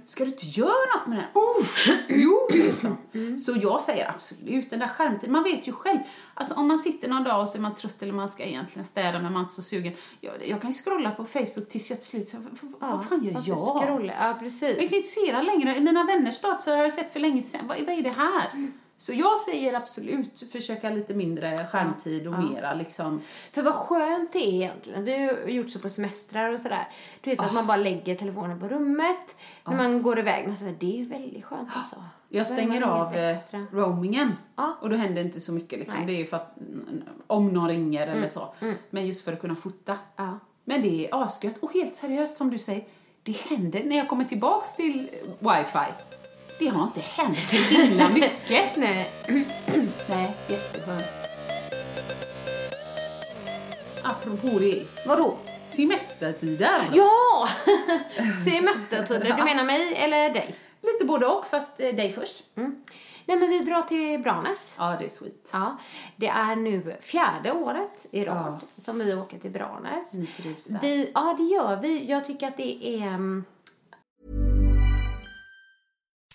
Ska 0.06 0.24
du 0.24 0.30
inte 0.30 0.46
göra 0.46 0.98
något 0.98 1.08
med 1.08 1.18
den? 1.18 1.26
Uff, 1.62 1.88
jo, 2.10 2.48
liksom. 2.50 2.98
Så 3.46 3.54
jag 3.62 3.82
säger 3.82 4.10
absolut, 4.10 4.70
den 4.70 4.80
där 4.80 4.88
skärmtiden, 4.88 5.32
man 5.32 5.44
vet 5.44 5.68
ju 5.68 5.72
själv. 5.72 6.00
Alltså 6.34 6.54
om 6.54 6.68
man 6.68 6.80
sitter 6.80 7.10
någon 7.10 7.24
dag 7.24 7.42
och 7.42 7.50
så 7.50 7.58
är 7.58 7.62
man 7.62 7.76
trött 7.76 8.02
eller 8.02 8.14
man 8.14 8.30
ska 8.30 8.44
egentligen 8.44 8.86
städa 8.86 9.12
men 9.20 9.24
man 9.24 9.36
är 9.36 9.40
inte 9.40 9.54
så 9.54 9.62
sugen. 9.62 9.94
Jag, 10.22 10.48
jag 10.48 10.62
kan 10.62 10.72
ju 10.72 10.78
scrolla 10.78 11.12
på 11.12 11.26
Facebook 11.26 11.70
tills 11.70 11.90
jag 11.90 12.00
till 12.02 12.10
slut 12.10 12.28
så, 12.30 12.38
vad, 12.62 12.92
vad 12.92 13.06
fan 13.06 13.24
gör 13.24 13.42
jag? 13.46 13.58
Scrolla? 13.58 14.14
Ja, 14.14 14.28
Jag 14.28 14.30
är 14.30 14.34
precis. 14.40 14.78
inte 14.78 14.96
intresserad 14.96 15.46
längre. 15.46 15.76
I 15.76 15.82
mina 15.82 16.04
vänners 16.04 16.42
dator 16.42 16.72
har 16.76 16.84
jag 16.84 16.94
sett 16.94 17.14
för 17.14 17.20
länge 17.20 17.42
sedan. 17.42 17.68
Vad, 17.68 17.78
vad 17.78 17.90
är 18.00 18.02
det 18.02 18.16
här? 18.18 18.72
Så 19.00 19.14
jag 19.14 19.40
säger 19.40 19.74
absolut 19.74 20.44
försöka 20.52 20.90
lite 20.90 21.14
mindre 21.14 21.68
skärmtid 21.72 22.28
och 22.28 22.40
mera 22.40 22.74
liksom. 22.74 23.22
För 23.52 23.64
vad 23.64 23.74
skönt 23.74 24.34
det 24.34 24.40
är 24.40 24.54
egentligen. 24.54 25.04
Vi 25.04 25.18
har 25.18 25.48
gjort 25.48 25.70
så 25.70 25.80
på 25.80 25.90
semestrar 25.90 26.54
och 26.54 26.60
sådär. 26.60 26.88
Du 27.22 27.30
vet 27.30 27.40
att 27.40 27.54
man 27.54 27.68
bara 27.68 27.78
lägger 27.78 28.16
telefonen 28.16 28.60
på 28.60 28.68
rummet 28.68 29.36
när 29.66 29.78
man 29.78 30.02
går 30.02 30.20
iväg. 30.20 30.50
Och 30.50 30.58
så 30.58 30.66
där. 30.66 30.76
Det 30.80 30.94
är 30.94 30.98
ju 30.98 31.06
väldigt 31.06 31.46
skönt 31.46 31.70
alltså. 31.74 31.96
Jag 32.30 32.46
Då 32.48 32.54
är 32.54 32.56
stänger 32.56 32.82
av 32.82 33.16
eh, 33.16 33.38
extra. 33.38 33.66
roamingen 33.72 34.34
Ja. 34.56 34.78
och 34.82 34.90
då 34.90 34.96
händer 34.96 35.22
inte 35.22 35.40
så 35.40 35.52
mycket 35.52 35.80
liksom. 35.80 35.98
Nej. 35.98 36.08
Det 36.08 36.14
är 36.14 36.18
ju 36.18 36.26
för 36.26 36.38
att 36.38 36.58
mm, 36.58 37.04
om 37.28 37.54
någon 37.54 37.68
ringer 37.68 38.08
eller 38.08 38.28
så. 38.28 38.54
Men 38.90 39.06
just 39.06 39.24
för 39.24 39.34
att 39.34 39.42
kunna 39.42 39.56
fota. 39.56 39.98
Ja. 40.16 40.40
Men 40.64 40.82
det 40.82 41.08
är 41.08 41.24
asgött 41.24 41.58
och 41.58 41.74
helt 41.74 41.96
seriöst 41.96 42.38
som 42.38 42.50
du 42.50 42.58
säger. 42.58 42.84
Det 43.24 43.38
händer 43.38 43.84
när 43.84 43.98
jag 43.98 44.10
kommer 44.10 44.24
tillbaks 44.26 44.76
till 44.76 45.10
eh, 45.12 45.50
wifi. 45.50 45.94
Det 46.60 46.68
har 46.68 46.84
inte 46.84 47.02
hänt 47.02 47.48
så 47.48 47.56
himla 47.56 48.10
mycket. 48.10 48.76
Nej. 48.76 49.12
Nej, 50.10 50.34
jätteskönt. 50.48 51.06
Apropå 54.04 54.60
det, 54.60 54.84
Vadå? 55.08 55.38
semestertider. 55.66 56.90
Ja! 56.94 57.48
Semestertider. 58.46 59.38
Du 59.38 59.44
menar 59.44 59.66
mig 59.66 59.96
eller 59.96 60.30
dig? 60.30 60.56
Lite 60.82 61.06
både 61.06 61.26
och, 61.26 61.46
fast 61.48 61.80
eh, 61.80 61.96
dig 61.96 62.14
först. 62.14 62.44
Nej 63.26 63.38
men 63.38 63.50
vi 63.50 63.60
drar 63.60 63.82
till 63.82 64.20
Branäs. 64.20 64.76
Ja, 64.78 64.96
det 65.00 65.06
är 65.06 65.10
sweet. 65.10 65.50
Ja, 65.54 65.78
det 66.16 66.28
är 66.28 66.56
nu 66.56 66.98
fjärde 67.02 67.52
året 67.52 68.06
i 68.12 68.26
rad 68.26 68.60
som 68.78 69.00
vi 69.00 69.14
åker 69.14 69.40
till 69.40 69.52
Branäs. 69.52 70.14
Ni 70.14 70.28
trivs 70.28 70.66
där. 70.66 70.80
Vi, 70.82 71.12
ja, 71.14 71.36
det 71.38 71.44
gör 71.44 71.82
vi. 71.82 72.06
Jag 72.06 72.26
tycker 72.26 72.48
att 72.48 72.58
det 72.58 72.86
är... 72.86 73.44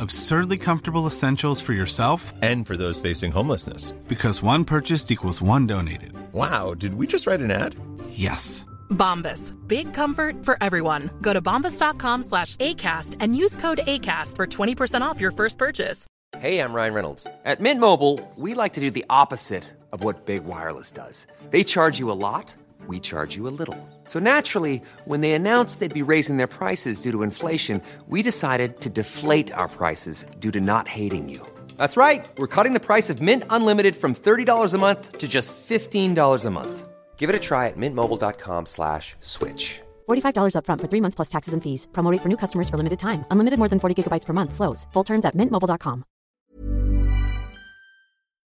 Absurdly 0.00 0.58
comfortable 0.58 1.06
essentials 1.06 1.60
for 1.60 1.72
yourself 1.72 2.32
And 2.42 2.66
for 2.66 2.76
those 2.76 3.00
facing 3.00 3.32
homelessness. 3.32 3.92
because 4.08 4.42
one 4.42 4.64
purchased 4.64 5.10
equals 5.10 5.40
one 5.42 5.66
donated. 5.66 6.12
Wow, 6.32 6.74
did 6.74 6.94
we 6.94 7.06
just 7.06 7.26
write 7.26 7.40
an 7.40 7.50
ad? 7.50 7.74
Yes. 8.10 8.64
Bombas. 8.90 9.52
Big 9.68 9.92
comfort 9.94 10.44
for 10.44 10.56
everyone. 10.62 11.10
Go 11.20 11.32
to 11.32 11.40
bombas.com 11.42 12.22
slash 12.22 12.56
ACAST 12.56 13.16
and 13.20 13.36
use 13.36 13.56
code 13.56 13.80
ACAST 13.86 14.36
for 14.36 14.46
20% 14.46 15.02
off 15.02 15.20
your 15.20 15.30
first 15.32 15.58
purchase. 15.58 16.06
Hey, 16.38 16.60
I'm 16.60 16.72
Ryan 16.74 16.94
Reynolds. 16.94 17.26
At 17.44 17.60
Mint 17.60 17.80
Mobile, 17.80 18.20
we 18.36 18.54
like 18.54 18.74
to 18.74 18.80
do 18.80 18.90
the 18.90 19.04
opposite 19.10 19.64
of 19.92 20.04
what 20.04 20.26
Big 20.26 20.44
Wireless 20.44 20.92
does. 20.92 21.26
They 21.50 21.64
charge 21.64 21.98
you 21.98 22.10
a 22.10 22.18
lot, 22.28 22.54
we 22.88 23.00
charge 23.00 23.36
you 23.36 23.46
a 23.46 23.54
little. 23.60 23.76
So 24.04 24.18
naturally, 24.18 24.80
when 25.04 25.20
they 25.20 25.32
announced 25.32 25.80
they'd 25.80 25.92
be 26.06 26.12
raising 26.14 26.36
their 26.36 26.46
prices 26.46 27.00
due 27.00 27.12
to 27.12 27.22
inflation, 27.22 27.82
we 28.08 28.22
decided 28.22 28.80
to 28.80 28.90
deflate 28.90 29.52
our 29.52 29.68
prices 29.68 30.24
due 30.38 30.52
to 30.52 30.60
not 30.60 30.88
hating 30.88 31.28
you. 31.28 31.40
That's 31.76 31.96
right. 31.96 32.24
We're 32.38 32.54
cutting 32.56 32.74
the 32.74 32.86
price 32.90 33.10
of 33.10 33.20
Mint 33.20 33.44
Unlimited 33.50 33.96
from 33.96 34.14
$30 34.14 34.74
a 34.74 34.78
month 34.78 35.18
to 35.18 35.28
just 35.28 35.52
$15 35.68 36.44
a 36.44 36.50
month. 36.50 36.88
Give 37.16 37.30
it 37.30 37.36
a 37.36 37.40
try 37.40 37.66
at 37.66 37.76
mintmobile.com 37.76 38.66
slash 38.66 39.16
switch. 39.20 39.82
$45 40.08 40.54
upfront 40.54 40.80
for 40.80 40.88
three 40.88 41.02
months 41.02 41.16
plus 41.16 41.28
taxes 41.28 41.54
and 41.54 41.62
fees. 41.62 41.86
Promo 41.92 42.12
rate 42.12 42.22
for 42.22 42.28
new 42.28 42.36
customers 42.36 42.68
for 42.70 42.76
limited 42.76 42.98
time. 42.98 43.24
Unlimited 43.30 43.58
more 43.58 43.68
than 43.68 43.80
40 43.80 43.94
gigabytes 44.02 44.26
per 44.26 44.32
month. 44.32 44.54
Slows. 44.54 44.86
Full 44.92 45.04
terms 45.04 45.24
at 45.24 45.34
mintmobile.com. 45.34 46.04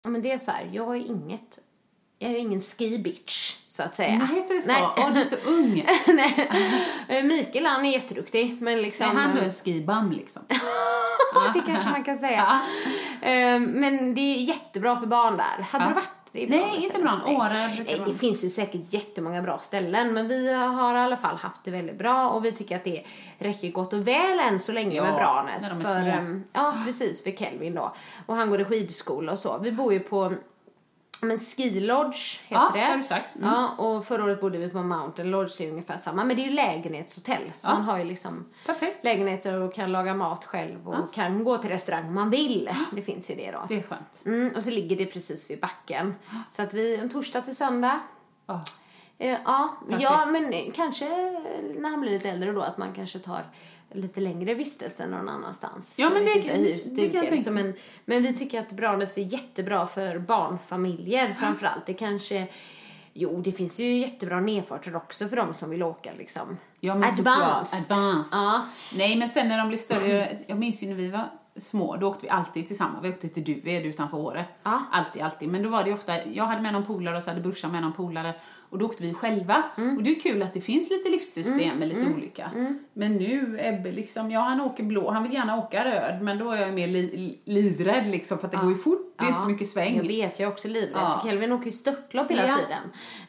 Ja, 0.05 0.11
men 0.11 0.23
det 0.23 0.33
är 0.33 0.39
så 0.39 0.51
här, 0.51 0.69
jag 0.73 0.97
är 0.97 1.01
inget... 1.07 1.59
Jag 2.19 2.31
är 2.31 2.39
ingen 2.39 2.61
ski 2.61 2.99
bitch, 2.99 3.57
så 3.73 3.83
att 3.83 3.95
säga. 3.95 4.19
Nej, 4.19 4.27
heter 4.41 4.55
det 4.55 4.63
så? 4.63 4.73
Nej. 4.73 4.83
Åh, 4.97 5.13
du 5.15 5.21
är 5.21 5.25
så 5.25 5.37
ung. 5.47 5.87
Nej. 6.07 7.23
Mikael, 7.23 7.67
han 7.67 7.85
är 7.85 7.93
jätteduktig, 7.93 8.57
men 8.61 8.83
liksom... 8.83 9.07
Är 9.11 9.15
han 9.15 9.35
då 9.37 9.41
en 9.43 9.51
skibam 9.51 10.13
liksom? 10.13 10.43
det 11.55 11.61
kanske 11.67 11.91
man 11.91 12.05
kan 12.05 12.19
säga. 12.19 12.61
Eh, 13.21 13.61
Men 13.61 14.15
det 14.15 14.21
är 14.21 14.37
jättebra 14.37 14.97
för 14.97 15.07
barn 15.07 15.37
där. 15.37 15.63
Hade 15.63 15.85
Ja. 15.85 15.89
det 15.89 15.95
varit 15.95 16.09
det 16.33 16.47
Nej, 16.49 16.85
inte 16.85 16.99
bra. 16.99 17.21
Åre 17.27 17.85
det 18.07 18.15
finns 18.15 18.45
ju 18.45 18.51
säkert 18.51 18.93
jättemånga 18.93 19.43
bra 19.43 19.59
ställen, 19.59 20.15
men 20.15 20.29
vi 20.29 20.53
har 20.53 20.95
i 20.95 20.99
alla 20.99 21.17
fall 21.17 21.37
haft 21.37 21.61
det 21.65 21.71
väldigt 21.71 21.99
bra 21.99 22.29
och 22.29 22.45
vi 22.45 22.53
tycker 22.53 22.77
att 22.77 22.85
det 22.85 23.05
räcker 23.39 23.71
gott 23.71 23.93
och 23.93 24.09
väl 24.09 24.39
än 24.41 24.61
så 24.61 24.73
länge 24.73 24.97
Ja, 24.97 25.05
med 25.05 25.15
Branäs. 25.15 25.63
när 25.63 25.71
de 25.71 25.81
är 25.81 25.85
för, 25.95 26.01
små. 26.03 26.11
ehm, 26.11 26.45
ja, 26.53 26.75
precis, 26.87 27.23
för 27.23 27.31
Kelvin 27.31 27.75
då. 27.75 27.93
Och 28.27 28.37
han 28.37 28.51
går 28.51 28.61
i 28.61 28.65
skidskola 28.65 29.33
och 29.33 29.39
så. 29.39 29.59
Vi 29.59 29.73
bor 29.73 29.93
ju 29.93 30.01
på 30.01 30.33
men 31.23 31.39
Ski 31.39 31.81
Lodge 31.81 32.41
heter 32.47 32.63
Ja, 32.65 32.71
det. 32.75 32.81
har 32.81 32.97
du 32.97 33.03
sagt. 33.05 33.37
Mm. 33.37 33.49
Ja, 33.49 33.75
och 33.79 34.05
förra 34.07 34.25
året 34.25 34.41
bodde 34.41 34.59
vi 34.59 34.71
på 34.71 34.83
Mountain 34.83 35.31
Lodge, 35.31 35.59
det 35.59 35.67
är 35.67 35.71
ungefär 35.71 35.97
samma. 35.99 36.25
Men 36.25 36.37
det 36.37 36.43
är 36.43 36.47
ju 36.47 36.53
lägenhetshotell, 36.53 37.43
så 37.55 37.69
Ja. 37.69 37.75
man 37.75 37.83
har 37.83 37.99
ju 37.99 38.05
liksom 38.05 38.45
Perfekt. 38.67 39.05
lägenheter 39.05 39.61
och 39.63 39.75
kan 39.75 39.93
laga 39.93 40.15
mat 40.15 40.45
själv 40.45 40.89
och 40.89 41.15
kan 41.15 41.45
gå 41.45 41.59
till 41.59 41.71
restaurang 41.71 42.07
om 42.07 42.15
man 42.15 42.31
vill. 42.31 42.71
Det 42.93 43.03
finns 43.03 43.31
ju 43.31 43.35
det 43.35 43.51
då. 43.51 43.65
Det 43.69 43.75
är 43.79 43.83
skönt. 43.83 44.23
Mm, 44.27 44.57
och 44.57 44.65
så 44.65 44.71
ligger 44.71 44.97
det 44.97 45.07
precis 45.07 45.51
vid 45.51 45.61
backen. 45.61 46.15
Så 46.49 46.63
att 46.63 46.75
vi, 46.75 46.97
en 46.97 47.09
torsdag 47.09 47.41
till 47.43 47.57
söndag. 47.57 48.01
Ja. 48.47 48.65
Eh, 49.19 49.39
ja, 49.45 49.77
Perfekt. 49.87 50.03
ja, 50.03 50.27
men 50.27 50.73
kanske 50.73 51.05
när 51.79 51.89
han 51.91 52.01
blir 52.01 52.11
lite 52.11 52.31
äldre 52.31 52.53
då 52.53 52.61
att 52.61 52.79
man 52.79 52.93
kanske 52.93 53.19
tar 53.19 53.43
lite 53.95 54.21
längre 54.21 54.55
vistelse 54.55 55.07
någon 55.07 55.29
annanstans. 55.29 55.95
Ja, 55.99 56.11
men 56.11 56.25
det- 56.25 56.33
inte, 56.33 56.53
hyr 56.53 57.13
det 57.13 57.43
kan 57.45 57.55
men, 57.55 57.75
men 58.05 58.23
vi 58.23 58.35
tycker 58.35 58.61
att 58.61 58.73
Branäs 58.73 59.19
är 59.19 59.23
jättebra 59.23 59.87
för 59.87 60.19
barnfamiljer 60.19 61.35
framförallt. 61.35 61.87
Det 61.87 61.95
kanske 61.95 62.49
Jo, 63.15 63.41
det 63.41 63.53
finns 63.53 63.79
ju 63.79 63.99
jättebra 63.99 64.41
nedfarter 64.41 64.97
också 64.97 65.29
för 65.29 65.37
de 65.37 65.55
som 65.55 65.71
vill 65.71 65.83
åka 65.83 66.11
liksom. 66.19 66.59
Ja, 66.81 66.95
men 66.95 67.09
Advanced. 67.09 67.93
Advanced. 67.93 68.39
Ja. 68.39 68.63
Nej, 68.95 69.17
men 69.17 69.29
sen 69.29 69.49
när 69.49 69.59
de 69.59 69.69
blir 69.69 69.79
större, 69.79 70.39
jag 70.47 70.59
minns 70.59 70.83
ju 70.83 70.87
när 70.89 70.95
vi 70.95 71.11
var 71.11 71.25
små, 71.57 71.97
då 71.97 72.09
åkte 72.09 72.27
vi 72.27 72.31
alltid 72.31 72.67
tillsammans. 72.67 73.05
Vi 73.05 73.09
åkte 73.11 73.29
till 73.29 73.45
Duved 73.45 73.87
utanför 73.87 74.17
Åre. 74.19 74.45
Ja. 74.63 74.83
Alltid, 74.93 75.23
alltid. 75.23 75.49
Men 75.49 75.63
då 75.63 75.69
var 75.69 75.85
det 75.85 75.93
ofta, 75.93 76.25
jag 76.27 76.45
hade 76.45 76.63
med 76.63 76.73
någon 76.73 76.85
polare 76.85 77.17
och 77.17 77.23
så 77.23 77.31
hade 77.31 77.41
brorsan 77.41 77.73
med 77.73 77.83
någon 77.83 77.93
polare. 77.93 78.35
Och 78.73 78.79
då 78.79 78.87
åkte 78.87 79.03
vi 79.03 79.15
själva. 79.15 79.63
Och 79.97 80.03
det 80.03 80.11
är 80.17 80.21
kul 80.21 80.43
att 80.43 80.53
det 80.53 80.61
finns 80.61 80.91
lite 80.91 81.09
liftsystem 81.11 81.79
med 81.79 81.89
lite 81.89 82.07
olika. 82.17 82.51
Men 82.93 83.17
nu, 83.17 83.57
Ebbe 83.61 83.93
liksom, 83.93 84.31
ja 84.31 84.41
han 84.41 84.61
åker 84.61 84.85
blå, 84.85 85.11
han 85.11 85.23
vill 85.23 85.33
gärna 85.33 85.59
åka 85.59 85.85
röd, 85.85 86.23
men 86.23 86.39
då 86.39 86.51
är 86.51 86.61
jag 86.61 86.75
mer 86.75 86.87
li, 86.87 87.39
livrädd 87.45 88.07
liksom 88.07 88.39
för 88.39 88.47
att 88.47 88.53
det 88.53 88.59
går 88.59 88.71
ju 88.71 88.77
fort 88.79 89.15
Det 89.19 89.25
är 89.25 89.29
inte 89.29 89.41
så 89.41 89.49
mycket 89.49 89.69
sväng. 89.69 89.97
Jag 89.97 90.05
vet, 90.05 90.41
jag 90.41 90.47
är 90.49 90.53
också 90.53 90.69
livrädd. 90.69 90.91
Ja. 90.95 91.19
För 91.23 91.29
Kelvin 91.29 91.53
åker 91.53 91.67
ju 91.67 91.73
störtlopp 91.73 92.31
hela 92.31 92.49
Ja. 92.49 92.57
tiden. 92.57 92.83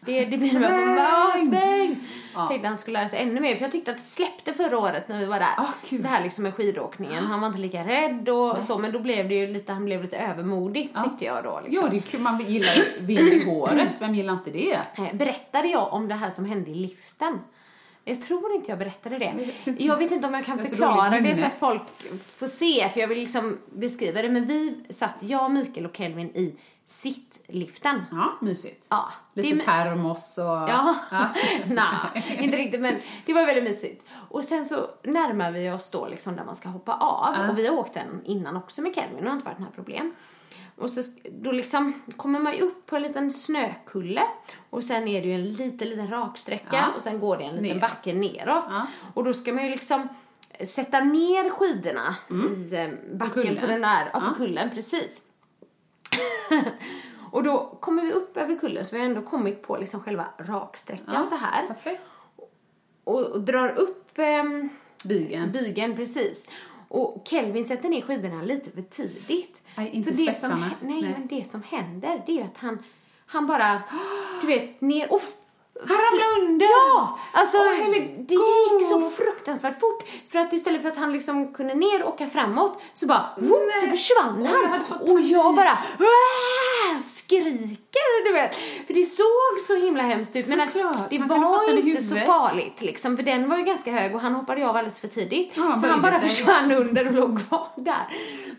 Det, 0.05 0.25
det 0.25 0.37
blir 0.37 0.49
Sväng! 0.53 0.95
bara, 0.95 1.45
sväng! 1.59 1.95
Ja. 2.35 2.47
Tänkte 2.47 2.67
han 2.67 2.77
skulle 2.77 2.99
lära 2.99 3.09
sig 3.09 3.19
ännu 3.19 3.41
mer. 3.41 3.55
För 3.55 3.61
jag 3.61 3.71
tyckte 3.71 3.91
att 3.91 3.97
det 3.97 4.03
släppte 4.03 4.53
förra 4.53 4.77
året 4.79 5.07
när 5.07 5.19
vi 5.19 5.25
var 5.25 5.39
där. 5.39 5.49
Kul. 5.89 6.01
det 6.01 6.07
här 6.07 6.23
liksom 6.23 6.43
med 6.43 6.53
skidåkningen. 6.53 7.23
Han 7.25 7.39
var 7.41 7.47
inte 7.47 7.59
lika 7.59 7.85
rädd 7.87 8.29
och 8.29 8.57
så. 8.67 8.77
Men 8.79 8.91
då 8.91 8.99
blev 8.99 9.29
det 9.29 9.35
ju 9.35 9.47
lite, 9.47 9.73
han 9.73 9.85
blev 9.85 10.01
lite 10.01 10.17
övermodig 10.17 10.93
tyckte 11.03 11.25
jag 11.25 11.43
då. 11.43 11.61
Liksom. 11.65 11.83
Ja, 11.85 11.89
det 11.91 11.97
är 11.97 12.01
kul. 12.01 12.19
Man 12.21 12.39
gillar 12.45 12.73
ju 12.75 13.05
vind 13.05 13.19
i 13.33 13.45
håret. 13.45 13.91
Vem 13.99 14.15
gillar 14.15 14.33
inte 14.33 14.51
det? 14.51 14.73
Eh, 14.95 15.03
Berättade 15.33 15.67
jag 15.67 15.93
om 15.93 16.07
det 16.07 16.15
här 16.15 16.29
som 16.31 16.45
hände 16.45 16.71
i 16.71 16.75
liften? 16.75 17.39
Jag 18.05 18.21
tror 18.21 18.51
inte 18.53 18.71
jag 18.71 18.79
berättade 18.79 19.17
det. 19.17 19.33
Jag 19.77 19.97
vet 19.97 20.11
inte 20.11 20.27
om 20.27 20.33
jag 20.33 20.45
kan 20.45 20.59
så 20.59 20.65
förklara 20.65 21.19
det 21.19 21.35
så 21.35 21.45
att 21.45 21.57
folk 21.59 21.81
får 22.35 22.47
se, 22.47 22.89
för 22.89 22.99
jag 22.99 23.07
vill 23.07 23.19
liksom 23.19 23.57
beskriva 23.75 24.21
det. 24.21 24.29
Men 24.29 24.45
vi 24.45 24.83
satt, 24.89 25.15
jag, 25.19 25.51
Mikael 25.51 25.85
och 25.85 25.95
Kelvin 25.97 26.27
i 26.27 26.55
sittliften. 26.85 28.01
Ja, 28.11 28.33
mysigt. 28.41 28.87
Ja, 28.89 29.05
det 29.33 29.41
Lite 29.41 29.55
är- 29.71 29.85
termos 29.85 30.37
och... 30.37 30.45
Ja, 30.45 30.95
nej, 31.67 32.37
inte 32.39 32.57
riktigt 32.57 32.81
men 32.81 32.95
det 33.25 33.33
var 33.33 33.45
väldigt 33.45 33.63
mysigt. 33.63 34.05
Och 34.29 34.43
sen 34.43 34.65
så 34.65 34.89
närmar 35.03 35.51
vi 35.51 35.71
oss 35.71 35.89
då 35.89 36.07
liksom 36.07 36.35
där 36.35 36.43
man 36.43 36.55
ska 36.55 36.69
hoppa 36.69 36.93
av. 36.93 37.49
Och 37.49 37.57
vi 37.57 37.67
har 37.67 37.77
åkt 37.77 37.93
den 37.93 38.21
innan 38.25 38.57
också 38.57 38.81
med 38.81 38.95
Kelvin, 38.95 39.17
och 39.17 39.23
det 39.23 39.29
har 39.29 39.35
inte 39.35 39.45
varit 39.45 39.59
några 39.59 39.71
problem. 39.71 40.15
Och 40.75 40.89
så 40.91 41.01
då 41.31 41.51
liksom 41.51 41.93
kommer 42.17 42.39
man 42.39 42.53
ju 42.55 42.61
upp 42.61 42.85
på 42.85 42.95
en 42.95 43.01
liten 43.01 43.31
snökulle 43.31 44.21
och 44.69 44.83
sen 44.83 45.07
är 45.07 45.21
det 45.21 45.27
ju 45.27 45.33
en 45.33 45.53
liten, 45.53 45.89
liten 45.89 46.07
raksträcka 46.09 46.67
Ja. 46.75 46.87
och 46.95 47.01
sen 47.01 47.19
går 47.19 47.37
det 47.37 47.43
en 47.43 47.55
liten 47.55 47.77
Neråt. 47.77 47.81
backe 47.81 48.13
neråt. 48.13 48.65
Ja. 48.71 48.87
Och 49.13 49.23
då 49.23 49.33
ska 49.33 49.53
man 49.53 49.63
ju 49.63 49.69
liksom 49.69 50.07
sätta 50.65 50.99
ner 50.99 51.49
skidorna 51.49 52.15
i 52.29 52.75
eh, 52.75 52.89
backen 53.15 53.33
på, 53.33 53.39
Mm. 53.39 53.55
kullen. 53.55 53.69
den 53.69 53.81
där, 53.81 54.09
ja, 54.13 54.19
på 54.19 54.25
Ja. 54.25 54.33
kullen, 54.37 54.69
precis. 54.69 55.21
och 57.31 57.43
då 57.43 57.77
kommer 57.81 58.03
vi 58.03 58.11
upp 58.11 58.37
över 58.37 58.55
kullen 58.55 58.85
så 58.85 58.95
vi 58.95 59.01
har 59.01 59.09
ändå 59.09 59.21
kommit 59.21 59.61
på 59.61 59.77
liksom 59.77 59.99
själva 60.01 60.25
raksträckan 60.37 61.13
Ja, 61.13 61.27
så 61.27 61.35
här. 61.35 61.67
Perfekt. 61.67 62.01
Och, 63.03 63.21
och 63.21 63.41
drar 63.41 63.69
upp 63.69 64.17
ehm, 64.19 64.69
Bygeln. 65.05 65.51
bygeln 65.51 65.95
precis. 65.95 66.45
Och 66.93 67.21
Kelvin 67.25 67.65
sätter 67.65 67.89
ner 67.89 68.01
skidorna 68.01 68.43
lite 68.43 68.71
för 68.71 68.81
tidigt. 68.81 69.61
Nej, 69.75 69.89
inte 69.93 70.15
så 70.15 70.23
det 70.23 70.39
som, 70.39 70.59
nej, 70.59 71.01
Nej. 71.01 71.01
men 71.01 71.27
det 71.27 71.47
som 71.47 71.63
händer 71.63 72.23
det 72.25 72.39
är 72.39 72.43
att 72.45 72.57
han, 72.57 72.83
han 73.25 73.47
bara, 73.47 73.81
du 74.41 74.47
vet, 74.47 74.81
ner 74.81 75.13
och 75.13 75.21
Han 75.87 75.97
ramlade 75.97 76.51
under! 76.51 76.65
Ja! 76.65 77.19
Alltså, 77.33 77.57
herregud. 77.57 78.25
det 78.27 78.33
gick 78.33 78.87
så 78.89 79.09
fruktansvärt 79.09 79.79
fort. 79.79 80.03
För 80.27 80.39
att 80.39 80.53
istället 80.53 80.81
för 80.81 80.89
att 80.89 80.97
han 80.97 81.13
liksom 81.13 81.53
kunde 81.53 81.73
ner 81.73 82.03
och 82.03 82.13
åka 82.13 82.27
framåt 82.27 82.81
så 82.93 83.07
bara, 83.07 83.29
whoop, 83.37 83.71
så 83.81 83.87
försvann 83.87 84.45
han. 84.45 84.81
Och 85.11 85.21
jag 85.21 85.55
bara, 85.55 85.71
"Aah!" 85.99 87.01
skriker, 87.03 87.77
du 88.25 88.33
vet. 88.33 88.55
För 88.87 88.93
det 88.93 89.03
såg 89.03 89.61
så 89.61 89.85
himla 89.85 90.03
hemskt 90.03 90.35
ut. 90.35 90.47
Men 90.47 90.61
att 90.61 90.73
Såklart. 90.73 91.09
det 91.09 91.17
var 91.17 91.77
inte 91.77 92.01
så 92.01 92.15
farligt 92.15 92.81
liksom. 92.81 93.17
För 93.17 93.23
den 93.23 93.49
var 93.49 93.57
ju 93.57 93.63
ganska 93.63 93.91
hög 93.91 94.15
och 94.15 94.21
han 94.21 94.35
hoppade 94.35 94.61
ju 94.61 94.67
av 94.67 94.75
alldeles 94.75 94.99
för 94.99 95.07
tidigt. 95.07 95.51
Ja, 95.55 95.63
han 95.63 95.81
så 95.81 95.87
han 95.87 96.01
bara 96.01 96.19
sig. 96.19 96.29
försvann 96.29 96.71
under 96.71 97.07
och 97.07 97.13
låg 97.13 97.47
kvar 97.47 97.67
där. 97.75 98.07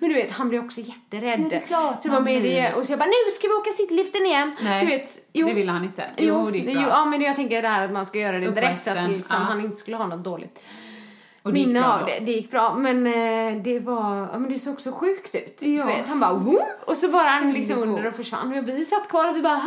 Men 0.01 0.09
du 0.09 0.14
vet, 0.14 0.32
han 0.32 0.49
blev 0.49 0.64
också 0.64 0.80
jätterädd. 0.80 1.40
Ja, 1.40 1.49
det 1.51 1.61
klart 1.61 2.03
så 2.03 2.09
det 2.09 2.14
var 2.14 2.20
med 2.20 2.42
det. 2.42 2.74
Och 2.74 2.86
så 2.86 2.92
jag 2.92 2.99
bara, 2.99 3.07
nu 3.07 3.30
ska 3.30 3.49
vi 3.49 3.55
åka 3.55 3.70
sittliften 3.70 4.26
igen. 4.26 4.57
Nej, 4.62 4.86
du 4.86 4.92
vet, 4.92 5.18
jo, 5.32 5.47
det 5.47 5.55
ville 5.55 5.72
han 5.72 5.84
inte. 5.84 6.05
Jo, 6.16 6.24
Jo, 6.26 6.51
det 6.51 6.59
gick 6.59 6.68
jo, 6.74 6.80
ja, 6.80 7.05
men 7.05 7.20
jag 7.20 7.36
tänker 7.36 7.62
det 7.62 7.68
här 7.68 7.84
att 7.84 7.92
man 7.92 8.07
ska 8.07 8.18
göra 8.18 8.38
det 8.38 8.51
direkt 8.51 8.82
så 8.82 8.90
att 8.90 9.11
liksom, 9.11 9.36
ja. 9.38 9.42
han 9.42 9.61
inte 9.61 9.76
skulle 9.76 9.97
ha 9.97 10.07
något 10.07 10.24
dåligt 10.24 10.59
Och 11.45 11.53
det 11.53 11.59
gick 11.59 11.66
minne 11.68 11.80
bra 11.80 11.88
av 11.92 12.07
det. 12.07 12.18
Det 12.20 12.32
gick 12.32 12.51
bra, 12.51 12.74
men 12.74 13.07
eh, 13.07 13.62
det 13.62 13.80
var, 13.80 14.28
ja 14.32 14.38
men 14.38 14.53
det 14.53 14.59
såg 14.59 14.80
så 14.80 14.92
sjukt 14.92 15.34
ut. 15.34 15.62
Ja. 15.62 15.86
Vet, 15.86 16.09
han 16.09 16.20
bara 16.20 16.34
Woo! 16.34 16.61
och 16.86 16.97
så 16.97 17.09
bara 17.09 17.28
han 17.28 17.53
liksom 17.53 17.78
under 17.78 18.07
och 18.07 18.14
försvann 18.14 18.59
och 18.59 18.68
vi 18.68 18.84
satt 18.84 19.09
kvar 19.09 19.30
och 19.30 19.36
vi 19.36 19.42
bara 19.42 19.62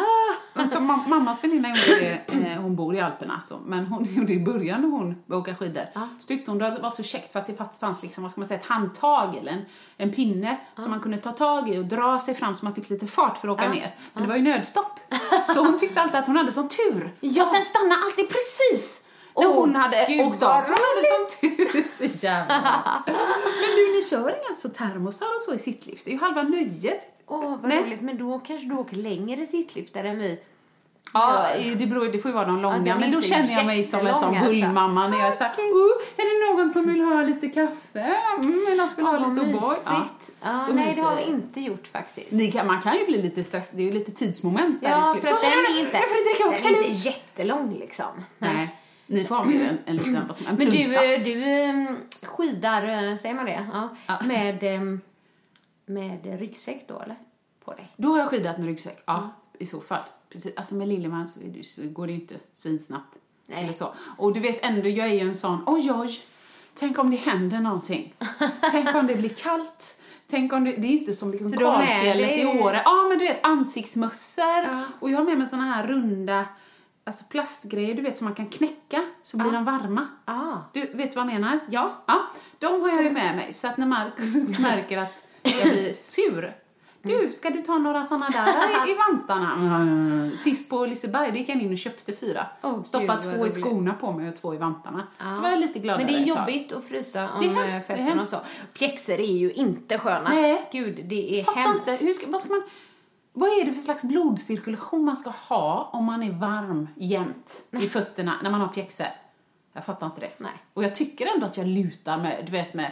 ah! 0.55 0.67
Som 0.67 0.91
mam- 0.91 1.07
mammas 1.07 1.43
väninna 1.43 1.69
gjorde 1.69 1.99
det, 1.99 2.33
eh, 2.51 2.61
hon 2.61 2.75
bor 2.75 2.95
i 2.95 2.99
Alperna 2.99 3.33
alltså, 3.33 3.59
men 3.65 3.85
hon 3.85 4.03
gjorde 4.15 4.33
i 4.33 4.39
början 4.39 4.81
när 4.81 4.89
hon 4.89 5.23
började 5.25 5.41
åka 5.41 5.55
skidor. 5.55 5.83
Så 6.19 6.27
tyckte 6.27 6.51
hon 6.51 6.57
det 6.57 6.79
var 6.81 6.91
så 6.91 7.03
käckt 7.03 7.31
för 7.31 7.39
att 7.39 7.47
det 7.47 7.55
fanns 7.79 8.03
liksom, 8.03 8.23
vad 8.23 8.31
ska 8.31 8.41
man 8.41 8.47
säga, 8.47 8.59
ett 8.59 8.65
handtag 8.65 9.35
eller 9.37 9.51
en, 9.51 9.61
en 9.97 10.13
pinne 10.13 10.57
som 10.77 10.91
man 10.91 10.99
kunde 10.99 11.17
ta 11.17 11.31
tag 11.31 11.69
i 11.69 11.77
och 11.77 11.85
dra 11.85 12.19
sig 12.19 12.35
fram 12.35 12.55
så 12.55 12.65
man 12.65 12.75
fick 12.75 12.89
lite 12.89 13.07
fart 13.07 13.37
för 13.37 13.47
att 13.47 13.53
åka 13.53 13.69
ner. 13.69 13.95
Men 14.13 14.23
det 14.23 14.29
var 14.29 14.35
ju 14.35 14.41
nödstopp. 14.41 14.99
Så 15.53 15.59
hon 15.65 15.79
tyckte 15.79 16.01
alltid 16.01 16.19
att 16.19 16.27
hon 16.27 16.35
hade 16.35 16.51
sån 16.51 16.67
tur. 16.67 17.13
Ja. 17.19 17.43
Att 17.43 17.53
den 17.53 17.61
stannade 17.61 18.01
alltid 18.05 18.25
precis 18.29 19.06
när 19.37 19.47
Åh, 19.47 19.55
hon 19.55 19.75
hade 19.75 20.05
gud, 20.07 20.27
åkt 20.27 20.43
av. 20.43 20.61
Så 20.61 20.71
hon 20.71 20.79
hade 20.79 21.07
sån 21.07 21.39
tur. 21.49 21.87
Så 21.97 22.25
jävla 22.25 22.59
bra. 22.59 23.03
Men 23.61 23.75
du, 23.75 23.95
ni 23.95 24.03
kör 24.09 24.29
inga 24.29 24.55
så 24.55 24.69
termosar 24.69 25.25
och 25.35 25.41
så 25.41 25.53
i 25.53 25.57
sittlift? 25.57 26.05
Det 26.05 26.11
är 26.11 26.13
ju 26.13 26.19
halva 26.19 26.43
nöjet. 26.43 27.07
Åh, 27.27 27.41
vad 27.49 27.59
Nej. 27.69 27.83
roligt. 27.83 28.01
Men 28.01 28.17
då 28.17 28.39
kanske 28.39 28.67
du 28.67 28.75
åker 28.75 28.95
längre 28.95 29.45
sittliftar 29.45 30.03
än 30.03 30.17
vi. 30.19 30.39
Ja, 31.13 31.47
det, 31.77 31.85
beror, 31.87 32.07
det 32.07 32.19
får 32.19 32.31
ju 32.31 32.35
vara 32.35 32.45
de 32.45 32.55
Ja, 32.55 32.61
långa. 32.61 32.79
de 32.83 32.89
är 32.89 32.97
men 32.99 33.11
då 33.11 33.21
känner 33.21 33.53
jag 33.53 33.65
mig 33.65 33.83
som 33.83 34.07
en 34.07 34.15
sån 34.15 34.33
jättelånga, 34.33 34.81
alltså. 34.81 35.07
när 35.07 35.19
jag 35.19 35.33
säger 35.33 35.51
Okej. 35.51 35.71
oh, 35.71 36.01
är 36.17 36.25
det 36.49 36.53
någon 36.55 36.73
som 36.73 36.87
vill 36.93 37.01
ha 37.01 37.21
lite 37.21 37.47
kaffe? 37.47 38.15
Mm, 38.43 38.63
men 38.67 38.77
jag 38.77 38.89
skulle 38.89 39.07
Åh, 39.07 39.19
ha 39.19 39.27
lite 39.29 39.41
O'boy. 39.45 39.69
mysigt. 39.69 40.31
Ja, 40.41 40.63
då 40.67 40.73
nej, 40.73 40.93
det 40.95 41.01
har 41.01 41.15
vi 41.15 41.23
inte 41.23 41.61
gjort 41.61 41.87
faktiskt. 41.87 42.31
Ni 42.31 42.51
kan, 42.51 42.67
man 42.67 42.81
kan 42.81 42.97
ju 42.97 43.05
bli 43.05 43.21
lite 43.21 43.43
stressad, 43.43 43.77
det 43.77 43.81
är 43.81 43.85
ju 43.85 43.91
lite 43.91 44.11
tidsmoment 44.11 44.81
där 44.81 44.89
ja, 44.89 45.17
i 45.17 45.21
för 45.21 45.33
att 45.33 45.39
Så, 45.39 45.45
den 45.45 45.51
är 45.75 45.79
inte, 45.79 45.97
Nu 45.97 46.03
får 46.03 46.29
dricka 46.29 46.57
upp, 46.57 46.63
den 46.63 46.83
är 46.83 46.89
inte 46.89 47.07
jättelång 47.09 47.77
liksom. 47.79 48.23
Nej, 48.37 48.75
ni 49.07 49.25
får 49.25 49.45
med 49.45 49.61
en, 49.69 49.77
en 49.85 49.95
liten, 49.95 50.27
vad 50.27 50.35
som, 50.35 50.47
en 50.47 50.55
Men 50.55 50.65
du, 50.65 50.71
plunta. 50.71 51.03
eh, 51.13 51.23
du 51.23 51.43
eh, 51.43 51.95
skidar, 52.23 52.83
eh, 53.11 53.17
säger 53.17 53.35
man 53.35 53.45
det? 53.45 53.67
Ja. 53.73 53.89
Ja. 54.07 54.19
Med, 54.25 54.63
eh, 54.63 54.81
med 55.85 56.39
ryggsäck 56.39 56.85
då 56.87 56.99
eller? 56.99 57.15
På 57.65 57.73
dig? 57.73 57.91
Då 57.97 58.09
har 58.09 58.19
jag 58.19 58.27
skidat 58.27 58.57
med 58.57 58.67
ryggsäck, 58.67 59.03
ja, 59.05 59.29
i 59.59 59.65
så 59.65 59.81
fall. 59.81 60.03
Precis. 60.29 60.53
Alltså 60.57 60.75
med 60.75 60.87
Liljeman 60.87 61.27
så, 61.27 61.39
det, 61.39 61.63
så 61.63 61.81
går 61.89 62.07
det 62.07 62.13
ju 62.13 62.19
inte 62.19 62.35
svinsnabbt. 62.53 63.17
Nej. 63.47 63.63
Eller 63.63 63.73
så. 63.73 63.93
Och 64.17 64.33
du 64.33 64.39
vet 64.39 64.65
ändå, 64.65 64.89
jag 64.89 65.07
är 65.07 65.13
ju 65.13 65.19
en 65.19 65.35
sån, 65.35 65.63
oj 65.65 65.91
oj, 65.91 66.19
tänk 66.73 66.99
om 66.99 67.11
det 67.11 67.17
händer 67.17 67.59
någonting. 67.59 68.13
tänk 68.71 68.95
om 68.95 69.07
det 69.07 69.15
blir 69.15 69.29
kallt. 69.29 70.01
Tänk 70.29 70.53
om 70.53 70.63
det, 70.63 70.71
det 70.71 70.87
är 70.87 70.91
inte 70.91 71.13
som 71.13 71.31
liksom 71.31 71.51
kalfjället 71.51 72.31
i 72.31 72.45
Åre. 72.45 72.81
Ja 72.85 73.05
men 73.09 73.19
du 73.19 73.25
vet 73.25 73.39
ansiktsmössor. 73.45 74.43
Ja. 74.63 74.83
Och 74.99 75.11
jag 75.11 75.17
har 75.17 75.23
med 75.25 75.37
mig 75.37 75.47
såna 75.47 75.63
här 75.63 75.87
runda, 75.87 76.45
alltså 77.07 77.25
plastgrejer 77.25 77.95
du 77.95 78.01
vet 78.01 78.17
som 78.17 78.25
man 78.25 78.35
kan 78.35 78.49
knäcka 78.49 79.05
så 79.23 79.37
blir 79.37 79.51
de 79.51 79.65
varma. 79.65 80.07
Ah. 80.25 80.57
Du 80.73 80.85
vet 80.93 81.15
vad 81.15 81.25
jag 81.25 81.33
menar? 81.33 81.59
Ja. 81.69 82.03
Ja, 82.05 82.21
de 82.59 82.81
har 82.81 82.89
jag 82.89 83.03
ju 83.03 83.11
med 83.11 83.35
mig. 83.35 83.53
Så 83.53 83.67
att 83.67 83.77
när 83.77 83.87
Markus 83.87 84.59
märker 84.59 84.97
att 84.97 85.13
jag 85.41 85.61
blir 85.61 85.93
sur. 86.01 86.55
Du, 87.01 87.31
ska 87.31 87.49
du 87.49 87.61
ta 87.61 87.77
några 87.77 88.03
såna 88.03 88.29
där 88.29 88.47
i, 88.87 88.91
i 88.91 88.95
vantarna? 88.95 89.53
Mm. 89.53 90.31
Sist 90.37 90.69
på 90.69 90.85
Liseberg, 90.85 91.31
då 91.31 91.37
gick 91.37 91.49
jag 91.49 91.61
in 91.61 91.71
och 91.71 91.77
köpte 91.77 92.15
fyra. 92.15 92.45
Åh, 92.61 92.83
Stoppa 92.83 93.19
gud, 93.21 93.25
vad 93.25 93.35
två 93.35 93.47
i 93.47 93.49
skorna 93.49 93.93
på 93.93 94.11
mig 94.11 94.29
och 94.29 94.41
två 94.41 94.53
i 94.53 94.57
vantarna. 94.57 95.07
Ja. 95.17 95.25
Då 95.25 95.41
var 95.41 95.49
jag 95.49 95.59
lite 95.59 95.79
gladare 95.79 96.05
Men 96.05 96.13
det 96.13 96.19
är 96.19 96.25
jobbigt 96.25 96.71
att 96.71 96.85
frysa 96.85 97.29
om 97.33 97.43
eh, 97.43 97.81
fötterna 97.87 98.21
och 98.21 98.27
så. 98.27 98.37
Pjäxor 98.73 99.19
är 99.19 99.37
ju 99.37 99.51
inte 99.51 99.97
sköna. 99.97 100.29
Nej. 100.29 100.69
Gud, 100.71 101.05
det 101.05 101.39
är 101.39 101.43
Fattar 101.43 101.61
hemskt. 101.61 101.87
inte, 101.87 102.05
hur 102.05 102.13
ska, 102.13 102.31
vad 102.31 102.41
ska 102.41 102.53
man... 102.53 102.63
Vad 103.37 103.49
är 103.49 103.65
det 103.65 103.73
för 103.73 103.81
slags 103.81 104.03
blodcirkulation 104.03 105.05
man 105.05 105.15
ska 105.17 105.29
ha 105.29 105.89
om 105.93 106.05
man 106.05 106.23
är 106.23 106.31
varm 106.31 106.87
jämt 106.95 107.63
i 107.71 107.87
fötterna 107.87 108.35
när 108.43 108.49
man 108.49 108.61
har 108.61 108.67
pjäxor? 108.67 109.07
Jag 109.73 109.85
fattar 109.85 110.07
inte 110.07 110.21
det. 110.21 110.31
Nej. 110.37 110.51
Och 110.73 110.83
jag 110.83 110.95
tycker 110.95 111.33
ändå 111.33 111.45
att 111.45 111.57
jag 111.57 111.67
lutar 111.67 112.17
med, 112.17 112.45
du 112.45 112.51
vet, 112.51 112.73
med 112.73 112.91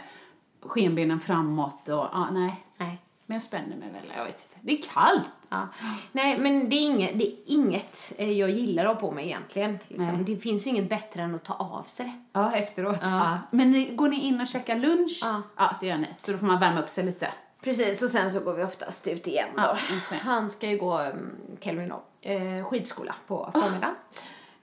skenbenen 0.60 1.20
framåt 1.20 1.88
och, 1.88 2.06
ja, 2.12 2.28
nej. 2.32 2.64
Nej. 2.76 2.98
Men 3.26 3.34
jag 3.34 3.42
spänner 3.42 3.76
mig 3.76 3.90
väl, 3.92 4.12
jag 4.16 4.24
vet 4.24 4.48
inte. 4.50 4.58
Det 4.60 4.72
är 4.72 4.82
kallt. 4.92 5.28
Ja. 5.48 5.68
Nej, 6.12 6.38
men 6.38 6.68
det 6.68 6.76
är 6.76 6.82
inget, 6.82 7.18
det 7.18 7.26
är 7.26 7.34
inget 7.46 8.12
eh, 8.18 8.30
jag 8.30 8.50
gillar 8.50 8.84
att 8.84 8.94
ha 8.94 9.08
på 9.08 9.10
mig 9.10 9.26
egentligen. 9.26 9.78
Liksom. 9.88 10.24
Det 10.24 10.36
finns 10.36 10.66
ju 10.66 10.70
inget 10.70 10.88
bättre 10.88 11.22
än 11.22 11.34
att 11.34 11.44
ta 11.44 11.54
av 11.54 11.82
sig 11.82 12.06
det. 12.06 12.40
Ja, 12.40 12.52
efteråt. 12.52 12.98
Ja. 13.02 13.38
Men 13.50 13.70
ni, 13.70 13.94
går 13.94 14.08
ni 14.08 14.20
in 14.20 14.40
och 14.40 14.46
käkar 14.46 14.76
lunch? 14.76 15.20
Ja. 15.22 15.42
ja, 15.56 15.76
det 15.80 15.86
gör 15.86 15.98
ni. 15.98 16.08
Så 16.18 16.32
då 16.32 16.38
får 16.38 16.46
man 16.46 16.60
värma 16.60 16.80
upp 16.80 16.90
sig 16.90 17.04
lite. 17.04 17.30
Precis, 17.66 18.02
och 18.02 18.10
sen 18.10 18.30
så 18.30 18.40
går 18.40 18.54
vi 18.54 18.64
oftast 18.64 19.08
ut 19.08 19.26
igen 19.26 19.48
då. 19.56 19.62
Ja. 20.10 20.16
Han 20.22 20.50
ska 20.50 20.68
ju 20.68 20.78
gå, 20.78 21.00
um, 21.00 21.36
Kelvin 21.60 21.88
då, 21.88 22.02
eh, 22.30 22.64
skidskola 22.64 23.14
på 23.26 23.50
förmiddagen. 23.52 23.94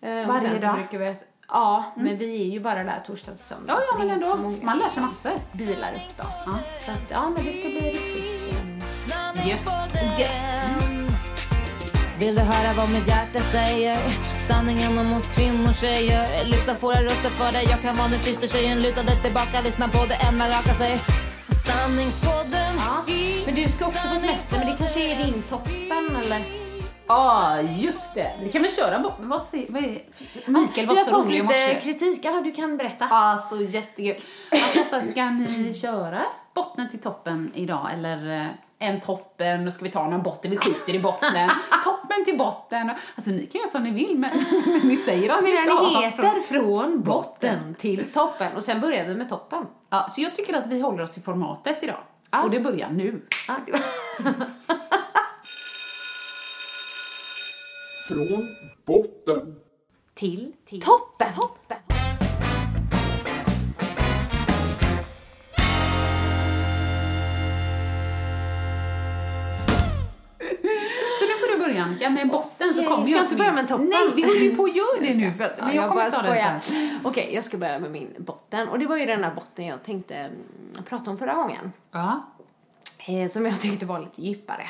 Eh, 0.02 0.22
och 0.22 0.28
Varje 0.28 0.50
sen 0.50 0.60
så 0.60 0.66
dag? 0.68 0.76
brukar 0.76 0.98
vi, 0.98 1.16
ja, 1.48 1.84
men 1.96 2.18
vi 2.18 2.42
är 2.42 2.46
ju 2.52 2.60
bara 2.60 2.84
där 2.84 3.04
torsdag 3.08 3.32
till 3.32 3.46
söndag. 3.46 3.74
Ja, 3.74 3.80
ja, 3.92 3.98
men 4.00 4.10
ändå. 4.10 4.36
Man 4.62 4.78
lär 4.78 4.90
sig 4.90 5.04
massor. 5.04 5.32
bilar 5.54 5.94
upp 5.94 6.18
då. 6.18 6.24
Ja. 6.46 6.60
Så 6.86 6.92
att, 6.92 6.98
ja, 7.10 7.30
men 7.30 7.46
det 7.46 7.52
ska 7.52 7.62
bli 7.62 7.92
riktigt... 7.92 8.54
Um, 8.62 8.82
Sanningspodden 8.92 10.10
Vill 12.20 12.36
du 12.36 12.42
höra 12.42 12.74
vad 12.78 12.90
mitt 12.90 13.08
hjärta 13.08 13.42
säger? 13.42 13.98
Sanningen 14.40 14.98
om 14.98 15.14
oss 15.14 15.36
kvinnor 15.36 15.74
tjejer 15.74 16.46
Lyfta 16.46 16.74
våra 16.74 17.04
röster 17.04 17.30
för 17.30 17.52
dig 17.52 17.68
Jag 17.70 17.82
kan 17.82 17.98
vara 17.98 18.08
din 18.08 18.20
syster 18.20 18.48
tjejen 18.48 18.82
Lutade 18.82 19.22
tillbaka, 19.22 19.62
lyssna 19.62 19.88
på 19.88 20.06
det 20.06 20.16
än 20.16 20.38
man 20.38 20.48
rakar 20.48 20.74
sig 20.74 21.02
Sanningspodden 21.66 22.76
ja. 22.78 23.14
Men 23.46 23.56
du 23.56 23.70
ska 23.70 23.86
också 23.86 24.08
på 24.08 24.20
semester, 24.20 24.58
men 24.58 24.68
det 24.68 24.78
kanske 24.78 25.12
är 25.12 25.26
din 25.26 25.44
toppen 25.50 26.16
eller? 26.26 26.42
Ja, 27.08 27.62
just 27.62 28.16
det. 28.16 28.32
Vi 28.44 28.52
kan 28.52 28.62
väl 28.62 28.72
köra 28.72 29.00
på. 29.00 29.14
Men 29.20 29.30
vad 29.30 29.42
säger, 29.42 29.72
vad 29.72 29.84
är, 29.84 30.02
Mikael 30.46 30.88
var 30.88 30.94
vi 30.94 31.00
har 31.00 31.06
så 31.06 31.12
fått 31.12 31.26
rolig 31.26 31.38
i 31.38 31.42
lite 31.42 31.44
morse. 31.44 31.80
kritik. 31.82 32.20
Ja, 32.24 32.42
du 32.44 32.52
kan 32.52 32.78
berätta. 32.78 33.08
Ja, 33.10 33.46
så 33.50 33.62
jättekul. 33.62 34.24
Alltså, 34.52 35.02
så 35.02 35.12
ska 35.12 35.30
ni 35.30 35.74
köra? 35.74 36.22
botten 36.54 36.90
till 36.90 37.00
toppen 37.00 37.52
idag, 37.54 37.90
eller 37.94 38.42
eh, 38.42 38.48
en 38.84 39.00
toppen, 39.00 39.66
då 39.66 39.72
ska 39.72 39.84
vi 39.84 39.92
ta 39.92 40.10
någon 40.10 40.24
botten, 40.24 40.52
vi 40.52 40.58
skjuter 40.58 40.96
i 40.96 41.00
botten. 41.00 41.50
toppen 41.84 42.26
till 42.26 42.38
botten. 42.38 42.90
Alltså 43.16 43.32
ni 43.32 43.46
kan 43.46 43.60
göra 43.60 43.70
som 43.70 43.84
ni 43.84 43.92
vill, 43.92 44.20
men, 44.20 44.46
men 44.66 44.82
ni 44.88 44.98
säger 44.98 45.30
att 45.30 45.36
Men 45.36 45.52
ni 45.52 45.58
ska 45.58 45.66
den 45.66 45.78
ha 45.78 46.02
heter 46.02 46.40
Från 46.40 47.04
botten 47.04 47.74
till 47.74 48.12
toppen. 48.12 48.56
Och 48.56 48.64
sen 48.64 48.82
börjar 48.82 49.06
vi 49.06 49.16
med 49.16 49.30
toppen. 49.30 49.66
Ja, 49.90 50.08
så 50.10 50.22
jag 50.22 50.36
tycker 50.36 50.54
att 50.54 50.68
vi 50.68 50.82
håller 50.82 51.04
oss 51.04 51.12
till 51.12 51.24
formatet 51.24 51.84
idag. 51.84 52.04
Ja. 52.32 52.44
Och 52.44 52.50
det 52.50 52.60
börjar 52.60 52.90
nu. 52.90 53.22
Ja, 53.48 53.56
Från 58.08 58.56
botten 58.86 59.56
till, 60.14 60.54
till 60.66 60.82
toppen. 60.82 61.34
toppen. 61.34 61.78
Annika, 71.84 72.10
med 72.10 72.30
botten 72.30 72.74
så 72.74 72.84
kommer 72.84 73.06
ska 73.06 73.12
jag 73.12 73.20
jag 73.20 73.26
inte 73.26 73.36
börja 73.36 73.52
med 73.52 73.68
toppen? 73.68 73.86
Nej, 73.90 74.12
vi 74.16 74.22
håller 74.22 74.40
ju 74.40 74.56
på 74.56 74.64
att 74.64 74.76
göra 74.76 75.02
det 75.02 75.14
nu. 75.14 75.34
För 75.38 75.44
att, 75.44 75.54
Ja, 75.58 75.66
men 75.66 75.76
jag, 75.76 75.84
jag 75.84 75.90
kommer 75.90 76.12
ta 76.12 76.18
skojar. 76.18 76.60
sen. 76.62 77.00
Okej, 77.04 77.30
jag 77.34 77.44
ska 77.46 77.58
börja 77.58 77.80
med 77.80 77.92
min 77.92 78.16
botten. 78.18 78.70
Och 78.70 78.80
det 78.80 78.86
var 78.86 78.98
ju 78.98 79.06
den 79.06 79.22
där 79.22 79.32
botten 79.36 79.66
jag 79.66 79.84
tänkte 79.84 80.16
mm, 80.16 80.84
prata 80.90 81.12
om 81.12 81.18
förra 81.18 81.34
gången. 81.34 81.74
Ja. 81.92 82.26
Eh, 82.98 83.30
som 83.30 83.46
jag 83.46 83.62
tyckte 83.62 83.86
var 83.86 84.00
lite 84.00 84.22
djupare. 84.22 84.70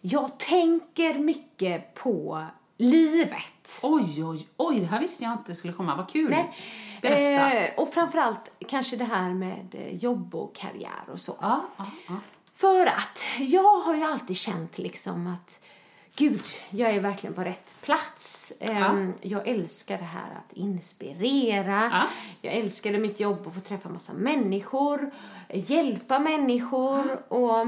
Jag 0.00 0.38
tänker 0.38 1.14
mycket 1.14 1.94
på 1.94 2.44
livet. 2.76 3.78
Oj, 3.82 4.24
oj, 4.24 4.48
oj, 4.56 4.80
det 4.80 4.86
här 4.86 5.00
visste 5.00 5.24
jag 5.24 5.32
inte 5.32 5.54
skulle 5.54 5.72
komma. 5.72 5.96
Vad 5.96 6.08
kul. 6.08 6.30
Nej. 6.30 6.56
Berätta. 7.02 7.52
Eh, 7.52 7.70
och 7.76 7.94
framförallt 7.94 8.50
kanske 8.68 8.96
det 8.96 9.04
här 9.04 9.30
med 9.30 9.74
eh, 9.74 9.96
jobb 9.96 10.34
och 10.34 10.54
karriär 10.54 11.02
och 11.12 11.20
så. 11.20 11.36
Ja, 11.40 11.64
ja, 11.76 11.86
ja. 12.08 12.14
För 12.54 12.86
att 12.86 13.24
jag 13.38 13.80
har 13.80 13.94
ju 13.94 14.02
alltid 14.02 14.36
känt 14.36 14.78
liksom 14.78 15.26
att 15.26 15.60
Gud, 16.20 16.42
jag 16.70 16.90
är 16.90 17.00
verkligen 17.00 17.34
på 17.34 17.44
rätt 17.44 17.76
plats. 17.82 18.52
Ehm, 18.60 19.12
Jag 19.22 19.48
älskar 19.48 19.98
det 19.98 20.04
här 20.04 20.30
att 20.30 20.52
inspirera. 20.52 21.90
Ja. 21.92 22.02
Jag 22.40 22.54
älskade 22.54 22.98
mitt 22.98 23.20
jobb 23.20 23.46
att 23.46 23.54
få 23.54 23.60
träffa 23.60 23.88
massa 23.88 24.12
människor, 24.12 25.10
hjälpa 25.52 26.18
människor 26.18 27.32
och 27.32 27.66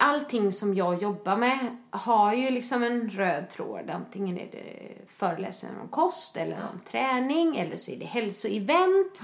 allting 0.00 0.52
som 0.52 0.74
jag 0.74 1.02
jobbar 1.02 1.36
med 1.36 1.76
har 1.90 2.34
ju 2.34 2.50
liksom 2.50 2.82
en 2.82 3.10
röd 3.10 3.50
tråd. 3.50 3.90
Antingen 3.90 4.38
är 4.38 4.48
det 4.52 4.88
föreläsningar 5.08 5.74
om 5.82 5.88
kost 5.88 6.36
eller 6.36 6.56
om 6.56 6.80
träning 6.90 7.56
eller 7.56 7.76
så 7.76 7.90
är 7.90 7.96
det 7.96 8.04
hälsoevent. 8.04 9.20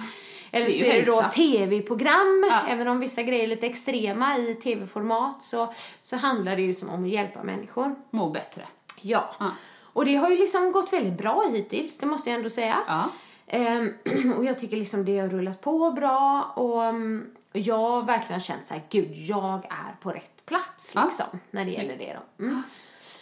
Eller 0.51 0.71
så 0.71 0.85
är 0.85 0.93
det 0.93 1.03
då 1.03 1.23
tv-program. 1.35 2.47
Ja. 2.51 2.61
Även 2.69 2.89
om 2.89 3.01
vissa 3.01 3.23
grejer 3.23 3.43
är 3.45 3.49
lite 3.49 3.67
extrema 3.67 4.39
i 4.39 4.55
tv-format 4.55 5.43
så, 5.43 5.73
så 6.01 6.17
handlar 6.17 6.57
det 6.57 6.63
ju 6.63 6.75
som 6.75 6.91
om 6.91 7.05
att 7.05 7.11
hjälpa 7.11 7.43
människor. 7.43 7.95
Må 8.11 8.31
bättre. 8.31 8.63
Ja. 9.01 9.35
Ja. 9.39 9.51
Och 9.83 10.05
det 10.05 10.17
har 10.17 10.31
ju 10.31 10.39
liksom 10.39 10.73
gått 10.73 10.93
väldigt 10.93 11.19
bra 11.19 11.51
hittills, 11.53 11.99
det 11.99 12.07
måste 12.07 12.31
jag 12.31 12.37
ändå 12.37 12.51
säga. 12.51 12.79
Ja. 12.87 13.11
Ehm, 13.47 13.93
och 14.39 14.45
jag 14.45 14.59
tycker 14.59 14.77
liksom 14.77 15.05
det 15.05 15.19
har 15.19 15.29
rullat 15.29 15.61
på 15.61 15.91
bra 15.91 16.53
och 16.57 16.83
um, 16.83 17.27
jag 17.53 17.79
har 17.79 18.03
verkligen 18.03 18.41
känt 18.41 18.67
så 18.67 18.75
här, 18.75 18.83
gud, 18.91 19.13
jag 19.13 19.65
är 19.65 19.97
på 20.01 20.11
rätt 20.11 20.34
plats 20.47 20.93
Ja. 20.95 21.05
liksom, 21.05 21.41
när 21.51 21.65
det 21.65 21.71
Snyggt. 21.71 21.83
gäller 21.91 21.99
det 22.07 22.19
då. 22.39 22.45
Mm. 22.45 22.63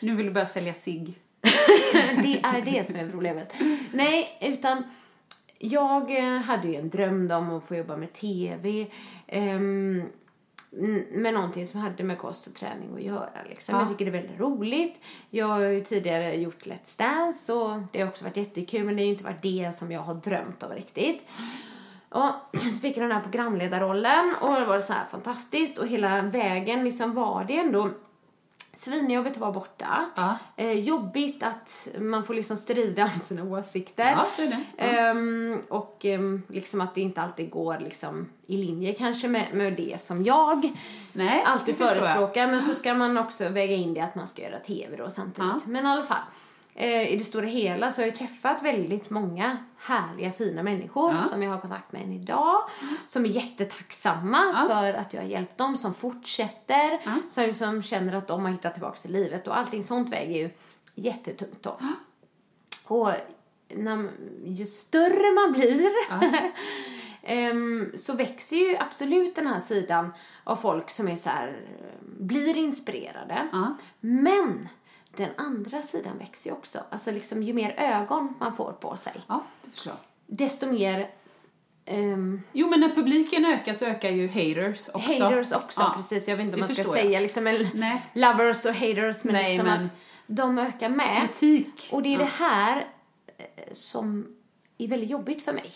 Nu 0.01 0.17
vill 0.17 0.27
du 0.27 0.33
börja 0.33 0.47
sälja 0.47 0.75
sig. 0.75 1.19
det 2.23 2.41
är 2.43 2.63
det 2.65 2.87
som 2.87 2.97
är 2.97 3.11
problemet. 3.11 3.53
Nej, 3.93 4.39
utan 4.41 4.85
jag 5.59 6.17
eh, 6.19 6.39
hade 6.41 6.69
ju 6.69 6.75
en 6.77 6.91
dröm 6.91 7.31
om 7.31 7.51
att 7.51 7.65
få 7.65 7.77
jobba 7.77 7.97
med 7.97 8.13
TV. 8.13 8.87
ehm, 9.27 10.03
n- 10.79 11.05
med 11.11 11.35
någonting 11.35 11.67
som 11.67 11.81
hade 11.81 12.05
med 12.05 12.19
kost 12.19 12.47
och 12.47 12.55
träning 12.55 12.95
att 12.95 13.03
göra. 13.03 13.31
Liksom. 13.49 13.75
Ja. 13.75 13.81
Jag 13.81 13.91
tycker 13.91 14.05
det 14.11 14.19
är 14.19 14.23
väldigt 14.23 14.41
roligt. 14.41 15.01
Jag 15.31 15.47
har 15.47 15.61
ju 15.61 15.85
tidigare 15.85 16.35
gjort 16.37 16.67
Let's 16.67 16.99
Dance 16.99 17.53
och 17.53 17.81
det 17.93 18.01
har 18.01 18.09
också 18.09 18.25
varit 18.25 18.37
jättekul 18.37 18.85
men 18.85 18.97
det 18.97 19.03
har 19.03 19.07
ju 19.07 19.13
inte 19.13 19.25
varit 19.25 19.43
det 19.43 19.73
som 19.77 19.93
jag 19.93 20.01
har 20.01 20.15
drömt 20.15 20.63
om 20.63 20.73
riktigt. 20.73 21.23
Och 22.13 22.31
så 22.53 22.81
fick 22.81 22.97
jag 22.97 23.05
den 23.05 23.13
här 23.13 23.23
programledarrollen 23.23 24.31
och 24.43 24.55
det 24.55 24.67
var 24.67 24.79
så 24.79 24.93
här 24.93 25.05
fantastiskt 25.05 25.79
och 25.79 25.87
hela 25.87 26.23
vägen 26.23 26.85
liksom 26.85 27.15
var 27.15 27.45
det 27.45 27.59
ändå 27.59 27.89
svinjobbigt 28.73 29.37
att 29.37 29.41
vara 29.41 29.53
borta. 29.53 30.05
Ja. 30.15 30.39
Eh, 30.57 30.73
jobbigt 30.73 31.43
att 31.43 31.89
man 31.99 32.25
får 32.25 32.35
liksom 32.35 32.57
strida 32.57 33.05
om 33.15 33.21
sina 33.21 33.45
åsikter. 33.45 34.11
Ja, 34.11 34.27
så 34.37 34.43
är 34.43 34.47
det. 34.47 34.61
Ja. 34.77 34.85
Ehm, 34.85 35.59
och 35.69 36.05
ehm, 36.05 36.43
liksom 36.49 36.81
att 36.81 36.95
det 36.95 37.01
inte 37.01 37.23
alltid 37.23 37.51
går 37.51 37.79
liksom 37.79 38.29
i 38.47 38.57
linje 38.57 38.95
kanske 38.95 39.29
med, 39.29 39.47
med 39.53 39.73
det 39.73 40.01
som 40.01 40.25
jag 40.25 40.73
Nej, 41.13 41.43
alltid 41.47 41.77
förespråkar. 41.77 42.47
Men 42.47 42.63
så 42.63 42.75
ska 42.75 42.95
man 42.95 43.19
också 43.19 43.49
väga 43.49 43.75
in 43.75 43.95
det 43.95 44.01
att 44.01 44.15
man 44.15 44.29
ska 44.29 44.43
göra 44.43 44.59
tv 44.59 44.97
då 44.97 45.11
samtidigt. 45.11 45.53
Ja. 45.53 45.61
Men 45.67 45.87
i 45.87 45.89
alla 45.89 46.03
fall. 46.03 46.23
Eh, 46.75 47.13
I 47.13 47.17
det 47.17 47.25
stora 47.25 47.47
hela 47.47 47.93
så 47.93 48.01
har 48.01 48.07
jag 48.07 48.17
träffat 48.17 48.63
väldigt 48.63 49.11
många 49.11 49.57
härliga, 49.79 50.33
fina 50.33 50.63
människor 50.63 51.13
Ja. 51.15 51.21
som 51.21 51.43
jag 51.43 51.51
har 51.51 51.61
kontakt 51.61 51.93
med 51.93 52.03
än 52.03 52.13
idag. 52.13 52.63
Som 53.07 53.25
är 53.25 53.29
jättetacksamma 53.29 54.39
Ja. 54.55 54.67
för 54.69 54.95
att 54.95 55.15
jag 55.15 55.21
har 55.23 55.29
hjälpt 55.29 55.59
dem, 55.59 55.79
som 55.79 55.95
fortsätter. 55.95 57.01
Ja. 57.05 57.13
Som 57.31 57.45
liksom 57.45 57.83
känner 57.83 58.13
att 58.15 58.29
de 58.29 58.43
har 58.45 58.51
hittat 58.53 58.73
tillbaka 58.75 58.97
till 58.97 59.13
livet. 59.13 59.49
Och 59.49 59.59
allting 59.59 59.85
sånt 59.85 60.11
väger 60.13 60.39
ju 60.43 60.51
jättetungt 60.95 61.63
då. 61.63 61.79
Och 62.85 63.11
när, 63.69 64.09
ju 64.45 64.67
större 64.67 65.35
man 65.35 65.53
blir 65.53 65.91
ehm, 67.23 67.93
så 67.97 68.15
växer 68.15 68.57
ju 68.57 68.77
absolut 68.77 69.35
den 69.35 69.47
här 69.47 69.61
sidan 69.61 70.13
av 70.45 70.57
folk 70.57 70.91
som 70.91 71.09
är 71.09 71.17
så 71.17 71.29
här, 71.29 71.61
blir 72.19 72.57
inspirerade. 72.57 73.49
Ja. 73.53 73.77
Men 74.01 74.69
den 75.17 75.29
andra 75.37 75.83
sidan 75.83 76.19
växer 76.19 76.51
ju 76.51 76.57
också. 76.57 76.79
Alltså 76.91 77.11
liksom 77.11 77.43
ju 77.43 77.53
mer 77.53 77.75
ögon 77.79 78.35
man 78.41 78.57
får 78.57 78.73
på 78.73 78.97
sig, 78.97 79.13
Ja, 79.27 79.43
det 79.65 79.71
förstår 79.71 79.95
desto 80.27 80.67
mer 80.67 81.11
ehm, 81.85 82.43
Jo, 82.53 82.69
men 82.71 82.81
när 82.81 82.89
publiken 82.89 83.45
ökar 83.45 83.73
så 83.75 83.85
ökar 83.87 84.11
ju 84.11 84.29
haters 84.29 84.89
också. 84.89 85.23
haters 85.25 85.53
också. 85.53 85.81
Ja, 85.81 85.93
Precis, 85.97 86.29
jag 86.29 86.37
vet 86.37 86.45
inte 86.45 86.55
om 86.55 86.61
det 86.61 86.67
man 86.67 86.75
ska 86.75 86.85
jag. 86.85 86.93
säga 86.93 87.21
liksom 87.21 87.47
en 87.47 87.67
Nej. 87.75 88.03
lovers 88.13 88.67
och 88.67 88.75
haters, 88.75 89.25
men 89.25 89.33
Nej, 89.35 89.53
liksom 89.53 89.67
men- 89.67 89.85
att 89.85 89.91
de 90.27 90.59
ökar 90.59 90.89
med. 90.89 91.17
Kritik. 91.29 91.89
Och 91.93 92.03
det 92.03 92.09
är 92.09 92.13
Ja. 92.13 92.19
det 92.19 92.25
här 92.25 92.87
eh, 93.39 93.45
som 93.73 94.37
är 94.79 94.89
väldigt 94.89 95.11
jobbigt 95.11 95.43
för 95.45 95.53
mig. 95.53 95.73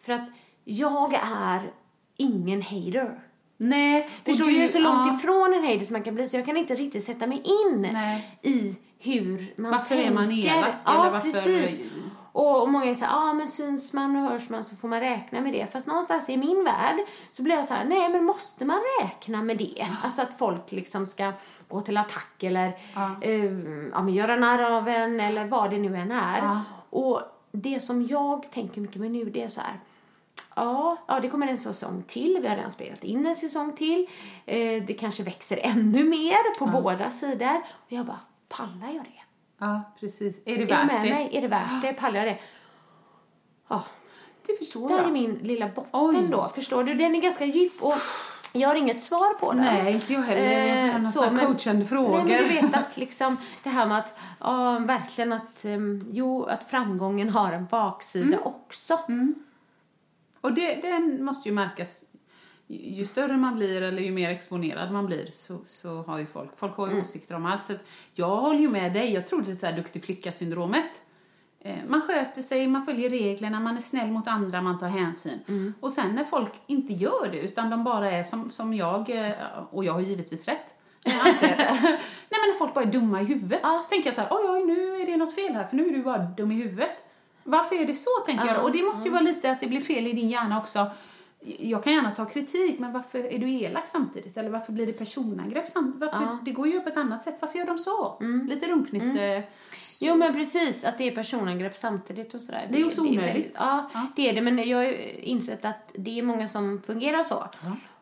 För 0.00 0.12
att 0.12 0.28
jag 0.64 1.14
är 1.22 1.72
ingen 2.16 2.62
hater. 2.62 3.20
Nej. 3.56 4.10
Förstår 4.24 4.44
du? 4.44 4.52
Jag 4.56 4.64
är 4.64 4.68
så 4.68 4.78
långt 4.78 5.06
ja. 5.06 5.14
ifrån 5.14 5.54
en 5.54 5.64
hater 5.64 5.84
som 5.84 5.92
man 5.92 6.02
kan 6.02 6.14
bli 6.14 6.28
så 6.28 6.36
jag 6.36 6.46
kan 6.46 6.56
inte 6.56 6.74
riktigt 6.74 7.04
sätta 7.04 7.26
mig 7.26 7.42
in 7.44 7.88
Nej. 7.92 8.38
i 8.42 8.74
hur 8.98 9.54
man 9.56 9.70
Varför 9.70 9.94
är 9.94 9.98
tänker. 9.98 10.14
man 10.14 10.32
elak, 10.32 10.74
Ja, 10.84 11.08
varför- 11.12 11.30
precis. 11.32 11.80
Och, 12.32 12.62
och 12.62 12.68
många 12.68 12.84
är 12.84 12.96
ja 13.00 13.06
ah, 13.10 13.32
men 13.32 13.48
syns 13.48 13.92
man 13.92 14.16
och 14.16 14.30
hörs 14.30 14.48
man 14.48 14.64
så 14.64 14.76
får 14.76 14.88
man 14.88 15.00
räkna 15.00 15.40
med 15.40 15.52
det. 15.52 15.66
Fast 15.72 15.86
någonstans 15.86 16.28
i 16.28 16.36
min 16.36 16.64
värld 16.64 16.96
så 17.30 17.42
blir 17.42 17.54
jag 17.56 17.64
så 17.64 17.74
här, 17.74 17.84
nej 17.84 18.08
men 18.08 18.24
måste 18.24 18.64
man 18.64 18.78
räkna 19.02 19.42
med 19.42 19.58
det? 19.58 19.86
Alltså 20.02 20.22
att 20.22 20.38
folk 20.38 20.72
liksom 20.72 21.06
ska 21.06 21.32
gå 21.68 21.80
till 21.80 21.96
attack 21.96 22.42
eller 22.42 22.72
Ja. 22.94 23.10
eh, 23.20 23.44
ja, 23.92 24.02
men 24.02 24.14
göra 24.14 24.36
narr 24.36 24.62
av 24.76 24.88
en 24.88 25.20
eller 25.20 25.44
vad 25.46 25.70
det 25.70 25.78
nu 25.78 25.96
än 25.96 26.12
är. 26.12 26.38
Ja. 26.38 26.60
Och 26.90 27.20
det 27.52 27.82
som 27.82 28.06
jag 28.06 28.50
tänker 28.50 28.80
mycket 28.80 29.00
med 29.00 29.10
nu 29.10 29.24
det 29.24 29.42
är 29.42 29.48
så 29.48 29.60
här, 29.60 29.80
Ja, 30.56 30.96
ja, 31.08 31.20
det 31.20 31.28
kommer 31.28 31.46
en 31.46 31.58
säsong 31.58 32.02
till. 32.06 32.38
Vi 32.42 32.48
har 32.48 32.56
redan 32.56 32.70
spelat 32.70 33.04
in 33.04 33.26
en 33.26 33.36
säsong 33.36 33.72
till. 33.76 34.06
Eh, 34.46 34.82
det 34.86 34.96
kanske 35.00 35.22
växer 35.22 35.58
ännu 35.62 36.04
mer 36.04 36.58
på 36.58 36.66
båda 36.66 37.10
sidor. 37.10 37.56
Och 37.56 37.92
jag 37.92 38.06
bara, 38.06 38.20
pallar 38.48 38.86
jag 38.94 39.04
det? 39.04 39.22
Ja, 39.58 39.82
precis. 40.00 40.38
Är 40.38 40.42
det 40.44 40.52
Är 40.54 40.58
du 40.58 40.64
värt 40.66 40.86
med 40.86 41.02
det? 41.02 41.08
mig? 41.10 41.30
Är 41.32 41.42
det 41.42 41.48
värt 41.48 41.82
det? 41.82 41.92
Pallar 42.00 42.16
jag 42.18 42.26
det? 42.26 42.38
Ja, 43.68 43.82
Det 44.46 44.56
förstår 44.58 44.88
där 44.88 44.96
jag. 44.96 45.06
är 45.06 45.10
min 45.10 45.34
lilla 45.34 45.68
botten 45.68 45.90
Oj. 45.92 46.28
då. 46.30 46.50
Förstår 46.54 46.84
du? 46.84 46.94
Den 46.94 47.14
är 47.14 47.20
ganska 47.20 47.44
djup 47.44 47.82
och 47.82 47.94
jag 48.52 48.68
har 48.68 48.74
inget 48.76 49.02
svar 49.02 49.34
på 49.34 49.52
den. 49.52 49.60
Nej, 49.60 49.92
inte 49.92 50.12
jag 50.12 50.22
heller. 50.22 50.76
Jag 50.76 50.88
Eh, 50.96 51.00
så, 51.00 51.20
men- 51.20 51.38
coachande 51.46 51.86
frågor. 51.86 52.22
Nej, 52.24 52.24
men 52.26 52.48
du 52.48 52.54
vet 52.66 52.76
att 52.76 52.96
liksom 52.96 53.36
det 53.62 53.70
här 53.70 53.86
med 53.86 53.98
att, 53.98 54.18
ja, 54.40 54.78
verkligen 54.78 55.32
att, 55.32 55.64
um, 55.64 56.08
jo, 56.12 56.44
att 56.44 56.70
framgången 56.70 57.28
har 57.30 57.52
en 57.52 57.66
baksida 57.66 58.26
Mm. 58.26 58.40
också. 58.42 58.98
Och 60.46 60.52
det, 60.54 60.74
den 60.82 61.24
måste 61.24 61.48
ju 61.48 61.54
märkas. 61.54 62.04
Ju, 62.68 63.04
större 63.04 63.36
man 63.36 63.54
blir 63.56 63.82
eller 63.82 64.02
ju 64.02 64.12
mer 64.12 64.30
exponerad 64.30 64.92
man 64.92 65.06
blir 65.06 65.30
så, 65.32 65.58
så 65.66 66.02
har 66.02 66.18
ju 66.18 66.26
folk, 66.26 66.50
folk 66.56 66.76
har 66.76 66.90
ju 66.90 67.00
åsikter 67.00 67.34
om 67.34 67.46
allt. 67.46 67.62
Så 67.62 67.72
jag 68.14 68.36
håller 68.36 68.58
ju 68.60 68.68
med 68.68 68.92
dig. 68.92 69.12
Jag 69.12 69.26
tror 69.26 69.42
det 69.42 69.50
är 69.50 69.54
så 69.54 69.66
här 69.66 69.76
duktig 69.76 70.04
flicka-syndromet. 70.04 70.90
Eh, 71.60 71.76
Man 71.88 72.00
sköter 72.02 72.42
sig, 72.42 72.66
man 72.66 72.86
följer 72.86 73.10
reglerna, 73.10 73.60
man 73.60 73.76
är 73.76 73.80
snäll 73.80 74.10
mot 74.10 74.28
andra, 74.28 74.62
man 74.62 74.78
tar 74.78 74.88
hänsyn. 74.88 75.74
Och 75.80 75.92
sen 75.92 76.14
när 76.14 76.24
folk 76.24 76.52
inte 76.66 76.92
gör 76.92 77.28
det, 77.32 77.38
utan 77.40 77.70
de 77.70 77.84
bara 77.84 78.10
är 78.10 78.22
som, 78.22 78.50
som 78.50 78.74
jag, 78.74 79.10
eh, 79.10 79.32
och 79.70 79.84
jag 79.84 79.92
har 79.92 80.00
givetvis 80.00 80.48
rätt, 80.48 80.74
anser. 81.04 81.56
Nej 82.28 82.40
men 82.40 82.48
när 82.50 82.58
folk 82.58 82.74
bara 82.74 82.84
är 82.84 82.92
dumma 82.92 83.20
i 83.20 83.24
huvudet, 83.24 83.60
Ja. 83.62 83.78
så 83.82 83.88
tänker 83.90 84.06
jag 84.08 84.14
så 84.14 84.20
här, 84.20 84.28
oj 84.30 84.50
oj 84.50 84.64
nu 84.66 84.96
är 85.02 85.06
det 85.06 85.16
något 85.16 85.34
fel 85.34 85.54
här, 85.54 85.66
för 85.66 85.76
nu 85.76 85.88
är 85.88 85.92
du 85.92 86.02
bara 86.02 86.18
dum 86.18 86.52
i 86.52 86.54
huvudet. 86.54 87.04
Varför 87.46 87.76
är 87.82 87.86
det 87.86 87.94
så, 87.94 88.10
tänker 88.26 88.46
jag. 88.46 88.64
Och 88.64 88.72
det 88.72 88.82
måste 88.82 89.04
ju 89.08 89.12
vara 89.12 89.22
lite 89.22 89.50
att 89.50 89.60
det 89.60 89.66
blir 89.66 89.80
fel 89.80 90.06
i 90.06 90.12
din 90.12 90.28
hjärna 90.30 90.58
också. 90.58 90.90
jag 91.58 91.84
kan 91.84 91.92
gärna 91.92 92.10
ta 92.10 92.24
kritik, 92.24 92.78
men 92.78 92.92
varför 92.92 93.18
är 93.34 93.38
du 93.38 93.50
elak 93.52 93.86
samtidigt? 93.86 94.36
Eller 94.36 94.50
varför 94.50 94.72
blir 94.72 94.86
det 94.86 94.92
personangrepp 94.92 95.68
samtidigt? 95.68 96.00
Varför, 96.00 96.24
Ja. 96.24 96.38
Det 96.42 96.50
går 96.50 96.68
ju 96.68 96.80
på 96.80 96.88
ett 96.88 96.96
annat 96.96 97.22
sätt. 97.22 97.36
Varför 97.40 97.58
gör 97.58 97.66
de 97.66 97.78
så? 97.78 98.16
Mm. 98.20 98.46
Lite 98.46 98.68
rumpnisse. 98.68 99.42
Jo 100.00 100.14
men 100.14 100.32
precis, 100.34 100.84
att 100.84 100.98
det 100.98 101.04
är 101.08 101.14
personangrepp 101.14 101.76
samtidigt 101.76 102.34
och 102.34 102.40
sådär. 102.40 102.66
Det 102.70 102.76
är 102.78 102.84
ju 102.84 102.90
så 102.90 103.00
onödigt. 103.02 103.20
väldigt- 103.22 103.56
ja, 103.60 103.90
det 104.16 104.28
är 104.30 104.34
det. 104.34 104.40
Men 104.40 104.68
jag 104.68 104.78
har 104.78 104.84
ju 104.84 105.10
insett 105.20 105.64
att 105.64 105.90
det 105.94 106.18
är 106.18 106.22
många 106.22 106.48
som 106.48 106.82
fungerar 106.86 107.22
så. 107.22 107.44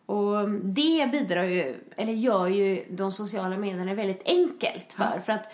Och 0.07 0.51
det 0.51 1.09
bidrar 1.13 1.45
ju, 1.45 1.75
eller 1.97 2.13
gör 2.13 2.47
ju 2.47 2.85
de 2.91 3.13
sociala 3.13 3.57
medierna 3.59 3.95
väldigt 3.95 4.23
enkelt 4.25 4.93
för. 4.93 5.21
För 5.27 5.33
att 5.33 5.53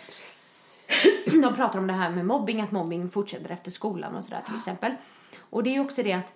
de 1.43 1.55
pratar 1.55 1.79
om 1.79 1.87
det 1.87 1.93
här 1.93 2.11
med 2.11 2.27
mobbing, 2.27 2.61
att 2.61 2.73
mobbing 2.73 3.11
fortsätter 3.11 3.51
efter 3.51 3.71
skolan 3.71 4.17
och 4.17 4.25
sådär 4.25 4.43
till 4.47 4.57
exempel. 4.57 4.93
Och 5.51 5.63
det 5.63 5.71
är 5.71 5.75
ju 5.75 5.81
också 5.81 6.03
det 6.03 6.13
att 6.13 6.33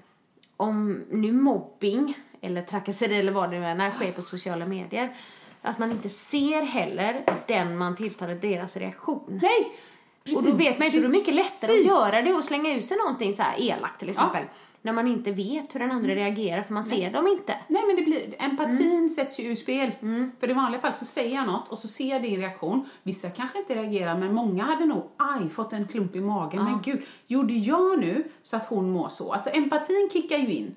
om 0.57 1.05
nu 1.11 1.33
mobbing 1.33 2.19
eller 2.41 2.63
trakasseri 2.63 3.19
eller 3.19 3.33
vad 3.33 3.51
det 3.51 3.61
nu 3.61 3.67
är 3.67 3.91
sker 3.91 4.13
på 4.13 4.23
sociala 4.23 4.67
medier 4.67 5.17
att 5.63 5.79
man 5.79 5.91
inte 5.91 6.09
ser 6.09 6.63
heller 6.63 7.25
den 7.47 7.77
man 7.77 7.97
tilltalar 7.97 8.35
deras 8.35 8.77
reaktion. 8.77 9.41
Nej! 9.43 9.73
och 10.37 10.43
då 10.43 10.57
vet 10.57 10.79
man 10.79 10.87
inte, 10.87 10.99
då 10.99 11.05
är 11.05 11.09
det 11.09 11.19
mycket 11.19 11.35
lättare 11.35 11.73
att 11.73 11.77
Precis. 11.77 11.87
göra 11.87 12.23
det 12.23 12.33
och 12.33 12.45
slänga 12.45 12.75
ut 12.75 12.87
sig 12.87 12.97
någonting 12.97 13.35
så 13.35 13.43
här 13.43 13.61
elakt 13.61 13.99
till 13.99 14.11
exempel. 14.11 14.43
När 14.85 14.93
man 14.93 15.09
inte 15.09 15.33
vet 15.33 15.75
hur 15.75 15.81
den 15.81 15.91
andra 15.91 16.15
reagerar 16.15 16.63
för 16.63 16.75
man 16.75 16.85
ser 16.85 17.11
dem 17.13 17.27
inte. 17.27 17.57
Nej, 17.69 17.83
men 17.87 17.97
det 17.97 18.03
blir, 18.03 18.35
empatin 18.39 18.91
Mm. 18.97 19.09
sätts 19.09 19.41
ju 19.41 19.45
ur 19.45 19.55
spel. 19.55 19.91
För 20.41 20.51
i 20.51 20.53
vanliga 20.53 20.81
fall 20.81 20.93
så 20.93 21.05
säger 21.05 21.35
jag 21.35 21.47
något 21.47 21.69
och 21.69 21.79
så 21.79 21.89
ser 21.89 22.09
jag 22.11 22.23
din 22.23 22.41
reaktion. 22.41 22.89
Vissa 23.03 23.31
kanske 23.31 23.59
inte 23.59 23.75
reagerar, 23.75 24.19
men 24.19 24.35
många 24.35 24.65
hade 24.65 24.85
nog, 24.87 25.11
aj, 25.17 25.49
fått 25.49 25.73
en 25.73 25.89
klump 25.89 26.17
i 26.17 26.21
magen. 26.21 26.65
Men 26.65 26.83
gud, 26.85 27.03
gjorde 27.27 27.53
jag 27.55 28.01
nu 28.01 28.25
så 28.43 28.57
att 28.57 28.67
hon 28.67 28.91
mår 28.91 29.09
så? 29.09 29.33
Alltså 29.33 29.51
empatin 29.51 30.09
kickar 30.13 30.37
ju 30.37 30.49
in. 30.55 30.75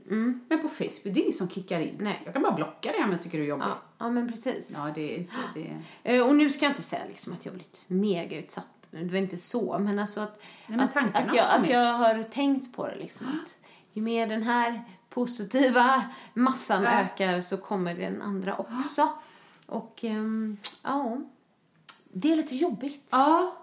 Men 0.50 0.62
på 0.62 0.68
Facebook, 0.70 1.02
det 1.04 1.10
är 1.10 1.18
ingen 1.22 1.34
som 1.34 1.50
kickar 1.50 1.80
in. 1.80 1.90
Mm. 1.90 2.04
Nej. 2.04 2.22
Jag 2.26 2.34
kan 2.34 2.44
bara 2.44 2.54
blocka 2.54 2.92
det 2.98 3.04
om 3.04 3.12
jag 3.12 3.22
tycker 3.22 3.38
du 3.38 3.44
är 3.44 3.48
jobbig. 3.48 3.66
Ja, 3.66 3.78
ja 3.98 4.10
men 4.10 4.32
precis. 4.32 4.74
Ja, 4.78 4.92
det 4.96 5.16
inte 5.16 5.34
det. 5.54 5.82
Eh, 6.18 6.28
Och 6.28 6.36
nu 6.36 6.50
ska 6.50 6.66
jag 6.66 6.72
inte 6.72 6.82
säga 6.84 7.02
liksom 7.08 7.34
att 7.34 7.46
jag 7.46 7.54
blivit 7.54 7.82
mega 7.88 8.38
utsatt. 8.40 8.72
Det 8.92 9.04
var 9.12 9.18
inte 9.18 9.38
så, 9.38 9.80
men 9.80 10.00
alltså 10.00 10.20
att, 10.20 10.42
men 10.68 10.80
att, 10.80 10.98
att, 10.98 11.36
jag, 11.36 11.44
har 11.44 11.60
att 11.60 11.70
jag 11.70 11.94
har 11.94 12.24
tänkt 12.24 12.76
på 12.76 12.88
det 12.88 12.96
liksom. 12.96 13.28
Att 13.28 13.56
ju 13.98 14.04
mer 14.04 14.28
den 14.28 14.44
här 14.44 14.84
positiva 15.10 16.04
massan 16.34 16.84
Ja. 16.84 16.90
ökar 16.90 17.42
så 17.42 17.58
kommer 17.58 17.94
den 17.96 18.22
andra 18.22 18.56
också. 18.58 19.10
Och 19.66 20.00
ehm, 20.04 20.58
ja, 20.84 21.18
det 22.14 22.32
är 22.32 22.36
lite 22.36 22.56
jobbigt. 22.56 23.08
Ja, 23.12 23.56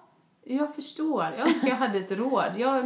jag 0.44 0.74
förstår. 0.74 1.24
Jag 1.38 1.48
önskar 1.48 1.68
jag 1.68 1.76
hade 1.76 1.98
ett 1.98 2.12
råd. 2.12 2.52
Jag, 2.56 2.84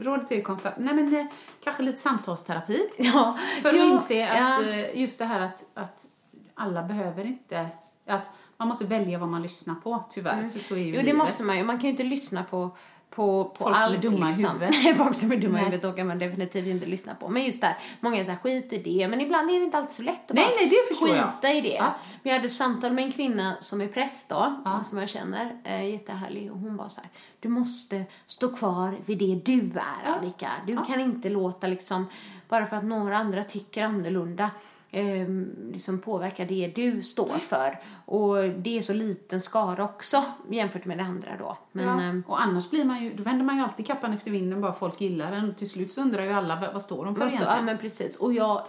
rådet 0.00 0.32
är 0.32 0.42
konstant, 0.42 0.74
nej 0.78 0.94
men 0.94 1.16
eh, 1.16 1.26
kanske 1.64 1.82
lite 1.82 1.98
samtalsterapi. 1.98 2.80
Ja, 2.98 3.38
För 3.62 3.72
jo, 3.72 3.80
att 3.82 3.92
inse 3.92 4.28
att 4.30 4.66
ja. 4.66 4.72
eh, 4.72 5.00
just 5.00 5.18
det 5.18 5.24
här 5.24 5.40
att, 5.40 5.64
att 5.74 6.06
alla 6.54 6.82
behöver 6.82 7.24
inte, 7.24 7.68
att 8.06 8.30
man 8.56 8.68
måste 8.68 8.84
välja 8.84 9.18
vad 9.18 9.28
man 9.28 9.42
lyssnar 9.42 9.74
på 9.74 10.04
tyvärr. 10.10 10.48
För 10.52 10.60
så 10.60 10.74
är 10.74 10.78
ju 10.78 10.84
Mm. 10.84 10.94
Jo, 10.94 11.00
det 11.00 11.02
livet. 11.06 11.16
måste 11.18 11.42
man 11.42 11.58
ju. 11.58 11.64
Man 11.64 11.76
kan 11.78 11.84
ju 11.84 11.90
inte 11.90 12.02
lyssna 12.02 12.42
på, 12.44 12.70
på, 13.10 13.44
på 13.44 13.64
Folk 13.64 13.76
som 13.76 13.82
är 13.82 13.96
allt. 13.96 14.04
i 14.04 14.08
liksom. 14.08 14.94
folk 15.04 15.16
som 15.16 15.32
är 15.32 15.36
dumma 15.36 15.58
i 15.58 15.64
huvudet 15.64 15.82
då 15.82 15.92
kan 15.92 16.06
man 16.06 16.18
definitivt 16.18 16.66
inte 16.66 16.86
lyssna 16.86 17.14
på. 17.14 17.28
Men 17.28 17.44
just 17.44 17.60
där, 17.60 17.76
många 18.00 18.24
säger 18.24 18.36
skit 18.38 18.72
i 18.72 18.78
det. 18.78 19.08
Men 19.08 19.20
ibland 19.20 19.50
är 19.50 19.58
det 19.58 19.64
inte 19.64 19.78
alltid 19.78 19.92
så 19.96 20.02
lätt 20.02 20.30
att 20.30 20.36
Nej, 20.36 20.44
bara 20.44 20.54
nej, 20.56 20.66
det 20.70 20.94
förstår 20.94 21.16
jag. 21.16 21.26
skita 21.28 21.52
i 21.52 21.60
det. 21.60 21.74
Ja. 21.74 21.94
Men 22.22 22.30
jag 22.30 22.32
hade 22.32 22.46
ett 22.46 22.52
samtal 22.52 22.92
med 22.92 23.04
en 23.04 23.12
kvinna 23.12 23.56
som 23.60 23.80
är 23.80 23.88
präst 23.88 24.28
då, 24.28 24.62
som 24.84 24.98
jag 24.98 25.08
känner, 25.08 25.56
eh, 25.64 25.90
jättehärlig. 25.90 26.52
Och 26.52 26.58
hon 26.58 26.76
var 26.76 26.88
så 26.88 27.00
här, 27.00 27.10
du 27.40 27.48
måste 27.48 28.04
stå 28.26 28.56
kvar 28.56 28.98
vid 29.06 29.18
det 29.18 29.40
du 29.44 29.60
är, 29.78 30.12
Annika. 30.18 30.50
Du 30.66 30.76
kan 30.76 31.00
inte 31.00 31.28
låta 31.28 31.66
liksom, 31.66 32.06
bara 32.48 32.66
för 32.66 32.76
att 32.76 32.84
några 32.84 33.18
andra 33.18 33.44
tycker 33.44 33.84
annorlunda, 33.84 34.50
eh, 34.90 35.28
liksom 35.72 36.00
påverka 36.00 36.44
det 36.44 36.72
du 36.74 37.02
står 37.02 37.38
för. 37.38 37.78
Och 38.04 38.36
det 38.48 38.78
är 38.78 38.82
så 38.82 38.92
liten 38.92 39.40
skara 39.40 39.84
också 39.84 40.24
jämfört 40.50 40.84
med 40.84 40.98
det 40.98 41.04
andra 41.04 41.36
då. 41.38 41.58
Men, 41.72 41.84
ja. 41.84 42.02
ehm, 42.02 42.22
Och 42.26 42.42
annars 42.42 42.70
blir 42.70 42.84
man 42.84 43.02
ju, 43.04 43.14
då 43.14 43.22
vänder 43.22 43.44
man 43.44 43.56
ju 43.56 43.62
alltid 43.62 43.86
kappan 43.86 44.12
efter 44.12 44.30
vinden 44.30 44.60
bara 44.60 44.72
folk 44.72 45.00
gillar 45.00 45.30
den. 45.30 45.50
Och 45.50 45.56
till 45.56 45.70
slut 45.70 45.92
så 45.92 46.00
undrar 46.00 46.22
ju 46.22 46.32
alla, 46.32 46.60
vad- 46.60 46.72
vad 46.72 46.82
står 46.82 47.04
de 47.04 47.14
för 47.14 47.20
står- 47.20 47.28
egentligen? 47.28 47.56
Ja, 47.56 47.62
men 47.62 47.78
precis. 47.78 48.16
Och 48.16 48.32
jag, 48.32 48.62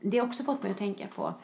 det 0.00 0.18
har 0.18 0.26
också 0.26 0.42
fått 0.44 0.62
mig 0.62 0.72
att 0.72 0.78
tänka 0.78 1.06
på 1.06 1.34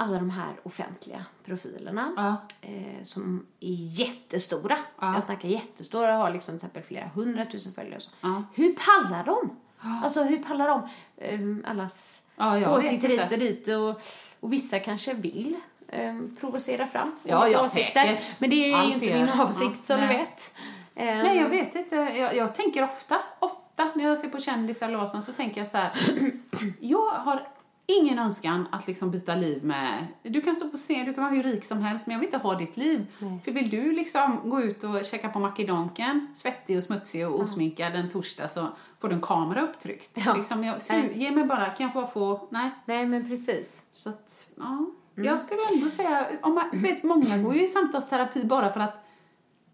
alla 0.00 0.18
de 0.18 0.30
här 0.30 0.52
offentliga 0.62 1.24
profilerna 1.44 2.12
eh, 2.60 3.02
som 3.02 3.46
är 3.60 3.74
jättestora. 4.00 4.78
Jag 5.00 5.22
snackar 5.22 5.48
jättestora, 5.48 6.12
har 6.16 6.30
liksom 6.30 6.52
till 6.52 6.56
exempel 6.56 6.82
flera 6.82 7.08
hundratusen 7.08 7.72
följare. 7.72 7.96
och 7.96 8.02
Så. 8.02 8.42
Hur 8.54 8.72
pallar 8.74 9.24
de? 9.24 9.56
Alltså 9.80 10.22
hur 10.24 10.38
pallar 10.44 10.68
de 10.68 10.88
eh, 11.16 11.70
allas 11.70 12.22
Ja, 12.38 12.58
jag 12.58 12.78
åsikter 12.78 13.08
hit 13.08 13.32
och 13.32 13.38
dit? 13.38 13.68
Och, 13.68 14.00
och 14.40 14.52
vissa 14.52 14.78
kanske 14.78 15.14
vill 15.14 15.56
eh, 15.88 16.14
provocera 16.40 16.86
fram 16.86 17.12
Ja, 17.22 17.48
ja, 17.48 17.60
åsikter. 17.60 18.00
säkert. 18.06 18.40
Men 18.40 18.50
det 18.50 18.72
är 18.72 18.76
All 18.76 18.88
ju 18.88 18.94
inte 18.94 19.14
min 19.14 19.28
avsikt 19.28 19.86
som 19.86 20.00
du 20.00 20.06
nej. 20.06 20.18
vet. 20.18 20.54
Eh, 20.94 21.04
Nej, 21.04 21.36
jag 21.36 21.48
vet 21.48 21.74
inte. 21.74 21.96
Jag, 21.96 22.36
jag 22.36 22.54
tänker 22.54 22.84
ofta, 22.84 23.20
ofta 23.38 23.90
när 23.94 24.04
jag 24.04 24.18
ser 24.18 24.28
på 24.28 24.40
kändisar 24.40 24.88
eller 24.88 24.98
vad 24.98 25.08
som, 25.08 25.22
så 25.22 25.32
tänker 25.32 25.60
jag 25.60 25.68
så 25.68 25.76
här. 25.78 25.90
jag 26.80 27.10
har 27.10 27.46
ingen 27.86 28.18
önskan 28.18 28.68
att 28.72 28.86
liksom 28.86 29.10
byta 29.10 29.34
liv 29.34 29.64
med... 29.64 30.06
Du 30.22 30.40
kan 30.40 30.56
stå 30.56 30.68
på 30.68 30.76
scen, 30.76 31.04
du 31.06 31.14
kan 31.14 31.24
vara 31.24 31.34
hur 31.34 31.42
rik 31.42 31.64
som 31.64 31.82
helst, 31.82 32.06
men 32.06 32.12
jag 32.14 32.20
vill 32.20 32.26
inte 32.26 32.38
ha 32.38 32.54
ditt 32.54 32.76
liv. 32.76 33.06
För 33.44 33.50
vill 33.52 33.70
du 33.70 33.92
liksom 33.92 34.50
gå 34.50 34.60
ut 34.62 34.84
och 34.84 35.04
checka 35.04 35.28
på 35.28 35.38
Makedonken, 35.38 36.26
svettig 36.34 36.78
och 36.78 36.84
smutsig 36.84 37.28
och 37.28 37.40
osminkad 37.40 37.94
en 37.94 38.10
torsdag, 38.10 38.48
så 38.48 38.68
får 39.00 39.08
du 39.08 39.14
en 39.14 39.20
kamera 39.20 39.62
upptryckt. 39.62 40.10
Ja. 40.26 40.34
Liksom, 40.34 40.64
jag, 40.64 40.76
Nej. 40.88 41.12
ge 41.14 41.30
mig 41.30 41.44
bara, 41.44 41.66
kan 41.66 41.86
jag 41.86 41.92
bara 41.94 42.06
få... 42.06 42.48
Nej. 42.50 42.70
Nej, 42.84 43.06
men 43.06 43.28
precis. 43.28 43.82
Så 43.92 44.10
att, 44.10 44.48
ja. 44.56 44.86
Jag 45.14 45.38
skulle 45.38 45.60
ändå 45.74 45.88
säga, 45.88 46.26
om 46.42 46.54
man, 46.54 46.64
du 46.72 46.78
vet, 46.78 47.02
många 47.02 47.38
går 47.38 47.54
ju 47.54 47.64
i 47.64 47.68
samtalsterapi 47.68 48.44
bara 48.44 48.72
för 48.72 48.80
att 48.80 48.94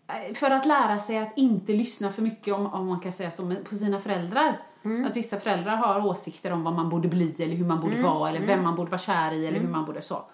eh, 0.07 0.35
för 0.35 0.51
att 0.51 0.67
lära 0.67 0.99
sig 0.99 1.19
att 1.19 1.39
inte 1.39 1.73
lyssna 1.73 2.11
för 2.11 2.23
mycket 2.23 2.55
om, 2.55 2.67
om 2.67 2.87
man 2.87 3.01
kan 3.01 3.13
säga 3.13 3.31
så, 3.31 3.55
på 3.69 3.75
sina 3.75 4.01
föräldrar. 4.01 4.61
Att 5.07 5.17
vissa 5.17 5.41
föräldrar 5.41 5.77
har 5.77 6.07
åsikter 6.07 6.53
om 6.53 6.63
vad 6.65 6.75
man 6.75 6.89
borde 6.89 7.09
bli 7.09 7.35
eller 7.39 7.55
hur 7.55 7.65
man 7.65 7.81
borde 7.81 8.03
vara 8.03 8.29
eller 8.31 8.47
vem 8.47 8.63
man 8.63 8.77
borde 8.77 8.91
vara 8.91 8.99
kär 8.99 9.33
i 9.33 9.47
eller 9.47 9.61
hur 9.61 9.69
man 9.69 9.85
borde 9.85 10.03
så. 10.03 10.25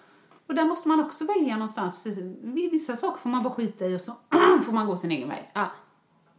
Och 0.47 0.55
där 0.55 0.65
måste 0.65 0.87
man 0.87 0.99
också 0.99 1.25
välja 1.25 1.53
någonstans. 1.53 2.03
Precis. 2.03 2.23
Vissa 2.71 2.95
saker 2.95 3.19
får 3.19 3.29
man 3.29 3.43
bara 3.43 3.53
skita 3.53 3.85
i 3.85 3.95
och 3.95 4.01
så 4.01 4.11
får 4.65 4.71
man 4.71 4.87
gå 4.87 4.97
sin 4.97 5.11
egen 5.11 5.29
väg. 5.29 5.51
Ja. 5.53 5.67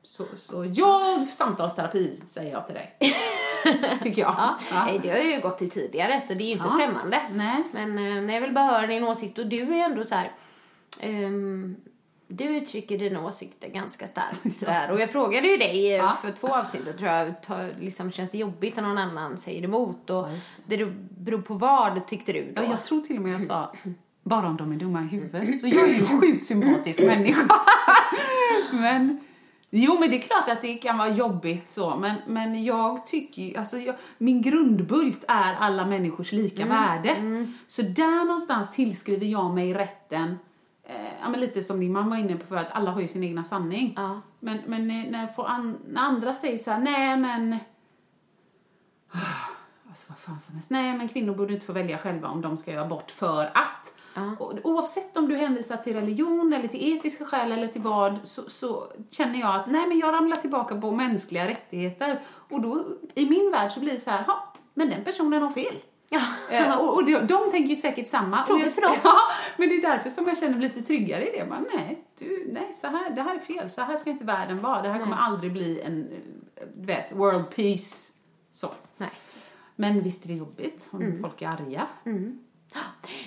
Så, 0.05 0.25
så 0.37 0.65
jag, 0.75 1.29
samtalsterapi 1.29 2.21
säger 2.27 2.53
jag 2.53 2.67
till 2.67 2.75
dig. 2.75 2.97
Tycker 4.03 4.23
jag. 4.23 4.35
Ja. 4.39 4.59
Ja. 4.73 4.85
Nej, 4.85 5.01
det 5.03 5.09
har 5.11 5.17
jag 5.17 5.27
ju 5.31 5.41
gått 5.41 5.59
till 5.59 5.71
tidigare 5.71 6.21
så 6.21 6.35
det 6.35 6.43
är 6.43 6.47
ju 6.47 6.53
inte 6.53 6.65
Ja. 6.71 6.77
främmande. 6.77 7.21
Nej. 7.35 7.63
Men 7.73 7.99
eh, 7.99 8.23
när 8.23 8.35
jag 8.35 8.41
vill 8.41 8.53
bara 8.55 8.65
höra 8.65 8.87
din 8.87 9.05
åsikt 9.05 9.39
och 9.39 9.47
du 9.47 9.61
är 9.61 9.67
ju 9.77 9.81
ändå 9.81 10.05
så 10.05 10.15
här. 10.15 10.31
ehm, 11.01 11.77
du 12.29 12.45
uttrycker 12.45 12.99
dina 12.99 13.27
åsikter 13.27 13.69
ganska 13.69 14.07
starkt 14.07 14.57
sådär. 14.59 14.91
Och 14.93 15.01
jag 15.01 15.11
frågade 15.11 15.49
ju 15.49 15.57
dig 15.57 15.87
eh, 15.93 15.97
Ja. 15.97 16.17
för 16.23 16.31
två 16.33 16.49
avsnitt 16.49 16.99
tror 16.99 17.11
jag, 17.11 17.43
ta, 17.43 17.59
liksom, 17.81 18.11
känns 18.13 18.31
det 18.31 18.39
jobbigt 18.39 18.77
när 18.77 18.83
någon 18.83 18.99
annan 18.99 19.39
säger 19.39 19.63
emot? 19.65 20.11
Och 20.11 20.27
det 20.67 20.87
beror 21.19 21.43
på 21.43 21.55
vad 21.55 22.07
tyckte 22.07 22.33
du 22.33 22.53
då? 22.57 22.63
Ja, 22.63 22.69
jag 22.71 22.83
tror 22.85 23.01
till 23.01 23.17
och 23.17 23.23
med 23.23 23.33
jag 23.33 23.43
sa 23.43 23.73
bara 24.23 24.47
om 24.47 24.57
de 24.57 24.73
är 24.73 24.77
dumma 24.77 25.01
i 25.03 25.07
huvudet. 25.07 25.61
Så 25.61 25.69
jag 25.69 25.83
är 25.89 25.89
ju 25.89 25.95
en 25.95 26.21
sjukt 26.21 26.45
sympatisk 26.45 27.03
människa. 27.03 27.55
men, 28.73 29.21
jo, 29.81 29.99
men 30.01 30.11
det 30.11 30.17
är 30.17 30.21
klart 30.23 30.49
att 30.49 30.63
det 30.63 30.75
kan 30.75 30.99
vara 30.99 31.09
jobbigt 31.09 31.71
så. 31.71 31.97
Men, 31.97 32.17
men 32.27 32.65
jag 32.65 33.07
tycker 33.07 33.59
alltså 33.59 33.79
jag, 33.79 33.95
min 34.19 34.43
grundbult 34.43 35.25
är 35.29 35.55
alla 35.59 35.87
människors 35.87 36.33
lika 36.33 36.67
värde. 36.67 37.17
Så 37.67 37.83
där 37.83 38.25
någonstans 38.25 38.73
tillskriver 38.73 39.27
jag 39.27 39.55
mig 39.55 39.75
rätten 39.75 40.37
Eh, 40.85 41.13
ja, 41.21 41.29
men 41.29 41.41
lite 41.41 41.63
som 41.63 41.81
din 41.81 41.93
mamma 41.93 42.11
var 42.11 42.17
inne 42.17 42.37
på 42.37 42.47
för 42.47 42.57
att 42.57 42.73
alla 42.73 42.91
har 42.91 43.01
ju 43.01 43.09
sin 43.09 43.25
egna 43.25 43.45
sanning. 43.45 43.95
Ja. 43.97 44.21
Men, 44.41 44.59
men 44.67 44.89
när, 44.89 45.27
får 45.27 45.49
an, 45.49 45.79
när 45.89 46.03
andra 46.03 46.35
säger 46.35 46.59
så 46.59 46.71
här, 46.71 46.79
nej 46.79 47.17
men 47.17 47.59
Alltså 49.89 50.07
vad 50.09 50.19
fan 50.19 50.41
som 50.41 50.55
helst. 50.55 50.71
Nej, 50.71 50.97
men 50.99 51.09
kvinnor 51.09 51.35
borde 51.35 51.55
inte 51.55 51.67
få 51.67 51.73
välja 51.73 51.99
själva 51.99 52.29
om 52.29 52.41
de 52.41 52.57
ska 52.57 52.73
göra 52.73 52.85
abort 52.85 53.11
för 53.11 53.45
att. 53.45 53.95
Och, 54.39 54.53
oavsett 54.65 55.17
om 55.17 55.29
du 55.29 55.37
hänvisar 55.37 55.77
till 55.77 55.95
religion 55.95 56.53
eller 56.53 56.69
till 56.69 56.97
etiska 56.97 57.25
skäl 57.25 57.53
eller 57.53 57.67
till 57.67 57.81
vad 57.83 58.19
så, 58.25 58.51
så 58.51 58.93
känner 59.11 59.41
jag 59.41 59.55
att 59.55 59.67
nej 59.71 59.87
men 59.87 59.99
jag 59.99 60.15
ramlar 60.15 60.37
tillbaka 60.37 60.81
på 60.81 60.91
mänskliga 60.91 61.49
rättigheter. 61.49 62.21
Och 62.27 62.61
då 62.61 62.85
i 63.15 63.27
min 63.31 63.51
värld 63.51 63.73
så 63.73 63.81
blir 63.81 63.93
det 63.93 63.99
så 64.01 64.11
här, 64.11 64.23
ha, 64.23 64.53
men 64.75 64.91
den 64.91 65.05
personen 65.05 65.43
har 65.43 65.51
fel. 65.51 65.75
Eh, 66.51 66.79
och 66.81 66.95
och 66.95 67.05
de, 67.05 67.13
de 67.27 67.51
tänker 67.51 67.69
ju 67.69 67.77
säkert 67.77 68.09
samma. 68.09 68.45
Fråga 68.47 68.71
för 68.71 68.81
dem. 68.81 68.95
Ja, 69.05 69.17
men 69.57 69.69
det 69.69 69.75
är 69.75 69.83
därför 69.83 70.11
som 70.11 70.27
jag 70.29 70.39
känner 70.39 70.59
mig 70.59 70.69
lite 70.69 70.83
tryggare 70.83 71.29
i 71.29 71.39
det. 71.39 71.47
Man, 71.49 71.67
nej, 71.75 72.05
du, 72.19 72.49
nej 72.53 72.71
så 72.75 72.87
här, 72.87 73.11
det 73.11 73.23
här 73.23 73.35
är 73.35 73.39
fel. 73.39 73.71
Så 73.71 73.81
här 73.81 73.97
ska 73.97 74.11
inte 74.11 74.25
världen 74.25 74.61
vara. 74.63 74.83
Det 74.83 74.89
här 74.89 74.99
kommer 75.01 75.17
aldrig 75.17 75.53
bli 75.53 75.81
en, 75.81 76.09
vet, 76.75 77.13
world 77.13 77.51
peace. 77.57 78.13
Så. 78.51 78.69
Nej. 78.97 79.11
Men 79.77 80.03
visst 80.03 80.25
är 80.25 80.29
det 80.29 80.35
jobbigt 80.35 80.89
om 80.91 81.01
Mm. 81.03 81.21
folk 81.23 81.43
är 81.43 81.49
arga. 81.49 81.87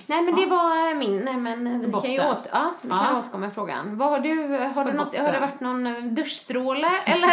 Nej 0.06 0.22
men 0.22 0.34
det 0.36 0.46
var 0.46 0.90
eh, 0.90 0.96
min, 0.98 1.16
nej 1.18 1.36
men 1.36 1.80
vi 1.80 1.86
Botten. 1.88 2.16
kan 2.16 2.26
ju 2.26 2.30
åter, 2.32 2.50
ja, 2.52 2.74
vi 2.82 2.88
kan 2.88 2.98
Ja. 3.12 3.18
återkomma 3.18 3.46
i 3.46 3.50
frågan. 3.50 3.98
Vad 3.98 4.08
har 4.10 4.20
du, 4.20 4.48
har, 4.74 4.84
För 4.84 4.92
du 4.92 4.98
något, 4.98 5.16
har 5.16 5.32
det 5.32 5.40
varit 5.40 5.60
någon 5.60 5.86
eh, 5.86 6.02
duschstråle 6.04 6.90
eller? 7.06 7.32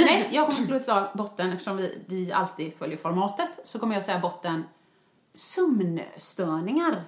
Nej, 0.04 0.28
jag 0.32 0.46
kommer 0.46 0.62
slå 0.62 0.76
ett 0.76 0.84
slag 0.84 1.08
botten 1.14 1.52
eftersom 1.52 1.76
vi, 1.76 1.98
vi 2.06 2.32
alltid 2.32 2.78
följer 2.78 2.96
formatet. 2.98 3.60
Så 3.64 3.78
kommer 3.78 3.94
jag 3.94 4.04
säga 4.04 4.18
botten 4.18 4.64
sömnstörningar. 5.34 7.02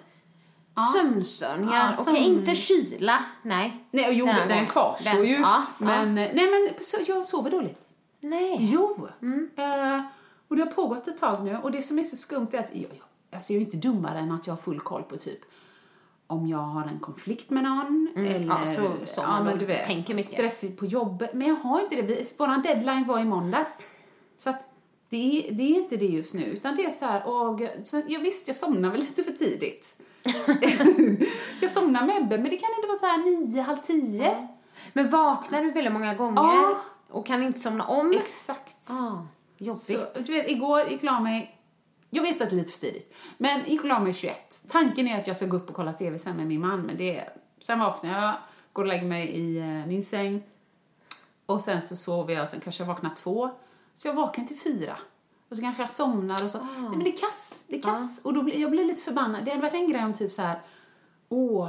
Sömnstörningar, 0.95 1.93
Ja, 1.97 2.03
okej 2.03 2.15
sömn- 2.23 2.25
inte 2.39 2.55
kyla, 2.55 3.25
nej. 3.43 3.87
Nej, 3.91 4.09
jo, 4.13 4.27
Den 4.27 4.49
den, 4.49 4.67
kvarstår 4.67 5.25
ju. 5.25 5.35
ja, 5.41 5.63
men, 5.79 6.15
nej, 6.15 6.33
men 6.35 6.85
så, 6.85 6.97
jag 7.07 7.25
sover 7.25 7.51
dåligt. 7.51 7.89
Nej. 8.21 8.57
Jo. 8.61 9.09
Mm. 9.23 9.51
Eh, 9.57 10.01
och 10.49 10.57
det 10.57 10.63
har 10.63 10.71
pågått 10.71 11.09
ett 11.09 11.19
tag 11.19 11.45
nu. 11.45 11.57
Och 11.63 11.71
det 11.73 11.83
som 11.83 11.99
är 11.99 12.03
så 12.03 12.17
skumt 12.17 12.49
är 12.53 12.59
att 12.59 12.69
jag, 12.73 12.83
jag, 12.83 13.07
alltså 13.33 13.53
jag 13.53 13.61
är 13.63 13.65
inte 13.65 13.77
dummare 13.77 14.19
än 14.19 14.33
att 14.33 14.47
jag 14.47 14.55
har 14.55 14.63
full 14.63 14.81
koll 14.81 15.03
på 15.03 15.17
typ 15.17 15.39
om 16.27 16.47
jag 16.47 16.59
har 16.59 16.83
en 16.87 17.01
konflikt 17.01 17.51
med 17.51 17.63
någon. 17.65 18.09
Mm, 18.17 18.33
eller, 18.35 18.47
ja, 18.47 18.67
så- 18.77 19.15
så 19.15 19.23
man 19.23 19.45
men 19.45 19.59
du 19.59 19.67
vet, 19.67 19.87
tänker 19.87 20.15
mycket. 20.15 20.33
stressigt 20.33 20.79
på 20.79 20.87
jobbet. 20.87 21.35
Men 21.35 21.49
jag 21.49 21.55
har 21.55 21.81
inte 21.81 22.03
det. 22.03 22.39
Våran 22.39 22.63
deadline 22.63 23.05
var 23.07 23.19
i 23.19 23.25
måndags. 23.25 23.79
Så 24.37 24.51
att 24.51 24.69
det 25.09 25.49
är, 25.49 25.55
det 25.55 25.63
är 25.63 25.75
inte 25.77 25.97
det 25.97 26.07
just 26.07 26.35
nu. 26.35 26.45
Utan 26.45 26.77
det 26.77 26.85
är 26.85 26.91
så 26.91 27.05
här, 27.05 27.57
gud. 27.59 27.87
så 27.87 28.03
jag 28.09 28.21
visst 28.21 28.47
jag 28.49 28.57
somnar 28.57 28.91
väl 28.91 29.01
lite 29.01 29.23
för 29.25 29.33
tidigt. 29.33 29.99
jag 31.61 31.71
somnar 31.71 32.07
med 32.07 32.23
Ebbe, 32.23 32.39
men 32.39 32.51
det 32.51 32.57
kan 32.57 32.69
ändå 32.77 32.89
vara 32.89 32.99
så 32.99 33.07
här 33.07 33.19
nio, 33.19 33.61
halv 33.63 33.77
tio. 33.77 34.49
Men 34.93 35.11
vaknar 35.11 35.63
du 35.63 35.71
väldigt 35.71 35.93
många 35.93 36.15
gånger 36.15 36.43
Ja. 36.43 36.77
och 37.11 37.27
kan 37.27 37.43
inte 37.43 37.61
somna 37.61 37.85
om? 37.87 38.13
Exakt. 38.13 38.91
Ah, 38.91 39.23
jobbigt. 39.59 39.83
Så, 39.83 39.99
du 40.21 40.33
vet, 40.33 40.51
igår 40.51 40.85
gick 40.89 41.03
jag 41.05 41.23
mig, 41.23 41.59
jag 42.15 42.23
vet 42.23 42.41
att 42.41 42.51
det 42.51 42.57
är 42.57 42.59
lite 42.59 42.73
för 42.73 42.81
tidigt, 42.81 43.15
men 43.39 43.65
gick 43.67 43.81
och 43.81 43.89
la 43.89 44.01
mig 44.01 44.15
21. 44.15 44.65
Tanken 44.69 45.09
är 45.09 45.21
att 45.21 45.27
jag 45.27 45.37
ska 45.37 45.47
gå 45.47 45.57
upp 45.57 45.69
och 45.69 45.77
kolla 45.77 45.93
TV 45.93 46.19
sen 46.19 46.37
med 46.37 46.47
min 46.47 46.61
man, 46.61 46.83
men 46.83 46.97
det 46.97 47.25
sen 47.59 47.79
vaknar 47.79 48.23
jag, 48.23 48.35
går 48.73 48.83
och 48.83 48.89
lägger 48.89 49.07
mig 49.07 49.29
i 49.29 49.59
eh, 49.59 49.87
min 49.87 50.03
säng 50.03 50.43
och 51.47 51.61
sen 51.61 51.83
så 51.83 51.97
sover 51.97 52.35
jag, 52.35 52.49
sen 52.49 52.61
kanske 52.61 52.83
jag 52.83 52.89
vaknar 52.89 53.15
två, 53.15 53.51
så 53.95 54.09
jag 54.09 54.15
vaknar 54.15 54.45
till 54.45 54.61
fyra. 54.61 54.97
Och 55.49 55.57
så 55.57 55.63
kanske 55.63 55.83
jag 55.83 55.91
somnar 55.91 56.45
och 56.45 56.51
så. 56.51 56.59
Nej 56.59 56.91
men 56.91 57.05
det 57.05 57.11
är 57.11 57.17
kass, 57.17 57.65
det 57.69 57.77
är 57.77 57.83
kass. 57.83 58.21
Och 58.25 58.35
då 58.35 58.43
blir, 58.43 58.61
jag 58.61 58.71
blir 58.71 58.85
lite 58.85 59.03
förbannad. 59.03 59.45
Det 59.45 59.51
hade 59.51 59.63
varit 59.63 59.75
en 59.75 59.91
grej 59.91 60.05
om 60.05 60.15
typ 60.15 60.33
så 60.33 60.43
här, 60.43 60.61
åh, 61.29 61.69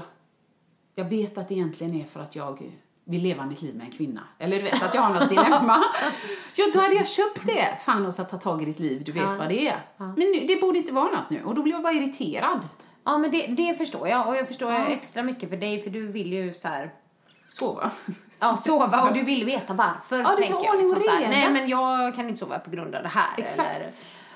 jag 0.95 1.05
vet 1.05 1.37
att 1.37 1.47
det 1.47 1.53
egentligen 1.53 1.93
är 1.95 2.05
för 2.05 2.19
att 2.19 2.35
jag 2.35 2.71
vill 3.05 3.21
leva 3.23 3.45
mitt 3.45 3.61
liv 3.61 3.75
med 3.75 3.85
en 3.85 3.91
kvinna. 3.91 4.21
Eller 4.39 4.57
du 4.57 4.63
vet 4.63 4.83
att 4.83 4.93
jag 4.93 5.01
har 5.01 5.13
något 5.19 5.29
dilemma. 5.29 5.83
ja, 6.55 6.65
då 6.73 6.79
hade 6.79 6.95
jag 6.95 7.07
köpt 7.07 7.45
det. 7.45 7.77
Fan 7.85 8.13
så 8.13 8.23
ta 8.23 8.37
tag 8.37 8.61
i 8.61 8.65
ditt 8.65 8.79
liv, 8.79 9.03
du 9.05 9.11
vet 9.11 9.23
Ja. 9.23 9.35
vad 9.37 9.49
det 9.49 9.67
är. 9.67 9.77
Men 9.97 10.13
nu, 10.15 10.45
det 10.47 10.61
borde 10.61 10.77
inte 10.79 10.91
vara 10.91 11.11
något 11.11 11.29
nu. 11.29 11.43
Och 11.43 11.55
då 11.55 11.61
blir 11.63 11.73
jag 11.73 11.83
bara 11.83 11.93
irriterad. 11.93 12.67
Ja, 13.05 13.17
men 13.17 13.31
det, 13.31 13.47
det 13.47 13.77
förstår 13.77 14.07
jag. 14.07 14.27
Och 14.27 14.35
jag 14.35 14.47
förstår 14.47 14.71
Ja. 14.71 14.85
extra 14.87 15.23
mycket 15.23 15.49
för 15.49 15.57
dig, 15.57 15.81
för 15.83 15.89
du 15.89 16.07
vill 16.07 16.33
ju 16.33 16.53
så 16.53 16.67
här 16.67 16.91
Sova. 17.51 17.91
Ja, 18.39 18.57
sova 18.57 19.01
och 19.07 19.13
du 19.13 19.23
vill 19.23 19.45
veta 19.45 19.73
varför, 19.73 20.17
Ja, 20.17 20.35
det 20.37 20.43
ska 20.43 20.53
vara 20.53 20.69
ordning 20.69 20.85
och 20.85 20.91
Som 20.91 21.01
så 21.01 21.09
här, 21.09 21.19
reda. 21.19 21.29
Nej, 21.29 21.51
men 21.51 21.69
jag 21.69 22.15
kan 22.15 22.27
inte 22.27 22.39
sova 22.39 22.59
på 22.59 22.69
grund 22.69 22.95
av 22.95 23.03
det 23.03 23.09
här. 23.09 23.29
Exakt. 23.37 23.75
Eller, 23.79 23.89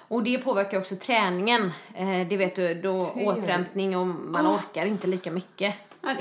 och 0.07 0.23
det 0.23 0.37
påverkar 0.37 0.77
också 0.79 0.95
träningen. 0.95 1.71
Eh, 1.95 2.27
det 2.29 2.37
vet 2.37 2.55
du, 2.55 2.73
då 2.73 2.97
återhämtning 3.15 3.97
och 3.97 4.07
man 4.07 4.47
orkar 4.47 4.85
inte 4.85 5.07
lika 5.07 5.31
mycket. 5.31 5.75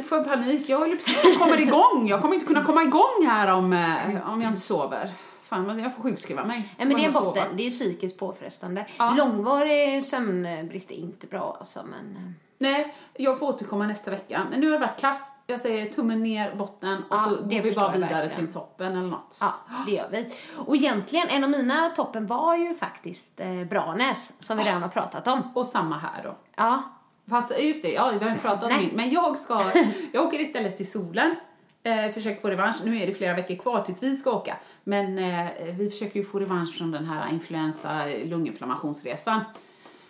Får 0.08 0.24
panik. 0.24 0.68
Jag 0.68 0.78
håller 0.78 0.96
precis 0.96 1.22
på 1.22 1.28
att 1.28 1.38
komma 1.38 1.58
igång. 1.60 2.08
Jag 2.08 2.20
kommer 2.22 2.34
inte 2.34 2.46
kunna 2.46 2.64
komma 2.64 2.82
igång 2.82 3.26
här 3.28 3.52
om, 3.52 3.72
eh, 3.72 4.30
om 4.32 4.42
jag 4.42 4.50
inte 4.50 4.60
sover. 4.60 5.12
Fan, 5.42 5.78
jag 5.78 5.94
får 5.96 6.02
sjukskriva 6.02 6.44
mig. 6.44 6.74
Nej, 6.78 6.86
men 6.88 6.96
det 6.96 7.04
är 7.04 7.12
botten. 7.12 7.42
sova. 7.42 7.46
Det 7.56 7.66
är 7.66 7.70
psykiskt 7.70 8.18
påfrestande. 8.18 8.86
Ja. 8.98 9.14
Långvarig 9.16 10.04
sömnbrist 10.04 10.90
är 10.90 10.94
inte 10.94 11.26
bra 11.26 11.56
alltså, 11.58 11.80
men... 11.90 12.16
eh, 12.16 12.30
Nej, 12.58 12.94
jag 13.14 13.38
får 13.38 13.46
återkomma 13.46 13.86
nästa 13.86 14.10
vecka. 14.10 14.42
Men 14.50 14.60
nu 14.60 14.66
har 14.66 14.78
det 14.78 14.86
varit 14.86 15.00
kast. 15.00 15.32
Jag 15.46 15.60
säger 15.60 15.86
tummen 15.92 16.22
ner, 16.22 16.54
botten 16.54 16.98
och 16.98 17.04
Ja, 17.10 17.24
så 17.24 17.30
går 17.42 17.62
vi 17.62 17.72
bara 17.72 17.92
vidare 17.92 18.12
verkligen. 18.12 18.36
till 18.46 18.54
toppen 18.54 18.92
eller 18.92 19.06
något. 19.06 19.38
Ja, 19.40 19.54
det 19.86 19.92
gör 19.92 20.08
vi. 20.10 20.34
Och 20.56 20.76
egentligen, 20.76 21.28
en 21.28 21.44
av 21.44 21.50
mina 21.50 21.90
toppen 21.90 22.26
var 22.26 22.56
ju 22.56 22.74
faktiskt 22.74 23.40
eh, 23.40 23.64
Branäs, 23.70 24.32
som 24.38 24.58
vi 24.58 24.64
redan 24.64 24.82
har 24.82 24.88
pratat 24.88 25.26
om. 25.28 25.42
Och 25.54 25.66
samma 25.66 25.98
här 25.98 26.22
då. 26.24 26.34
Ja. 26.56 26.82
Fast 27.30 27.60
just 27.60 27.82
det, 27.82 27.92
ja, 27.92 28.12
vi 28.20 28.28
har 28.28 28.36
pratat 28.36 28.62
om 28.62 28.78
det. 28.78 28.88
Men 28.92 29.10
jag 29.10 29.38
ska, 29.38 29.62
jag 30.12 30.26
åker 30.26 30.40
istället 30.40 30.76
till 30.76 30.90
solen. 30.90 31.36
Eh, 31.82 32.12
försöker 32.12 32.40
få 32.40 32.50
revansch. 32.50 32.76
Nu 32.84 32.98
är 32.98 33.06
det 33.06 33.14
flera 33.14 33.34
veckor 33.34 33.56
kvar 33.56 33.82
tills 33.82 34.02
vi 34.02 34.16
ska 34.16 34.30
åka. 34.30 34.56
Men 34.84 35.18
eh, 35.18 35.46
vi 35.72 35.90
försöker 35.90 36.20
ju 36.20 36.26
få 36.26 36.38
revansch 36.38 36.78
från 36.78 36.90
den 36.90 37.06
här 37.06 37.30
influensa 37.32 38.06
lunginflammationsresan. 38.24 39.40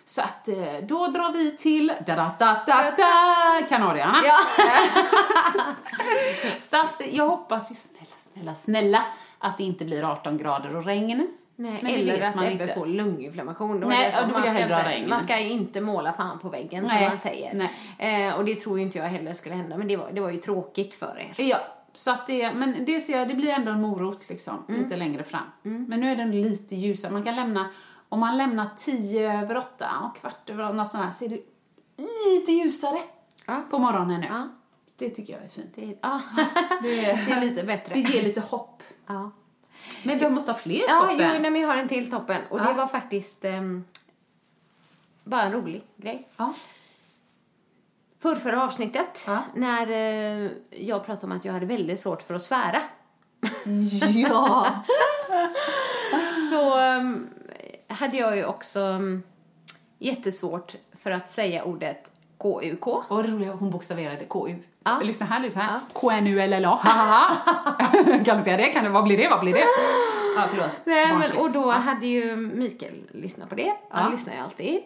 Så 0.05 0.21
att 0.21 0.47
eh, 0.47 0.73
då 0.83 1.07
drar 1.07 1.33
vi 1.33 1.57
till 1.57 1.87
da, 1.87 2.15
da, 2.15 2.35
da, 2.39 2.63
da, 2.67 2.91
da, 2.97 3.67
Kanarieöarna. 3.69 4.21
Ja. 4.23 4.39
Så 6.59 6.77
att 6.77 7.01
jag 7.11 7.27
hoppas 7.29 7.71
ju 7.71 7.75
snälla, 7.75 8.15
snälla, 8.17 8.55
snälla 8.55 9.03
att 9.39 9.57
det 9.57 9.63
inte 9.63 9.85
blir 9.85 10.11
18 10.11 10.37
grader 10.37 10.75
och 10.75 10.85
regn. 10.85 11.27
Nej, 11.59 11.79
Men 11.83 11.93
eller 11.93 12.27
att 12.29 12.35
man 12.35 12.45
Ebbe 12.45 12.63
inte. 12.63 12.73
får 12.73 12.85
lunginflammation. 12.85 13.81
Var 13.81 13.87
Nej, 13.89 14.11
som 14.11 14.21
ja, 14.21 14.27
då 14.27 14.33
man, 14.33 14.81
ska 14.97 15.07
man 15.09 15.19
ska 15.19 15.39
ju 15.39 15.49
inte 15.49 15.81
måla 15.81 16.13
fan 16.13 16.39
på 16.39 16.49
väggen 16.49 16.83
som 16.89 16.95
Nej, 16.95 17.07
man 17.09 17.17
säger. 17.17 17.53
nej. 17.97 18.27
Eh, 18.27 18.35
och 18.35 18.45
det 18.45 18.55
tror 18.55 18.77
ju 18.79 18.83
inte 18.85 18.97
jag 18.97 19.05
heller 19.05 19.33
skulle 19.33 19.55
hända, 19.55 19.77
men 19.77 19.87
det 19.87 19.95
var, 19.97 20.11
det 20.11 20.21
var 20.21 20.29
ju 20.29 20.37
tråkigt 20.37 20.93
för 20.95 21.19
er. 21.19 21.43
Ja, 21.43 21.57
så 21.93 22.11
att 22.11 22.27
det, 22.27 22.53
men 22.53 22.85
det 22.85 23.01
ser 23.01 23.17
jag, 23.19 23.27
det 23.27 23.33
blir 23.33 23.49
ändå 23.49 23.71
en 23.71 23.81
morot 23.81 24.29
liksom, 24.29 24.65
Mm. 24.69 24.83
lite 24.83 24.95
längre 24.95 25.23
fram. 25.23 25.45
Men 25.63 25.99
nu 25.99 26.11
är 26.11 26.15
den 26.15 26.41
lite 26.41 26.75
ljusare. 26.75 27.11
Man 27.11 27.23
kan 27.23 27.35
lämna, 27.35 27.69
om 28.09 28.19
man 28.19 28.37
lämnar 28.37 28.69
tio 28.77 29.41
över 29.41 29.57
åtta 29.57 29.89
och 30.03 30.15
kvart 30.21 30.49
över 30.49 30.63
åtta, 30.63 30.73
något 30.73 30.89
sånt 30.89 31.03
här, 31.03 31.11
så 31.11 31.25
är 31.25 31.29
det 31.29 31.39
lite 32.35 32.51
ljusare 32.51 32.99
Ja. 33.45 33.61
på 33.69 33.79
morgonen 33.79 34.21
nu. 34.21 34.27
Ja. 34.29 34.47
Det 34.97 35.09
tycker 35.09 35.33
jag 35.33 35.43
är 35.43 35.47
fint. 35.47 35.71
Det, 35.75 35.97
ja. 36.01 36.21
Det, 36.83 36.89
det 37.27 37.31
är 37.31 37.41
lite 37.41 37.63
bättre. 37.63 37.93
det 37.93 37.99
ger 37.99 38.23
lite 38.23 38.41
hopp. 38.41 38.83
Ja. 39.07 39.31
Men 40.03 40.19
vi 40.19 40.29
måste 40.29 40.51
ha 40.51 40.59
fler 40.59 40.81
Ja, 40.87 40.99
toppen. 41.01 41.17
jo, 41.33 41.39
nej, 41.41 41.51
men 41.51 41.61
jag 41.61 41.67
har 41.69 41.75
en 41.77 41.87
till 41.87 42.11
toppen. 42.11 42.41
Och 42.49 42.59
det 42.59 42.65
Ja. 42.65 42.73
var 42.73 42.87
faktiskt 42.87 43.45
ehm, 43.45 43.85
bara 45.23 45.41
en 45.43 45.51
rolig 45.51 45.83
grej. 45.95 46.27
Ja. 46.37 46.53
Förrförra 48.19 48.63
avsnittet, 48.63 49.23
Ja. 49.27 49.43
när 49.55 49.89
eh, 49.89 50.51
jag 50.69 51.05
pratade 51.05 51.25
om 51.25 51.37
att 51.37 51.45
jag 51.45 51.53
hade 51.53 51.65
väldigt 51.65 51.99
svårt 51.99 52.21
för 52.21 52.33
att 52.33 52.43
svära. 52.43 52.81
ja. 54.29 54.67
så 56.51 56.77
ehm, 56.77 57.29
hade 57.87 58.17
jag 58.17 58.37
ju 58.37 58.45
också 58.45 58.79
um, 58.79 59.23
jättesvårt 59.99 60.75
för 60.93 61.11
att 61.11 61.29
säga 61.29 61.63
ordet 61.63 62.11
KUK. 62.37 62.87
Och 62.87 63.03
vad 63.09 63.29
roligt, 63.29 63.49
hon 63.59 63.69
bokstaverade 63.69 64.25
KU. 64.25 64.55
Ja. 64.83 64.99
Lyssna 65.03 65.25
här, 65.25 65.39
lyssna 65.39 65.61
här. 65.61 65.73
Ja. 65.73 65.79
K-N-U-L-L-A. 65.93 66.79
Kan 68.25 68.37
du 68.37 68.43
säga 68.43 68.57
det? 68.57 68.63
Kan 68.63 68.83
du, 68.83 68.89
vad 68.89 69.03
blir 69.03 69.17
det? 69.17 69.27
Vad 69.29 69.39
blir 69.39 69.53
det? 69.53 69.63
Ja, 70.37 70.43
förlåt. 70.49 70.69
Nej, 70.85 71.13
men, 71.13 71.37
och 71.37 71.51
då 71.51 71.71
hade 71.71 72.07
ju 72.07 72.35
Mikael 72.35 72.93
lyssnat 73.11 73.49
på 73.49 73.55
det. 73.55 73.73
Han 73.89 74.11
lyssnar 74.11 74.33
ju 74.33 74.39
alltid. 74.39 74.79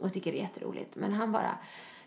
Och 0.00 0.12
tycker 0.12 0.32
det 0.32 0.38
är 0.38 0.42
jätteroligt. 0.42 0.96
Men 0.96 1.12
han 1.12 1.32
bara, 1.32 1.50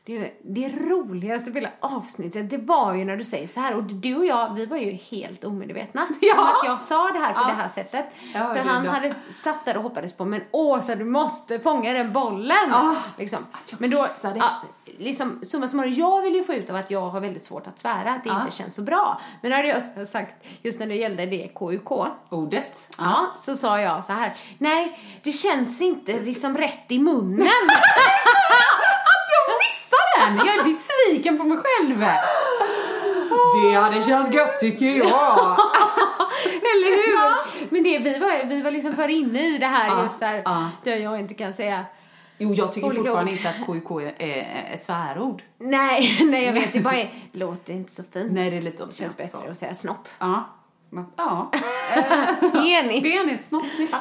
det, 0.05 0.31
det 0.43 0.69
roligaste 0.69 1.51
på 1.51 1.57
hela 1.57 1.69
avsnittet, 1.79 2.49
det 2.49 2.57
var 2.57 2.93
ju 2.93 3.05
när 3.05 3.17
du 3.17 3.23
säger 3.23 3.47
så 3.47 3.59
här. 3.59 3.75
Och 3.75 3.83
du 3.83 4.15
och 4.15 4.25
jag, 4.25 4.53
vi 4.53 4.65
var 4.65 4.77
ju 4.77 4.91
helt 4.91 5.43
omedvetna 5.43 6.07
Ja. 6.21 6.33
om 6.41 6.43
att 6.47 6.65
jag 6.65 6.81
sa 6.81 7.11
det 7.11 7.19
här 7.19 7.33
på 7.33 7.39
Ja. 7.41 7.47
det 7.47 7.53
här 7.53 7.69
sättet. 7.69 8.05
Ja, 8.33 8.53
För 8.55 8.63
han 8.63 8.83
bra. 8.83 8.91
hade 8.91 9.15
satt 9.43 9.65
där 9.65 9.77
och 9.77 9.83
hoppades 9.83 10.13
på, 10.13 10.25
men 10.25 10.41
Åsa 10.51 10.95
du 10.95 11.05
måste 11.05 11.59
fånga 11.59 11.93
den 11.93 12.13
bollen. 12.13 12.57
Ja. 12.71 12.95
Liksom. 13.17 13.39
Att 13.51 13.71
jag 13.71 13.81
Men 13.81 13.89
då, 13.89 14.01
missade. 14.01 14.39
ja, 14.39 14.49
liksom, 14.97 15.39
summa 15.45 15.67
summarum, 15.67 15.93
jag 15.93 16.21
vill 16.21 16.35
ju 16.35 16.43
få 16.43 16.53
ut 16.53 16.69
av 16.69 16.75
att 16.75 16.91
jag 16.91 17.09
har 17.09 17.19
väldigt 17.19 17.45
svårt 17.45 17.67
att 17.67 17.79
svära, 17.79 18.11
att 18.13 18.23
det 18.23 18.29
Ja. 18.29 18.41
inte 18.43 18.55
känns 18.55 18.75
så 18.75 18.81
bra. 18.81 19.21
Men 19.41 19.51
då 19.51 19.57
hade 19.57 19.67
jag 19.95 20.07
sagt, 20.07 20.45
just 20.61 20.79
när 20.79 20.87
det 20.87 20.95
gällde 20.95 21.25
det 21.25 21.47
KUK, 21.55 21.91
Ordet. 22.29 22.87
Ja, 22.97 23.27
så 23.37 23.55
sa 23.55 23.81
jag 23.81 24.03
så 24.03 24.13
här. 24.13 24.33
Nej, 24.57 24.99
det 25.23 25.31
känns 25.31 25.81
inte 25.81 26.19
liksom 26.21 26.57
rätt 26.57 26.85
i 26.91 26.99
munnen. 26.99 27.47
Att 30.27 30.45
jag 30.45 30.55
är 30.59 30.63
besviken 30.63 31.37
på 31.37 31.43
mig 31.43 31.57
själv. 31.57 31.99
Det 33.63 33.73
hade 33.73 34.01
känts 34.01 34.33
gött 34.33 34.59
tycker 34.59 34.85
jag. 34.85 35.07
Eller 36.45 36.95
hur? 36.95 37.71
Men 37.71 37.83
det, 37.83 37.99
vi 37.99 38.19
var, 38.19 38.45
vi 38.45 38.61
var 38.61 38.71
liksom 38.71 38.95
för 38.95 39.09
inne 39.09 39.47
i 39.47 39.57
det 39.57 39.65
här 39.65 39.87
Ja, 39.87 40.03
just 40.03 40.19
där, 40.19 40.41
ja. 40.45 40.69
där 40.83 40.95
jag 40.95 41.19
inte 41.19 41.33
kan 41.33 41.53
säga 41.53 41.85
Jo, 42.37 42.53
jag 42.53 42.71
tycker 42.73 42.87
Olika 42.87 42.99
fortfarande 43.03 43.31
ord. 43.31 43.37
inte 43.37 43.49
att 43.49 43.65
KUK 43.65 43.91
är 44.17 44.69
ett 44.73 44.83
svärord. 44.83 45.43
nej, 45.57 46.17
nej 46.25 46.45
jag 46.45 46.53
vet, 46.53 46.73
det 46.73 46.79
bara 46.79 46.95
är, 46.95 47.09
låter 47.31 47.73
inte 47.73 47.91
så 47.91 48.03
fint. 48.13 48.31
Nej, 48.31 48.49
det 48.49 48.57
är 48.57 48.61
lite 48.61 48.85
det 48.85 48.93
känns 48.93 49.17
bättre 49.17 49.29
så. 49.29 49.51
att 49.51 49.57
säga 49.57 49.75
snopp. 49.75 50.07
Ja. 50.19 50.54
Snopp. 50.95 51.13
Ja. 51.15 51.51
Penis. 52.51 53.03
Penis, 53.03 53.47
snoppsnippa. 53.47 53.97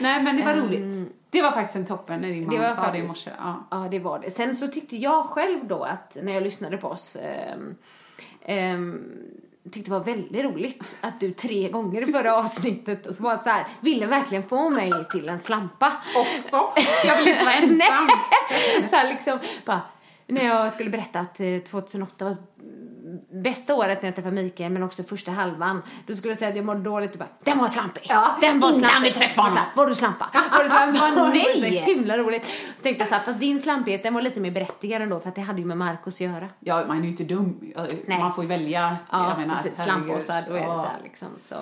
Nej, 0.00 0.22
men 0.22 0.36
det 0.36 0.42
var 0.42 0.54
roligt. 0.54 1.12
Det 1.30 1.42
var 1.42 1.52
faktiskt 1.52 1.76
en 1.76 1.86
toppen 1.86 2.20
när 2.20 2.28
din 2.28 2.46
mamma 2.46 2.58
var 2.58 2.70
sa 2.70 2.92
det 2.92 2.98
i 2.98 3.02
morse. 3.02 3.30
Ja. 3.38 3.66
Ja, 3.70 3.88
det 3.90 3.98
var 3.98 4.18
det. 4.18 4.30
Sen 4.30 4.56
så 4.56 4.68
tyckte 4.68 4.96
jag 4.96 5.26
själv 5.26 5.66
då 5.66 5.84
att 5.84 6.16
när 6.22 6.32
jag 6.32 6.42
lyssnade 6.42 6.76
på 6.76 6.88
oss 6.88 7.16
ehm, 7.16 7.74
ehm, 8.42 9.02
tyckte 9.72 9.90
det 9.90 9.98
var 9.98 10.04
väldigt 10.04 10.44
roligt 10.44 10.96
att 11.00 11.20
du 11.20 11.32
tre 11.32 11.68
gånger 11.68 12.08
i 12.08 12.12
förra 12.12 12.36
avsnittet 12.38 13.06
och 13.06 13.14
så 13.14 13.22
var 13.22 13.36
så 13.36 13.48
här, 13.48 13.66
ville 13.80 14.06
verkligen 14.06 14.42
få 14.42 14.70
mig 14.70 14.92
till 15.12 15.28
en 15.28 15.38
slampa. 15.38 15.92
Också. 16.16 16.72
Jag 17.06 17.16
vill 17.16 17.28
inte 17.28 17.44
vara 17.44 17.54
ensam. 17.62 17.76
Nej. 17.78 18.88
så 18.90 18.96
här 18.96 19.12
liksom, 19.12 19.38
bara, 19.64 19.80
när 20.26 20.44
jag 20.44 20.72
skulle 20.72 20.90
berätta 20.90 21.20
att 21.20 21.40
eh, 21.40 21.58
2008 21.58 22.24
var 22.24 22.36
bästa 23.42 23.74
året 23.74 24.02
när 24.02 24.08
jag 24.08 24.14
träffade 24.14 24.42
Mikael, 24.42 24.72
men 24.72 24.82
också 24.82 25.02
första 25.02 25.30
halvan, 25.30 25.82
då 26.06 26.14
skulle 26.14 26.30
jag 26.30 26.38
säga 26.38 26.50
att 26.50 26.56
jag 26.56 26.64
mådde 26.64 26.80
dåligt 26.80 27.12
och 27.12 27.18
bara, 27.18 27.28
den 27.44 27.58
var 27.58 27.68
slampig! 27.68 28.06
Ja, 28.08 28.36
den 28.40 28.60
var 28.60 28.68
innan 28.68 28.90
slampig! 28.90 29.12
vi 29.12 29.18
träffade 29.18 29.48
honom. 29.48 29.64
Var 29.74 29.86
du 29.86 29.94
slampa? 29.94 30.28
Var 30.56 30.64
du 30.64 30.70
slampa? 30.70 30.98
Vad 31.00 31.14
Det 31.14 31.20
var 31.20 31.28
nej! 31.28 31.60
så 31.60 31.90
himla 31.90 32.18
roligt. 32.18 32.46
Så 32.76 32.82
tänkte 32.82 33.02
jag 33.02 33.08
så 33.08 33.14
här, 33.14 33.22
fast 33.22 33.40
din 33.40 33.60
slampighet, 33.60 34.02
den 34.02 34.14
var 34.14 34.22
lite 34.22 34.40
mer 34.40 34.50
berättigad 34.50 35.02
ändå, 35.02 35.20
för 35.20 35.28
att 35.28 35.34
det 35.34 35.40
hade 35.40 35.60
ju 35.60 35.66
med 35.66 35.76
Marcus 35.76 36.14
att 36.14 36.20
göra. 36.20 36.48
Ja, 36.60 36.84
man 36.88 36.98
är 36.98 37.02
ju 37.02 37.08
inte 37.08 37.24
dum. 37.24 37.72
Nej. 38.06 38.18
Man 38.18 38.34
får 38.34 38.44
ju 38.44 38.48
välja. 38.48 38.96
Ja, 39.10 39.28
jag 39.28 39.38
menar, 39.38 39.62
precis. 39.62 39.84
Slampåsar, 39.84 40.44
då 40.48 40.54
är 40.54 40.60
det 40.60 40.74
så 40.74 40.78
här 40.78 41.00
liksom. 41.02 41.28
Så, 41.38 41.54
eh, 41.54 41.60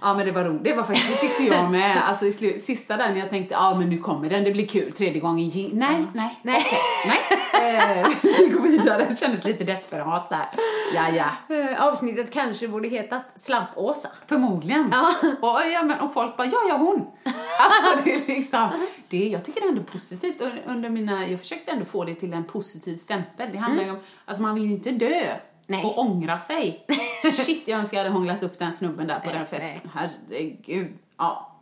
Ja 0.00 0.14
men 0.14 0.26
det 0.26 0.32
var 0.32 0.44
roligt, 0.44 0.64
det 0.64 0.72
var 0.72 0.82
faktiskt, 0.84 1.08
det 1.20 1.28
tyckte 1.28 1.42
jag 1.44 1.70
med. 1.70 2.02
Alltså 2.08 2.26
i 2.26 2.30
slu- 2.30 2.58
sista 2.58 2.96
där 2.96 3.08
när 3.10 3.18
jag 3.18 3.30
tänkte, 3.30 3.54
ja 3.54 3.74
men 3.78 3.90
nu 3.90 3.98
kommer 3.98 4.30
den, 4.30 4.44
det 4.44 4.50
blir 4.50 4.66
kul, 4.66 4.92
tredje 4.92 5.20
gången 5.20 5.48
gill. 5.48 5.70
Nej, 5.76 6.06
nej, 6.14 6.38
Nej. 6.42 6.66
okej, 6.66 6.78
nej. 7.06 7.98
Eh, 8.02 8.08
Vi 8.38 8.48
går 8.48 8.60
vidare, 8.62 9.06
det 9.10 9.16
kändes 9.20 9.44
lite 9.44 9.64
desperat 9.64 10.28
där. 10.30 10.46
Ja, 10.94 11.08
ja. 11.48 11.56
Eh, 11.56 11.82
Avsnittet 11.86 12.32
kanske 12.32 12.68
borde 12.68 12.88
hetat 12.88 13.22
Slampåsa. 13.36 14.08
Förmodligen. 14.26 14.88
Ja. 14.92 15.14
Och, 15.40 15.60
ja, 15.72 15.82
men, 15.82 16.00
och 16.00 16.14
folk 16.14 16.36
bara, 16.36 16.46
ja, 16.46 16.58
ja, 16.68 16.76
hon. 16.76 17.06
Alltså 17.60 18.04
det 18.04 18.14
är 18.14 18.26
liksom, 18.26 18.68
det, 19.08 19.28
jag 19.28 19.44
tycker 19.44 19.60
det 19.60 19.66
är 19.66 19.70
ändå 19.70 19.82
positivt 19.82 20.40
Un- 20.40 20.58
under 20.66 20.88
mina, 20.88 21.26
jag 21.28 21.40
försökte 21.40 21.70
ändå 21.72 21.84
få 21.84 22.04
det 22.04 22.14
till 22.14 22.32
en 22.32 22.44
positiv 22.44 22.96
stämpel. 22.96 23.48
Det 23.52 23.58
handlar 23.58 23.84
ju 23.84 23.90
om, 23.90 23.98
alltså 24.24 24.42
man 24.42 24.54
vill 24.54 24.64
ju 24.64 24.70
inte 24.72 24.90
dö. 24.90 25.22
Mm. 25.68 25.80
Nej. 25.80 25.84
Och 25.84 25.98
ångra 25.98 26.38
sig. 26.38 26.86
Shit, 27.32 27.68
jag 27.68 27.78
önskar 27.80 27.96
jag 27.98 28.04
hade 28.04 28.14
hånglat 28.14 28.42
upp 28.42 28.58
den 28.58 28.72
snubben 28.72 29.06
där 29.06 29.20
på 29.20 29.26
Nej, 29.26 29.34
den 29.34 29.46
festen. 29.46 29.80
nej. 29.82 29.90
Herregud. 29.94 30.98
Ja. 31.16 31.54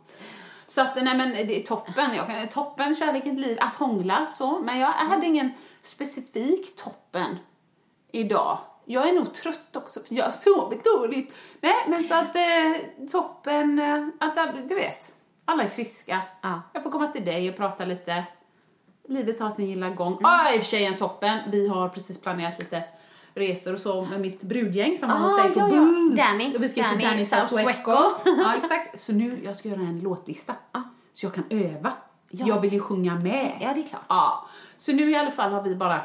Så 0.65 0.81
att, 0.81 0.95
nej 0.95 1.17
men 1.17 1.31
det 1.31 1.61
är 1.61 1.63
toppen. 1.63 2.15
Jag 2.15 2.27
kan, 2.27 2.47
toppen, 2.47 2.95
kärleken, 2.95 3.35
liv, 3.35 3.57
att 3.61 3.75
hångla 3.75 4.27
så. 4.31 4.59
Men 4.59 4.79
jag 4.79 4.87
hade 4.87 5.25
ingen 5.25 5.51
specifik 5.81 6.75
toppen 6.75 7.37
idag. 8.11 8.57
Jag 8.85 9.09
är 9.09 9.13
nog 9.13 9.33
trött 9.33 9.75
också, 9.75 9.99
jag 10.09 10.25
har 10.25 10.31
sovit 10.31 10.83
dåligt. 10.83 11.33
Nej, 11.61 11.75
men 11.87 12.03
så 12.03 12.15
att 12.15 12.35
eh, 12.35 13.07
toppen, 13.11 13.79
eh, 13.79 14.07
att 14.19 14.69
du 14.69 14.75
vet, 14.75 15.15
alla 15.45 15.63
är 15.63 15.69
friska. 15.69 16.21
Ja. 16.41 16.61
Jag 16.73 16.83
får 16.83 16.91
komma 16.91 17.07
till 17.07 17.25
dig 17.25 17.49
och 17.49 17.57
prata 17.57 17.85
lite. 17.85 18.23
Livet 19.07 19.39
har 19.39 19.49
sin 19.49 19.67
gilla 19.67 19.89
gång. 19.89 20.13
Mm. 20.13 20.25
Ah, 20.25 20.53
i 20.53 20.55
och 20.55 20.59
för 20.59 20.65
sig 20.65 20.85
en 20.85 20.97
toppen. 20.97 21.39
Vi 21.51 21.67
har 21.67 21.89
precis 21.89 22.21
planerat 22.21 22.59
lite 22.59 22.83
resor 23.37 23.73
och 23.73 23.79
så 23.79 24.05
med 24.05 24.21
mitt 24.21 24.41
brudgäng 24.41 24.97
som 24.97 25.09
var 25.09 25.15
hos 25.17 25.39
Ah, 25.39 25.43
dig 25.43 25.53
på 25.53 25.59
ja, 25.59 25.67
ja. 25.67 25.75
Boost. 25.75 26.17
Danny. 26.17 26.55
Och 26.55 26.63
vi 26.63 26.69
ska 26.69 26.89
till 26.89 26.99
Danny 26.99 27.03
Danny 27.03 27.25
Sasueko. 27.25 27.91
Sasueko. 27.91 28.31
ja, 28.41 28.55
exakt. 28.55 28.99
Så 28.99 29.13
nu, 29.13 29.39
jag 29.43 29.57
ska 29.57 29.69
göra 29.69 29.81
en 29.81 29.99
låtlista. 29.99 30.55
Så 31.13 31.25
jag 31.25 31.33
kan 31.33 31.43
öva. 31.49 31.93
Ja. 32.29 32.47
Jag 32.47 32.61
vill 32.61 32.73
ju 32.73 32.79
sjunga 32.79 33.15
med. 33.15 33.57
Ja, 33.61 33.73
det 33.73 33.79
är 33.79 33.87
klart. 33.87 34.01
Ja. 34.07 34.47
Så 34.77 34.91
nu 34.91 35.11
i 35.11 35.15
alla 35.15 35.31
fall 35.31 35.51
har 35.51 35.63
vi 35.63 35.75
bara 35.75 36.01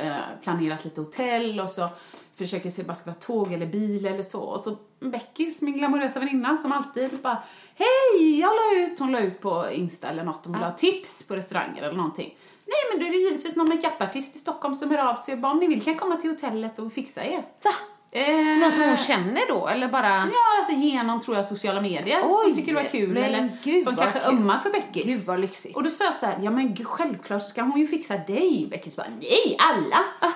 eh, 0.00 0.14
planerat 0.42 0.84
lite 0.84 1.00
hotell 1.00 1.60
och 1.60 1.70
så 1.70 1.88
försöker 2.36 2.70
se 2.70 2.82
bara 2.82 2.94
ska 2.94 3.10
vara 3.10 3.20
tåg 3.20 3.52
eller 3.52 3.66
bil 3.66 4.06
eller 4.06 4.22
så. 4.22 4.40
Och 4.40 4.60
så 4.60 4.76
Beckis, 5.00 5.62
min 5.62 5.78
glamorösa 5.78 6.20
väninna 6.20 6.56
som 6.56 6.72
alltid 6.72 7.18
bara 7.22 7.42
Hej, 7.74 8.40
jag 8.40 8.50
la 8.54 8.84
ut, 8.84 8.98
hon 8.98 9.12
la 9.12 9.20
ut 9.20 9.40
på 9.40 9.70
Insta 9.72 10.08
eller 10.08 10.24
något 10.24 10.46
om 10.46 10.52
hon 10.52 10.60
la 10.60 10.72
tips 10.72 11.22
på 11.22 11.36
restauranger 11.36 11.82
eller 11.82 11.96
någonting. 11.96 12.38
Nej 12.66 12.76
men 12.90 13.00
då 13.00 13.06
är 13.06 13.10
det 13.10 13.16
givetvis 13.16 13.56
någon 13.56 13.68
makeupartist 13.68 14.36
i 14.36 14.38
Stockholm 14.38 14.74
som 14.74 14.90
hör 14.90 14.98
av 15.10 15.16
sig 15.16 15.34
och 15.34 15.40
bara 15.40 15.52
om 15.52 15.58
ni 15.58 15.66
vill 15.66 15.82
kan 15.84 15.92
jag 15.92 16.00
komma 16.00 16.16
till 16.16 16.30
hotellet 16.30 16.78
och 16.78 16.92
fixa 16.92 17.24
er. 17.24 17.42
Va? 17.64 17.70
Eh, 18.12 18.58
Någon 18.60 18.72
som 18.72 18.82
hon 18.82 18.96
känner 18.96 19.48
då, 19.48 19.68
eller 19.68 19.88
bara... 19.88 20.08
Ja, 20.08 20.58
alltså 20.58 20.74
genom 20.76 21.20
tror 21.20 21.36
jag 21.36 21.46
sociala 21.46 21.80
medier 21.80 22.20
Oj, 22.24 22.34
som 22.44 22.54
tycker 22.54 22.74
det 22.74 22.82
var 22.82 22.88
kul 22.88 23.16
eller 23.16 23.56
gud, 23.62 23.82
som 23.84 23.96
kanske 23.96 24.18
kul. 24.18 24.28
ömmar 24.28 24.58
för 24.58 24.70
Beckis. 24.70 25.04
Gud 25.04 25.24
vad 25.26 25.40
lyxigt. 25.40 25.76
Och 25.76 25.84
då 25.84 25.90
sa 25.90 26.04
jag 26.04 26.14
så 26.14 26.26
här, 26.26 26.38
ja 26.42 26.50
men 26.50 26.74
gud, 26.74 26.86
självklart 26.86 27.42
ska 27.42 27.62
hon 27.62 27.80
ju 27.80 27.86
fixa 27.86 28.16
dig. 28.16 28.68
Beckis 28.70 28.96
bara, 28.96 29.06
nej, 29.20 29.56
alla. 29.58 30.04
Ah. 30.20 30.32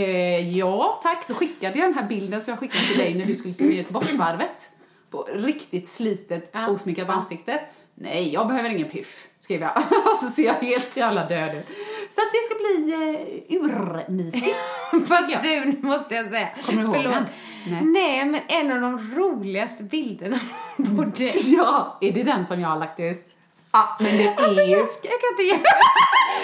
Eh, 0.00 0.56
ja, 0.58 1.00
tack. 1.02 1.28
Då 1.28 1.34
skickade 1.34 1.78
jag 1.78 1.88
den 1.88 1.94
här 1.94 2.08
bilden 2.08 2.40
som 2.40 2.50
jag 2.52 2.58
skickade 2.58 2.84
till 2.84 2.98
dig 2.98 3.14
när 3.14 3.24
du 3.24 3.34
skulle 3.34 3.54
springa 3.54 3.72
Göteborgsvarvet. 3.72 4.68
På 5.10 5.22
riktigt 5.32 5.88
slitet, 5.88 6.50
Ja. 6.54 6.68
osminkat 6.68 7.08
ansikte. 7.08 7.60
Nej, 8.02 8.32
jag 8.32 8.48
behöver 8.48 8.70
ingen 8.70 8.88
piff, 8.88 9.26
skrev 9.38 9.60
jag. 9.60 9.70
Och 10.12 10.16
så 10.20 10.26
ser 10.26 10.44
jag 10.44 10.54
helt 10.54 10.96
jävla 10.96 11.26
död 11.26 11.56
ut. 11.56 11.66
Så 12.08 12.20
att 12.20 12.32
det 12.32 12.38
ska 12.46 12.54
bli 12.54 12.92
eh, 12.92 13.62
urmysigt. 13.62 14.56
Fast 15.08 15.32
jag. 15.32 15.42
du, 15.42 15.76
måste 15.86 16.14
jag 16.14 16.28
säga. 16.30 16.48
Kommer 16.66 16.82
du 16.82 16.88
ihåg 16.88 16.96
förlåt. 16.96 17.14
den? 17.14 17.24
Nej. 17.70 17.82
Nej. 17.84 18.24
men 18.24 18.40
en 18.48 18.72
av 18.72 18.80
de 18.80 19.14
roligaste 19.14 19.82
bilderna 19.82 20.38
på 20.76 21.04
dig. 21.04 21.32
Ja, 21.44 21.98
är 22.00 22.12
det 22.12 22.22
den 22.22 22.46
som 22.46 22.60
jag 22.60 22.68
har 22.68 22.78
lagt 22.78 23.00
ut? 23.00 23.28
Ja, 23.72 23.96
men 24.00 24.16
det 24.18 24.24
är 24.24 24.34
Alltså 24.44 24.62
ju... 24.62 24.70
jag, 24.76 24.86
ska, 24.90 25.08
jag 25.08 25.20
kan 25.20 25.30
inte 25.30 25.42
hjälpa 25.42 25.68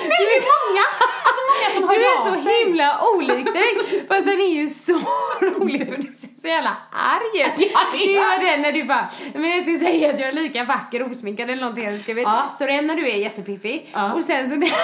det 0.02 0.24
är 0.24 0.42
många! 0.58 0.84
Alltså 1.26 1.42
många 1.50 1.68
som 1.74 1.82
Du 1.82 2.04
hör 2.04 2.26
är 2.26 2.30
av 2.30 2.34
så 2.34 2.42
sig. 2.42 2.64
himla 2.64 3.00
olik 3.14 3.54
dig. 3.54 4.04
Fast 4.08 4.26
den 4.26 4.40
är 4.40 4.48
ju 4.60 4.68
så 4.68 4.92
rolig 5.40 5.88
för 5.88 5.96
du 5.96 6.12
ser 6.12 6.28
så 6.40 6.46
jävla 6.46 6.76
arg 6.92 7.42
ut. 7.42 7.70
Ja, 7.74 7.80
Det 7.92 8.12
ja. 8.12 8.20
var 8.22 8.44
den 8.44 8.62
när 8.62 8.72
du 8.72 8.84
bara, 8.84 9.08
men 9.34 9.50
jag 9.50 9.62
ska 9.62 9.86
säga 9.86 10.10
att 10.10 10.20
jag 10.20 10.28
är 10.28 10.32
lika 10.32 10.64
vacker 10.64 11.10
osminkad 11.10 11.50
eller 11.50 11.60
någonting 11.62 11.84
jag 11.84 12.00
skrivit. 12.00 12.24
Ja. 12.24 12.54
Så 12.58 12.64
det 12.66 12.72
är 12.72 12.82
när 12.82 12.96
du 12.96 13.08
är 13.10 13.16
jättepiffig 13.16 13.90
Ja. 13.94 14.12
och 14.12 14.24
sen 14.24 14.48
så 14.50 14.54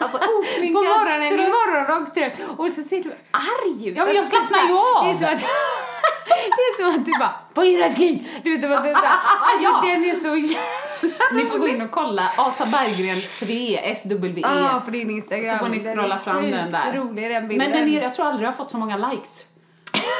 Alltså 0.00 0.18
på 0.18 0.24
osminkad, 0.40 0.82
morgonen 0.84 1.22
i 1.22 1.30
trött. 1.36 1.48
morgonrock 1.48 2.14
trött 2.14 2.32
och 2.58 2.70
så 2.70 2.82
ser 2.82 3.00
du 3.04 3.10
arg 3.30 3.88
ut. 3.88 3.96
Ja, 3.96 4.04
men 4.04 4.14
jag 4.14 4.22
Alltså, 4.24 4.36
typ 4.40 4.48
slappnar 4.48 4.68
ju 4.68 4.74
av. 4.78 5.04
Det 5.04 5.10
är 5.10 5.14
så 5.14 5.24
att 5.34 5.40
det 6.56 6.62
är 6.62 6.76
som 6.92 7.00
att 7.00 7.06
du 7.06 7.12
bara, 7.18 7.34
vad 7.58 7.66
är 7.66 7.78
det 7.78 7.84
älskling? 7.84 8.28
Du 8.44 8.56
vet 8.58 8.70
vad 8.70 8.82
det 8.84 8.90
är 8.90 8.94
så 8.94 9.00
här. 9.00 9.16
Alltså 9.40 9.62
Ja. 9.64 9.82
den 9.94 10.04
är 10.04 10.14
så 10.14 10.36
jävla 10.36 11.24
Ni 11.32 11.44
får 11.50 11.58
gå 11.58 11.68
in 11.68 11.82
och 11.82 11.90
kolla. 11.90 12.22
Asa 12.38 12.66
Berggren 12.66 13.22
Sve, 13.22 13.76
S-W-E. 13.82 14.40
Ja, 14.42 14.82
på 14.84 14.90
din 14.90 15.10
Instagram. 15.10 15.58
Så 15.58 15.64
får 15.64 15.68
ni 15.72 15.78
Den 15.78 15.96
scrolla 15.96 16.18
fram 16.18 16.40
sjukt 16.42 16.52
den 16.56 16.72
där. 16.72 16.92
rolig 16.92 17.30
den 17.30 17.48
bilden. 17.48 17.70
Men 17.70 17.80
den 17.80 17.94
är, 17.98 18.02
jag 18.02 18.14
tror 18.14 18.26
aldrig 18.26 18.46
jag 18.46 18.52
har 18.52 18.56
fått 18.56 18.70
så 18.70 18.78
många 18.78 18.96
likes. 19.10 19.44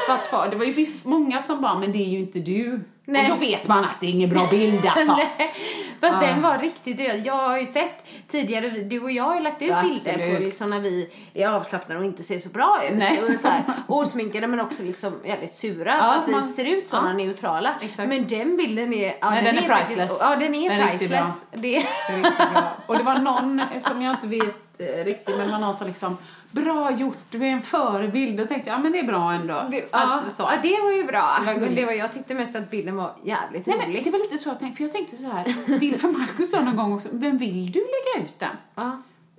För 0.07 0.13
att 0.13 0.25
för, 0.25 0.47
det 0.51 0.55
var 0.57 0.65
ju 0.65 0.71
visst 0.71 1.05
många 1.05 1.41
som 1.41 1.61
bara, 1.61 1.79
men 1.79 1.91
det 1.91 1.97
är 1.97 2.09
ju 2.09 2.19
inte 2.19 2.39
du. 2.39 2.79
Nej. 3.11 3.23
Och 3.31 3.37
då 3.37 3.45
vet 3.45 3.67
man 3.67 3.83
att 3.83 3.99
det 4.01 4.07
är 4.07 4.11
ingen 4.11 4.29
bra 4.29 4.47
bild 4.51 4.85
alltså. 4.87 5.15
Nej, 5.37 5.53
Fast 6.01 6.15
Ah. 6.15 6.19
den 6.21 6.41
var 6.41 6.57
riktigt 6.57 6.99
röd. 6.99 7.25
Jag 7.25 7.33
har 7.33 7.57
ju 7.57 7.65
sett 7.65 8.03
tidigare, 8.27 8.69
du 8.69 8.99
och 8.99 9.11
jag 9.11 9.23
har 9.23 9.35
ju 9.35 9.41
lagt 9.41 9.61
ut 9.61 9.69
Ja, 9.69 9.81
bilder 9.81 10.13
på 10.13 10.19
absolut. 10.19 10.41
liksom 10.43 10.69
när 10.69 10.79
vi 10.79 11.09
är 11.33 11.47
avslappnade 11.47 11.99
och 11.99 12.05
inte 12.05 12.23
ser 12.23 12.39
så 12.39 12.49
bra 12.49 12.79
ut. 12.89 12.97
Nej. 12.97 13.19
Och 13.23 13.39
så 13.39 13.47
här, 13.47 13.63
osminkade 13.87 14.47
men 14.47 14.59
också 14.59 14.83
liksom 14.83 15.13
väldigt 15.23 15.55
sura 15.55 15.95
Ja, 15.97 16.15
att 16.15 16.27
vi 16.27 16.31
man- 16.31 16.43
ser 16.43 16.65
ut 16.65 16.87
sådana 16.87 17.09
ja. 17.09 17.13
neutrala. 17.17 17.73
Exakt. 17.81 18.09
Men 18.09 18.27
den 18.27 18.57
bilden 18.57 18.93
är, 18.93 19.15
ja, 19.21 19.29
Nej, 19.29 19.43
den 19.43 19.57
är 19.57 19.61
faktiskt- 19.61 19.87
priceless. 19.89 20.17
Ja, 20.21 20.35
den 20.35 20.55
är 20.55 20.69
Den 20.69 20.79
är 20.79 20.87
priceless. 20.87 21.43
Det, 21.51 21.57
Det 21.59 21.75
är 21.75 21.79
riktigt 22.15 22.37
bra. 22.51 22.63
Och 22.85 22.97
det 22.97 23.03
var 23.03 23.15
någon 23.15 23.61
som 23.81 24.01
jag 24.01 24.13
inte 24.15 24.27
vet 24.27 24.55
eh, 24.79 25.15
men 25.37 25.45
det 25.47 25.51
var 25.51 25.59
någon 25.59 25.73
som 25.73 25.87
liksom, 25.87 26.17
bra 26.51 26.91
gjort, 26.91 27.17
du 27.29 27.37
är 27.45 27.49
en 27.49 27.61
förebild. 27.61 28.37
Då 28.37 28.45
tänkte 28.45 28.69
jag, 28.69 28.77
ja 28.79 28.83
men 28.83 28.91
det 28.91 28.99
är 28.99 29.03
bra 29.03 29.31
ändå. 29.31 29.65
det, 29.71 29.89
ja, 29.91 30.21
så. 30.31 30.43
ja, 30.43 30.51
det 30.63 30.81
var 30.81 30.91
ju 30.91 31.03
bra. 31.03 31.37
Det 31.39 31.53
var 31.53 31.59
men 31.59 31.75
det 31.75 31.85
var, 31.85 31.93
jag 31.93 32.13
tyckte 32.13 32.33
mest 32.35 32.55
att 32.55 32.71
bilden 32.71 32.95
var 32.95 33.11
jävligt 33.23 33.65
Nej, 33.65 33.77
men 33.77 33.87
rolig. 33.87 34.03
det 34.03 34.09
var 34.09 34.19
lite 34.19 34.37
så 34.37 34.49
jag 34.49 34.59
tänkte, 34.59 34.77
för 34.77 34.83
jag 34.83 34.93
tänkte 34.93 35.15
så 35.17 35.29
här, 35.29 35.77
vill, 35.79 35.99
för 35.99 36.07
Markus 36.07 36.51
sa 36.51 36.61
någon 36.61 36.75
gång 36.75 36.93
också, 36.93 37.09
vem 37.11 37.37
vill 37.37 37.71
du 37.71 37.79
lägga 37.79 38.25
ut 38.25 38.39
den? 38.39 38.49
Ja. 38.75 38.83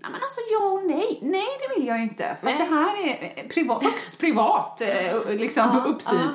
Nej 0.03 0.11
men 0.13 0.21
alltså 0.23 0.41
ja 0.51 0.67
och 0.69 0.83
nej. 0.87 1.19
Nej 1.23 1.47
det 1.61 1.81
vill 1.81 1.89
jag 1.89 2.03
inte. 2.03 2.37
För 2.41 2.47
det 2.47 2.53
här 2.77 3.07
är 3.07 3.25
eh, 3.37 3.49
privat, 3.49 3.85
högst 3.85 4.19
privat 4.21 4.81
eh, 4.81 5.35
liksom 5.37 5.63
Ja, 5.75 5.91
uppsyn. 5.91 6.19
ja. 6.23 6.29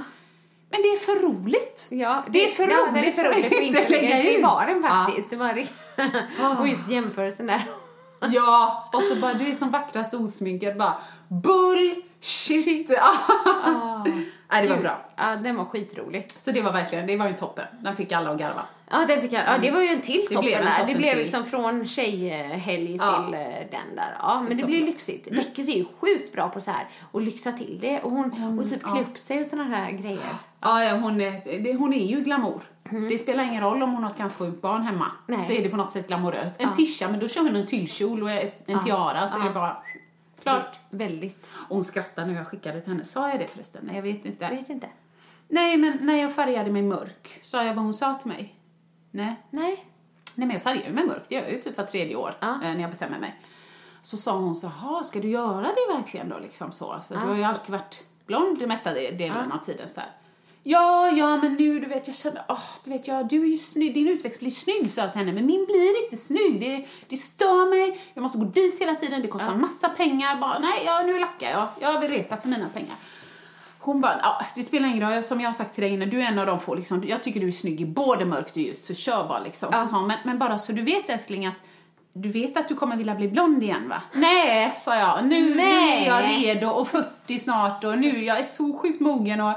Men 0.70 0.82
det 0.82 0.88
är 0.88 0.97
för 0.97 1.28
roligt. 1.28 1.88
Ja, 1.89 2.24
Det 2.30 2.45
är 2.45 2.51
för 2.56 2.68
ja, 2.68 2.78
roligt 2.78 2.93
det 3.03 3.10
är 3.10 3.12
för 3.12 3.22
för 3.24 3.30
att 3.30 3.51
roligt 3.51 3.62
inte 3.62 3.89
lägga 3.89 4.24
ut. 4.32 4.36
Det 4.38 4.43
var 4.43 4.66
den 4.66 4.84
faktiskt. 4.84 5.30
Det 5.30 5.36
var. 5.36 5.68
Och 6.60 6.68
just 6.68 6.88
jämförelsen 6.89 7.47
där. 7.47 7.64
Ja, 8.32 8.89
och 8.93 9.03
så 9.03 9.15
bara 9.15 9.34
du 9.34 9.47
är 9.47 9.51
som 9.53 9.71
vackrast 9.71 10.13
osminkad 10.13 10.78
bara 10.78 10.93
bullshit. 11.28 12.89
Nej 14.51 14.61
det 14.63 14.67
var 14.69 14.76
Gud, 14.76 14.84
bra. 14.84 15.05
Ja, 15.15 15.36
den 15.36 15.55
var 15.55 15.65
skitrolig. 15.65 16.28
Så 16.38 16.51
det 16.51 16.61
var 16.61 16.71
verkligen, 16.73 17.07
det 17.07 17.17
var 17.17 17.28
ju 17.28 17.34
toppen. 17.34 17.65
Den 17.82 17.95
fick 17.95 18.11
alla 18.11 18.32
att 18.32 18.39
garva. 18.39 18.65
Ja, 18.91 19.05
den 19.07 19.21
fick 19.21 19.34
jag. 19.34 19.43
Ja, 19.47 19.57
det 19.57 19.71
var 19.71 19.82
ju 19.82 19.88
en 19.88 20.01
till 20.01 20.21
toppen 20.28 20.41
blev 20.41 20.59
en 20.59 20.65
där. 20.65 20.86
Det 20.88 20.95
blev 20.95 21.09
till. 21.09 21.19
liksom 21.19 21.45
från 21.45 21.88
tjejhelg 21.88 22.95
Ja. 22.95 23.23
till 23.26 23.34
eh, 23.34 23.39
den 23.71 23.95
där. 23.95 24.15
Ja, 24.19 24.36
men 24.39 24.49
det 24.49 24.55
toppen. 24.55 24.67
blir 24.67 24.86
lyxigt. 24.86 25.30
Beckis 25.32 25.67
är 25.67 25.78
ju 25.78 25.86
sjukt 25.99 26.34
bra 26.34 26.49
på 26.49 26.61
så 26.61 26.71
här 26.71 26.86
och 27.11 27.21
lyxa 27.21 27.51
till 27.51 27.78
det. 27.82 27.99
Och 27.99 28.11
hon, 28.11 28.59
och 28.59 28.69
typ 28.69 28.84
klä 28.84 29.01
upp 29.01 29.17
sig 29.17 29.39
och 29.41 29.45
såna 29.47 29.63
här 29.63 29.91
grejer. 29.91 30.19
Ja, 30.61 30.84
ja 30.84 30.97
hon, 30.97 31.21
är, 31.21 31.59
det, 31.63 31.73
hon 31.73 31.93
är 31.93 32.05
ju 32.05 32.21
glamour. 32.21 32.61
Det 33.10 33.18
spelar 33.18 33.44
ingen 33.44 33.64
roll 33.64 33.84
om 33.84 33.92
hon 33.94 34.04
har 34.04 34.10
ett 34.12 34.18
cancersjukt 34.18 34.62
barn 34.62 34.82
hemma. 34.82 35.12
Nej. 35.28 35.40
Så 35.46 35.52
är 35.52 35.64
det 35.64 35.70
på 35.70 35.78
något 35.78 35.92
sätt 35.92 36.08
glamoröst. 36.08 36.56
En 36.60 36.74
tisha, 36.74 37.10
men 37.12 37.20
då 37.20 37.28
kör 37.28 37.42
hon 37.42 37.56
en 37.56 37.66
tyllkjol 37.66 38.24
och 38.24 38.30
en 38.32 38.80
tiara 38.86 39.28
så 39.28 39.40
är 39.40 39.44
det 39.44 39.50
bara 39.50 39.78
klart. 40.44 40.80
Väldigt. 40.90 41.52
Och 41.70 41.76
hon 41.76 41.84
skrattar 41.84 42.26
när 42.26 42.34
jag 42.34 42.48
skickade 42.48 42.82
till 42.82 42.92
henne. 42.92 43.06
Sa 43.06 43.30
jag 43.30 43.40
det 43.40 43.48
förresten? 43.48 43.82
Nej, 43.86 43.96
jag 43.96 44.04
vet 44.04 44.26
inte. 44.26 44.50
Vet 44.50 44.70
inte. 44.70 44.88
Nej, 45.48 45.78
men 45.78 45.98
när 46.02 46.16
jag 46.22 46.36
färgade 46.36 46.72
mig 46.72 46.82
mörk, 46.82 47.40
sa 47.44 47.64
jag 47.64 47.74
vad 47.74 47.84
hon 47.84 47.94
sa 47.94 48.14
till 48.14 48.28
mig? 48.28 48.56
Nej. 49.12 49.36
Nej. 49.50 49.86
Nej, 50.36 50.48
men 50.48 50.52
jag 50.52 50.64
färgar 50.64 50.92
mig 50.92 51.06
mörk. 51.06 51.24
Det 51.30 51.36
gör 51.36 51.42
jag 51.42 51.52
ju 51.52 51.62
typ 51.62 51.78
var 51.78 51.86
tredje 51.86 52.16
år 52.16 52.34
Ja. 52.40 52.48
eh, 52.54 52.60
när 52.60 52.80
jag 52.82 52.90
bestämmer 52.90 53.20
mig. 53.20 53.36
Så 54.02 54.18
sa 54.18 54.38
hon 54.38 54.56
så 54.56 54.68
här, 54.68 55.04
ska 55.04 55.20
du 55.20 55.30
göra 55.30 55.62
det 55.62 55.94
verkligen 55.94 56.30
då? 56.30 56.40
Liksom 56.40 56.72
så. 56.72 56.92
Alltså, 56.92 57.14
Du 57.14 57.20
har 57.20 57.36
ju 57.36 57.44
alltid 57.44 57.72
varit 57.72 58.04
blond 58.26 58.60
det 58.60 58.68
mesta 58.68 58.94
de- 58.94 59.12
delen 59.12 59.52
av 59.52 59.58
tiden 59.58 59.88
så 59.88 60.00
här. 60.00 60.10
Ja, 60.68 61.11
ja, 61.11 61.38
men 61.38 61.53
nu, 61.53 61.80
du 61.80 61.88
vet, 61.88 62.07
jag 62.07 62.16
känner, 62.16 62.43
åh, 62.47 62.59
du 62.84 62.89
vet, 62.89 63.07
jag, 63.07 63.28
du 63.28 63.41
är 63.41 63.47
ju 63.47 63.57
snygg, 63.57 63.93
din 63.93 64.07
utväxt 64.07 64.39
blir 64.39 64.51
snygg, 64.51 64.91
sa 64.91 65.01
jag 65.01 65.11
till 65.11 65.20
henne, 65.20 65.34
men 65.34 65.45
min 65.45 65.66
blir 65.66 66.03
inte 66.03 66.18
snygg, 66.18 66.59
det, 66.59 66.86
det 67.09 67.18
stör 67.18 67.70
mig, 67.70 67.99
jag 68.13 68.22
måste 68.22 68.38
gå 68.38 68.45
dit 68.45 68.82
hela 68.82 68.95
tiden, 68.95 69.22
det 69.22 69.28
kostar 69.28 69.51
en 69.51 69.61
massa 69.61 69.89
pengar, 69.89 70.38
bara, 70.38 70.59
nej, 70.59 70.84
ja, 70.86 71.03
nu 71.05 71.20
lackar 71.20 71.49
jag, 71.51 71.68
jag 71.80 71.99
vill 71.99 72.11
resa 72.11 72.38
för 72.38 72.47
mina 72.47 72.70
pengar. 72.70 72.95
hon 73.80 74.01
bara, 74.01 74.20
ja, 74.22 74.45
det 74.55 74.63
spelar 74.63 74.89
ingen 74.89 75.11
roll, 75.11 75.24
som 75.24 75.41
jag 75.41 75.47
har 75.47 75.53
sagt 75.53 75.74
till 75.74 75.84
dig 75.84 75.93
innan, 75.93 76.09
du 76.09 76.22
är 76.22 76.26
en 76.26 76.39
av 76.39 76.45
de 76.45 76.59
få 76.59 76.76
liksom, 76.76 77.03
jag 77.07 77.24
tycker 77.24 77.39
du 77.39 77.47
är 77.47 77.51
snygg 77.51 77.82
i 77.82 77.86
både 77.86 78.26
mörkt 78.26 78.51
och 78.51 78.57
ljust, 78.57 78.86
så 78.86 78.93
kör 78.93 79.28
bara 79.28 79.39
liksom. 79.39 79.70
Ja. 79.72 79.88
Så 79.88 79.95
hon, 79.95 80.07
men, 80.07 80.18
men 80.24 80.38
bara 80.38 80.57
så 80.57 80.72
du 80.72 80.82
vet 80.82 81.09
älskling 81.09 81.45
att 81.45 81.55
du 82.13 82.32
vet 82.32 82.57
att 82.57 82.68
du 82.68 82.76
kommer 82.76 82.95
vilja 82.95 83.16
bli 83.16 83.28
blond 83.28 83.63
igen 83.63 83.89
va? 83.89 84.01
Nej, 84.13 84.74
sa 84.78 84.95
jag. 84.95 85.26
Nu, 85.26 85.55
nu 85.55 85.61
är 85.61 86.05
jag 86.05 86.24
redo 86.24 86.68
och 86.68 86.88
40 86.88 87.39
snart 87.39 87.84
och 87.84 87.97
nu 87.97 88.24
jag 88.24 88.39
är 88.39 88.43
så 88.43 88.78
sjukt 88.78 88.99
mogen 88.99 89.41
och 89.41 89.53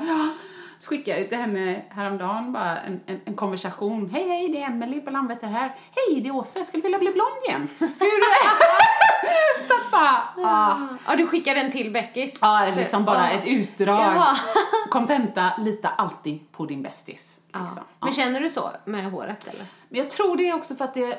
så 0.79 0.89
skickade 0.89 1.19
jag 1.21 1.29
till 1.29 1.39
henne 1.39 1.83
häromdagen 1.91 2.53
bara 2.53 2.77
en, 2.79 3.01
en, 3.07 3.21
en 3.25 3.35
konversation. 3.37 4.11
Hej, 4.13 4.29
hej, 4.29 4.49
det 4.49 4.63
är 4.63 4.67
Emelie 4.67 5.01
på 5.01 5.11
Landvetter 5.11 5.47
här. 5.47 5.75
Hej, 5.97 6.21
det 6.21 6.29
är 6.29 6.35
Åsa, 6.37 6.59
jag 6.59 6.67
skulle 6.67 6.83
vilja 6.83 6.99
bli 6.99 7.13
blond 7.13 7.31
igen. 7.49 7.69
Hur 7.79 7.89
Så 9.69 9.75
bara, 9.93 10.23
ah. 10.49 10.77
Ja, 11.07 11.17
du 11.17 11.27
skickar 11.27 11.55
den 11.55 11.73
till 11.73 11.93
Beckis? 11.93 12.39
Ja, 12.41 12.67
liksom 12.77 13.05
bara 13.05 13.31
Ja. 13.33 13.39
ett 13.39 13.47
utdrag. 13.47 14.23
Kontenta, 14.91 15.51
lita 15.59 15.89
alltid 15.89 16.53
på 16.53 16.67
din 16.67 16.83
bästis. 16.83 17.41
Ja. 17.53 17.59
Liksom. 17.61 17.83
Men 18.01 18.13
känner 18.13 18.41
du 18.41 18.49
så 18.49 18.71
med 18.85 19.11
håret 19.11 19.47
eller? 19.49 19.67
Men 19.89 19.99
jag 20.01 20.11
tror 20.11 20.37
det 20.37 20.49
är 20.49 20.55
också 20.55 20.75
för 20.75 20.85
att 20.85 20.95
det 20.95 21.05
är 21.05 21.11
eh, 21.11 21.17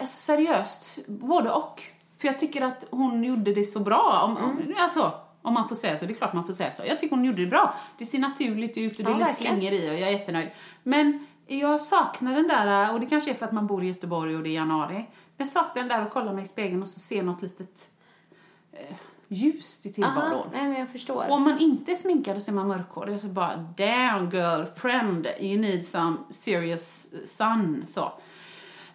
alltså, 0.00 0.16
seriöst, 0.16 0.98
både 1.06 1.50
och. 1.50 1.82
För 2.20 2.28
jag 2.28 2.38
tycker 2.38 2.62
att 2.62 2.84
hon 2.90 3.24
gjorde 3.24 3.52
det 3.54 3.64
så 3.64 3.80
bra. 3.80 4.20
Om, 4.24 4.36
Mm. 4.36 4.74
alltså, 4.78 5.12
om 5.42 5.54
man 5.54 5.68
får 5.68 5.76
säga 5.76 5.96
så, 5.98 6.06
det 6.06 6.12
är 6.12 6.14
klart 6.14 6.32
man 6.32 6.44
får 6.46 6.52
säga 6.52 6.70
så. 6.70 6.82
Jag 6.86 6.98
tycker 6.98 7.16
hon 7.16 7.24
gjorde 7.24 7.42
det 7.44 7.50
bra. 7.50 7.74
Det 7.98 8.04
ser 8.04 8.18
naturligt 8.18 8.76
ut 8.78 8.98
och 8.98 9.04
det 9.04 9.10
Ja, 9.10 9.14
är 9.16 9.18
lite 9.18 9.28
verkligen. 9.30 9.56
slingor 9.60 9.72
i 9.74 9.90
och 9.90 9.94
jag 9.94 10.08
är 10.08 10.12
jättenöjd. 10.12 10.50
Men 10.82 11.26
jag 11.46 11.80
saknar 11.80 12.34
den 12.34 12.48
där, 12.48 12.92
och 12.92 13.00
det 13.00 13.06
kanske 13.06 13.30
är 13.30 13.34
för 13.34 13.46
att 13.46 13.52
man 13.52 13.66
bor 13.66 13.84
i 13.84 13.86
Göteborg 13.88 14.36
och 14.36 14.42
det 14.42 14.48
är 14.48 14.54
januari. 14.54 14.94
Men 14.94 15.06
jag 15.36 15.46
saknar 15.46 15.82
den 15.82 15.88
där 15.88 16.00
att 16.02 16.12
kolla 16.12 16.32
mig 16.32 16.42
i 16.42 16.46
spegeln 16.46 16.82
och 16.82 16.88
så 16.88 17.00
se 17.00 17.22
något 17.22 17.42
litet 17.42 17.88
eh, 18.72 18.96
ljust 19.28 19.86
i 19.86 19.92
tillvaron. 19.92 20.46
nej 20.52 20.68
men 20.68 20.80
jag 20.80 20.90
förstår. 20.90 21.24
Och 21.28 21.34
om 21.34 21.42
man 21.42 21.58
inte 21.58 21.92
är 21.92 21.96
sminkad 21.96 22.36
och 22.36 22.42
så 22.42 22.50
är 22.50 22.54
man 22.54 22.68
mörkhårig 22.68 23.20
så 23.20 23.26
bara 23.26 23.56
damn 23.56 24.30
girl, 24.30 24.64
friend, 24.76 25.26
you 25.40 25.60
need 25.60 25.84
some 25.86 26.16
serious 26.30 27.06
sun. 27.26 27.84
Så. 27.88 28.12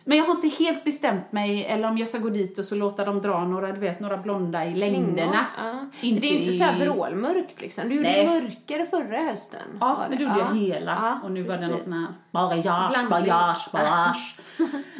Men 0.10 0.18
jag 0.18 0.26
har 0.26 0.36
inte 0.36 0.48
helt 0.48 0.84
bestämt 0.84 1.32
mig 1.32 1.66
eller 1.66 1.88
om 1.88 1.98
jag 1.98 2.08
ska 2.10 2.18
gå 2.18 2.30
dit 2.30 2.58
och 2.60 2.66
så 2.66 2.76
låta 2.76 3.06
dem 3.06 3.22
dra 3.22 3.48
några, 3.48 3.72
du 3.72 3.80
vet, 3.80 4.00
några 4.00 4.18
blonda 4.18 4.66
i 4.66 4.74
Slingor, 4.74 4.92
längderna. 5.08 5.46
Ja. 5.58 5.74
Inte 6.02 6.22
det 6.22 6.28
är 6.28 6.40
inte 6.42 6.54
så 6.58 6.64
här 6.64 6.86
vrålmörkt 6.86 7.62
liksom. 7.62 7.90
Du 7.90 7.96
gjorde 7.96 8.10
Nej. 8.10 8.26
mörkare 8.42 8.86
förra 8.86 9.18
hösten. 9.18 9.60
Ja, 9.80 9.98
men 10.10 10.18
det? 10.18 10.24
gjorde 10.24 10.36
jag 10.40 10.48
Ja. 10.50 10.54
hela. 10.54 10.92
Ja, 10.92 11.20
och 11.24 11.32
nu 11.32 11.44
var 11.44 11.56
det 11.56 11.62
någon 11.62 11.70
precis. 11.70 11.84
sån 11.84 11.94
här 11.94 12.08
mariage, 12.32 12.64
Blandning. 12.90 13.10
mariage, 13.10 13.70
mariage. 13.74 14.40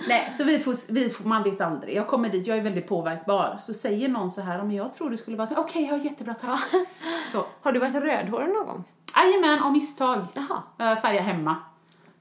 Nej, 0.10 0.28
så 0.32 0.44
vi 0.44 0.60
får, 0.60 0.94
vi 0.94 1.10
får, 1.10 1.26
man 1.26 1.44
vet 1.44 1.62
aldrig. 1.62 1.96
Jag 1.96 2.08
kommer 2.08 2.30
dit, 2.30 2.48
jag 2.48 2.58
är 2.58 2.62
väldigt 2.62 2.88
påverkbar. 2.88 3.58
Så 3.60 3.74
säger 3.74 4.10
någon 4.10 4.32
så 4.32 4.42
här, 4.42 4.58
men 4.58 4.72
jag 4.72 4.94
tror 4.94 5.10
det 5.10 5.18
skulle 5.18 5.38
vara 5.38 5.48
så 5.48 5.56
okej, 5.58 5.86
jag 5.92 6.06
jättebra, 6.06 6.34
tack. 6.34 6.70
Så, 7.32 7.46
Har 7.62 7.72
du 7.72 7.80
varit 7.80 7.96
rödhårig 7.96 8.50
någon 8.50 8.66
gång? 8.68 8.84
Jajamän, 9.16 9.64
av 9.64 9.72
misstag. 9.72 10.20
Jaha. 10.34 10.62
Jag 10.78 11.02
färgade 11.02 11.24
hemma. 11.26 11.56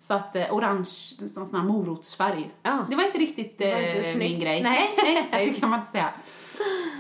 Så 0.07 0.15
att 0.15 0.37
eh, 0.37 0.55
orange, 0.55 0.85
sån 1.29 1.47
sån 1.47 1.61
här 1.61 1.67
morotsfärg. 1.67 2.51
Ja. 2.63 2.87
Det 2.91 2.97
var 2.97 3.05
inte 3.05 3.19
riktigt 3.19 3.57
var 3.61 3.67
eh, 3.67 3.97
inte 3.97 4.03
min 4.03 4.13
snyggt. 4.13 4.43
grej. 4.43 4.63
Nej. 4.63 4.91
nej, 4.97 5.29
nej, 5.33 5.51
det 5.51 5.61
kan 5.61 5.71
man 5.71 5.79
inte 5.79 5.91
säga. 5.93 6.11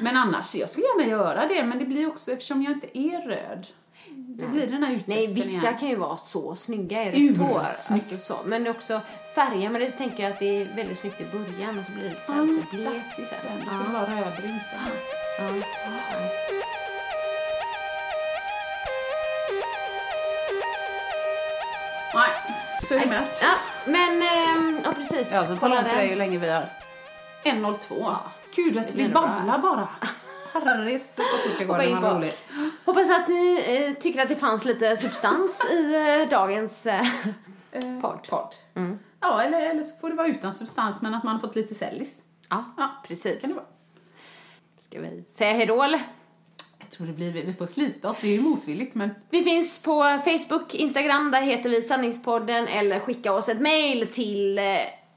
Men 0.03 0.17
annars, 0.17 0.55
jag 0.55 0.71
skulle 0.71 0.87
gärna 0.87 1.07
göra 1.11 1.47
det, 1.47 1.65
men 1.65 1.79
det 1.79 1.85
blir 1.85 2.09
också, 2.09 2.33
eftersom 2.33 2.63
jag 2.63 2.73
inte 2.73 2.99
är 2.99 3.29
röd, 3.29 3.67
då 4.09 4.47
blir 4.47 4.67
den 4.67 4.83
här 4.83 5.01
Nej, 5.07 5.35
vissa 5.35 5.73
kan 5.73 5.89
ju 5.89 5.97
vara 5.97 6.17
så 6.17 6.55
snygga 6.57 7.05
i 7.05 7.29
rött 7.31 7.39
hår. 7.39 7.63
Alltså 7.91 8.17
så. 8.17 8.35
Men 8.45 8.67
också 8.69 9.01
färger, 9.35 9.71
men 9.71 9.81
det 9.81 9.91
så 9.91 9.99
tänker 9.99 10.23
jag 10.23 10.33
att 10.33 10.39
det 10.39 10.63
är 10.63 10.77
väldigt 10.77 10.99
snyggt 10.99 11.21
i 11.21 11.25
början 11.25 11.79
och 11.79 11.85
så 11.85 11.93
blir 11.93 12.03
det 12.03 12.09
lite 12.09 12.27
så 12.27 12.33
här 12.33 12.41
Ja, 12.41 12.47
lite 12.47 12.77
blekt 12.77 13.07
sen. 13.17 13.25
sen. 13.43 13.59
Det 13.59 13.85
får 13.85 13.93
vara 13.93 14.03
rödbrunt. 14.07 14.63
Ja. 14.73 15.47
Nej, 22.15 22.31
så 22.89 22.95
är 22.95 22.99
det 23.01 23.07
mätt. 23.07 23.39
Ja, 23.43 23.55
men, 23.87 24.23
ehm, 24.23 24.81
ja 24.85 24.93
precis. 24.93 25.33
Ja, 25.33 25.47
så 25.47 25.57
talar 25.57 25.77
jag 25.77 25.85
om 25.85 25.91
för 25.91 25.97
dig 25.97 26.09
hur 26.09 26.17
länge 26.17 26.39
vi 26.39 26.49
har. 26.51 26.67
1.02. 27.45 28.15
Gud, 28.57 28.79
alltså, 28.79 28.97
vi 28.97 29.03
nog 29.03 29.13
bra. 29.13 29.21
babblar 29.23 29.59
bara. 29.59 29.89
Herres, 30.53 31.15
så 31.15 31.23
fort 31.23 31.59
det 31.59 31.65
går 31.65 31.75
Hoppa 31.75 31.83
när 31.85 31.89
in 31.91 31.95
man 31.95 32.05
har 32.05 32.11
på. 32.13 32.19
roligt. 32.19 32.43
Hoppas 32.85 33.11
att 33.11 33.29
ni 33.29 33.65
eh, 33.97 34.03
tycker 34.03 34.23
att 34.23 34.29
det 34.29 34.37
fanns 34.37 34.65
lite 34.65 34.97
substans 34.97 35.71
i 35.73 35.95
eh, 35.95 36.29
dagens 36.31 36.87
eh, 36.87 37.03
podd. 38.03 38.27
Podd. 38.31 38.55
Ja, 39.21 39.43
eller, 39.43 39.61
eller 39.71 39.83
så 39.83 39.97
får 39.97 40.09
det 40.11 40.15
vara 40.17 40.27
utan 40.29 40.53
substans, 40.55 41.03
men 41.03 41.15
att 41.15 41.25
man 41.25 41.35
har 41.35 41.41
fått 41.41 41.57
lite 41.57 41.75
sällis. 41.75 42.23
Ja, 42.51 42.65
Ja, 42.77 42.91
precis. 43.09 43.41
kan 43.41 43.51
det 43.51 43.57
vara. 43.57 43.67
Ska 44.81 45.01
vi 45.01 45.25
säga 45.31 45.53
hejdå 45.53 45.83
eller? 45.83 46.03
Jag 46.87 46.91
tror 46.91 47.07
det 47.07 47.13
blir, 47.13 47.33
vi 47.33 47.53
får 47.53 47.67
slita 47.67 48.11
oss, 48.11 48.19
det 48.21 48.29
är 48.29 48.33
ju 48.33 48.41
motvilligt, 48.41 48.95
men 48.95 49.11
Vi 49.31 49.43
finns 49.43 49.83
på 49.83 50.21
Facebook, 50.25 50.75
Instagram, 50.75 51.31
där 51.31 51.41
heter 51.41 51.71
vi 51.71 51.83
Sanningspodden 51.83 52.69
eller 52.69 53.01
skicka 53.01 53.33
oss 53.33 53.49
ett 53.49 53.61
mail 53.61 54.07
till 54.13 54.59
eh, 54.59 54.65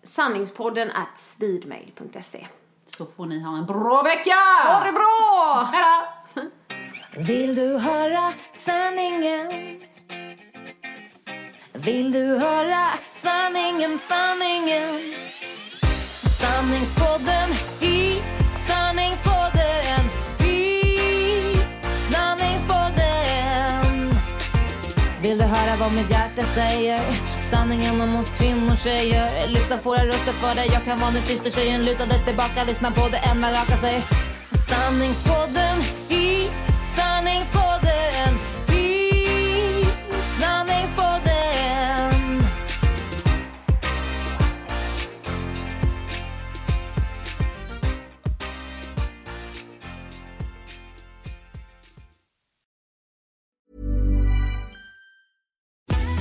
sanningspodden 0.03 0.91
at 0.91 1.17
speedmail.se. 1.17 2.47
så 2.86 3.05
får 3.05 3.26
ni 3.26 3.43
ha 3.43 3.57
en 3.57 3.65
bra 3.65 4.03
vecka! 4.03 4.36
Ha 4.67 4.84
det 4.86 4.91
bra! 4.91 5.70
Hejdå! 5.74 6.07
Vill 7.28 7.55
du 7.55 7.78
höra 7.78 8.34
sanningen? 8.53 9.51
Vill 11.74 12.11
du 12.11 12.38
höra 12.38 12.88
sanningen, 13.13 13.99
sanningen? 13.99 14.99
Sanningspodden 16.39 17.49
i 17.82 18.22
sanningspodden 18.57 19.59
sanningspodden 22.12 22.89
Vill 25.22 25.38
du 25.38 25.43
höra 25.43 25.76
vad 25.80 25.91
mitt 25.91 26.12
hjärta 26.12 26.43
säger? 26.43 27.01
Sanningen 27.43 28.01
om 28.01 28.16
oss 28.16 28.38
kvinnor, 28.38 28.76
tjejer. 28.76 29.47
Lyfta 29.47 29.78
våra 29.78 30.05
röster 30.05 30.32
för 30.32 30.55
dig. 30.55 30.70
Jag 30.74 30.84
kan 30.86 30.99
vara 30.99 31.12
din 31.12 31.22
syster, 31.22 31.49
tjejen. 31.49 31.86
Luta 31.86 32.05
dig 32.05 32.26
tillbaka, 32.26 32.64
lyssna 32.64 32.91
på 32.91 33.10
det 33.10 33.18
än 33.18 33.39
man 33.39 33.51
rakar 33.51 33.78
sig. 33.78 34.03
Sanningspodden 34.51 35.78
i 36.10 36.49
sanningspodden. 36.86 38.32
I 38.72 39.86
sanningspodden. 40.22 41.18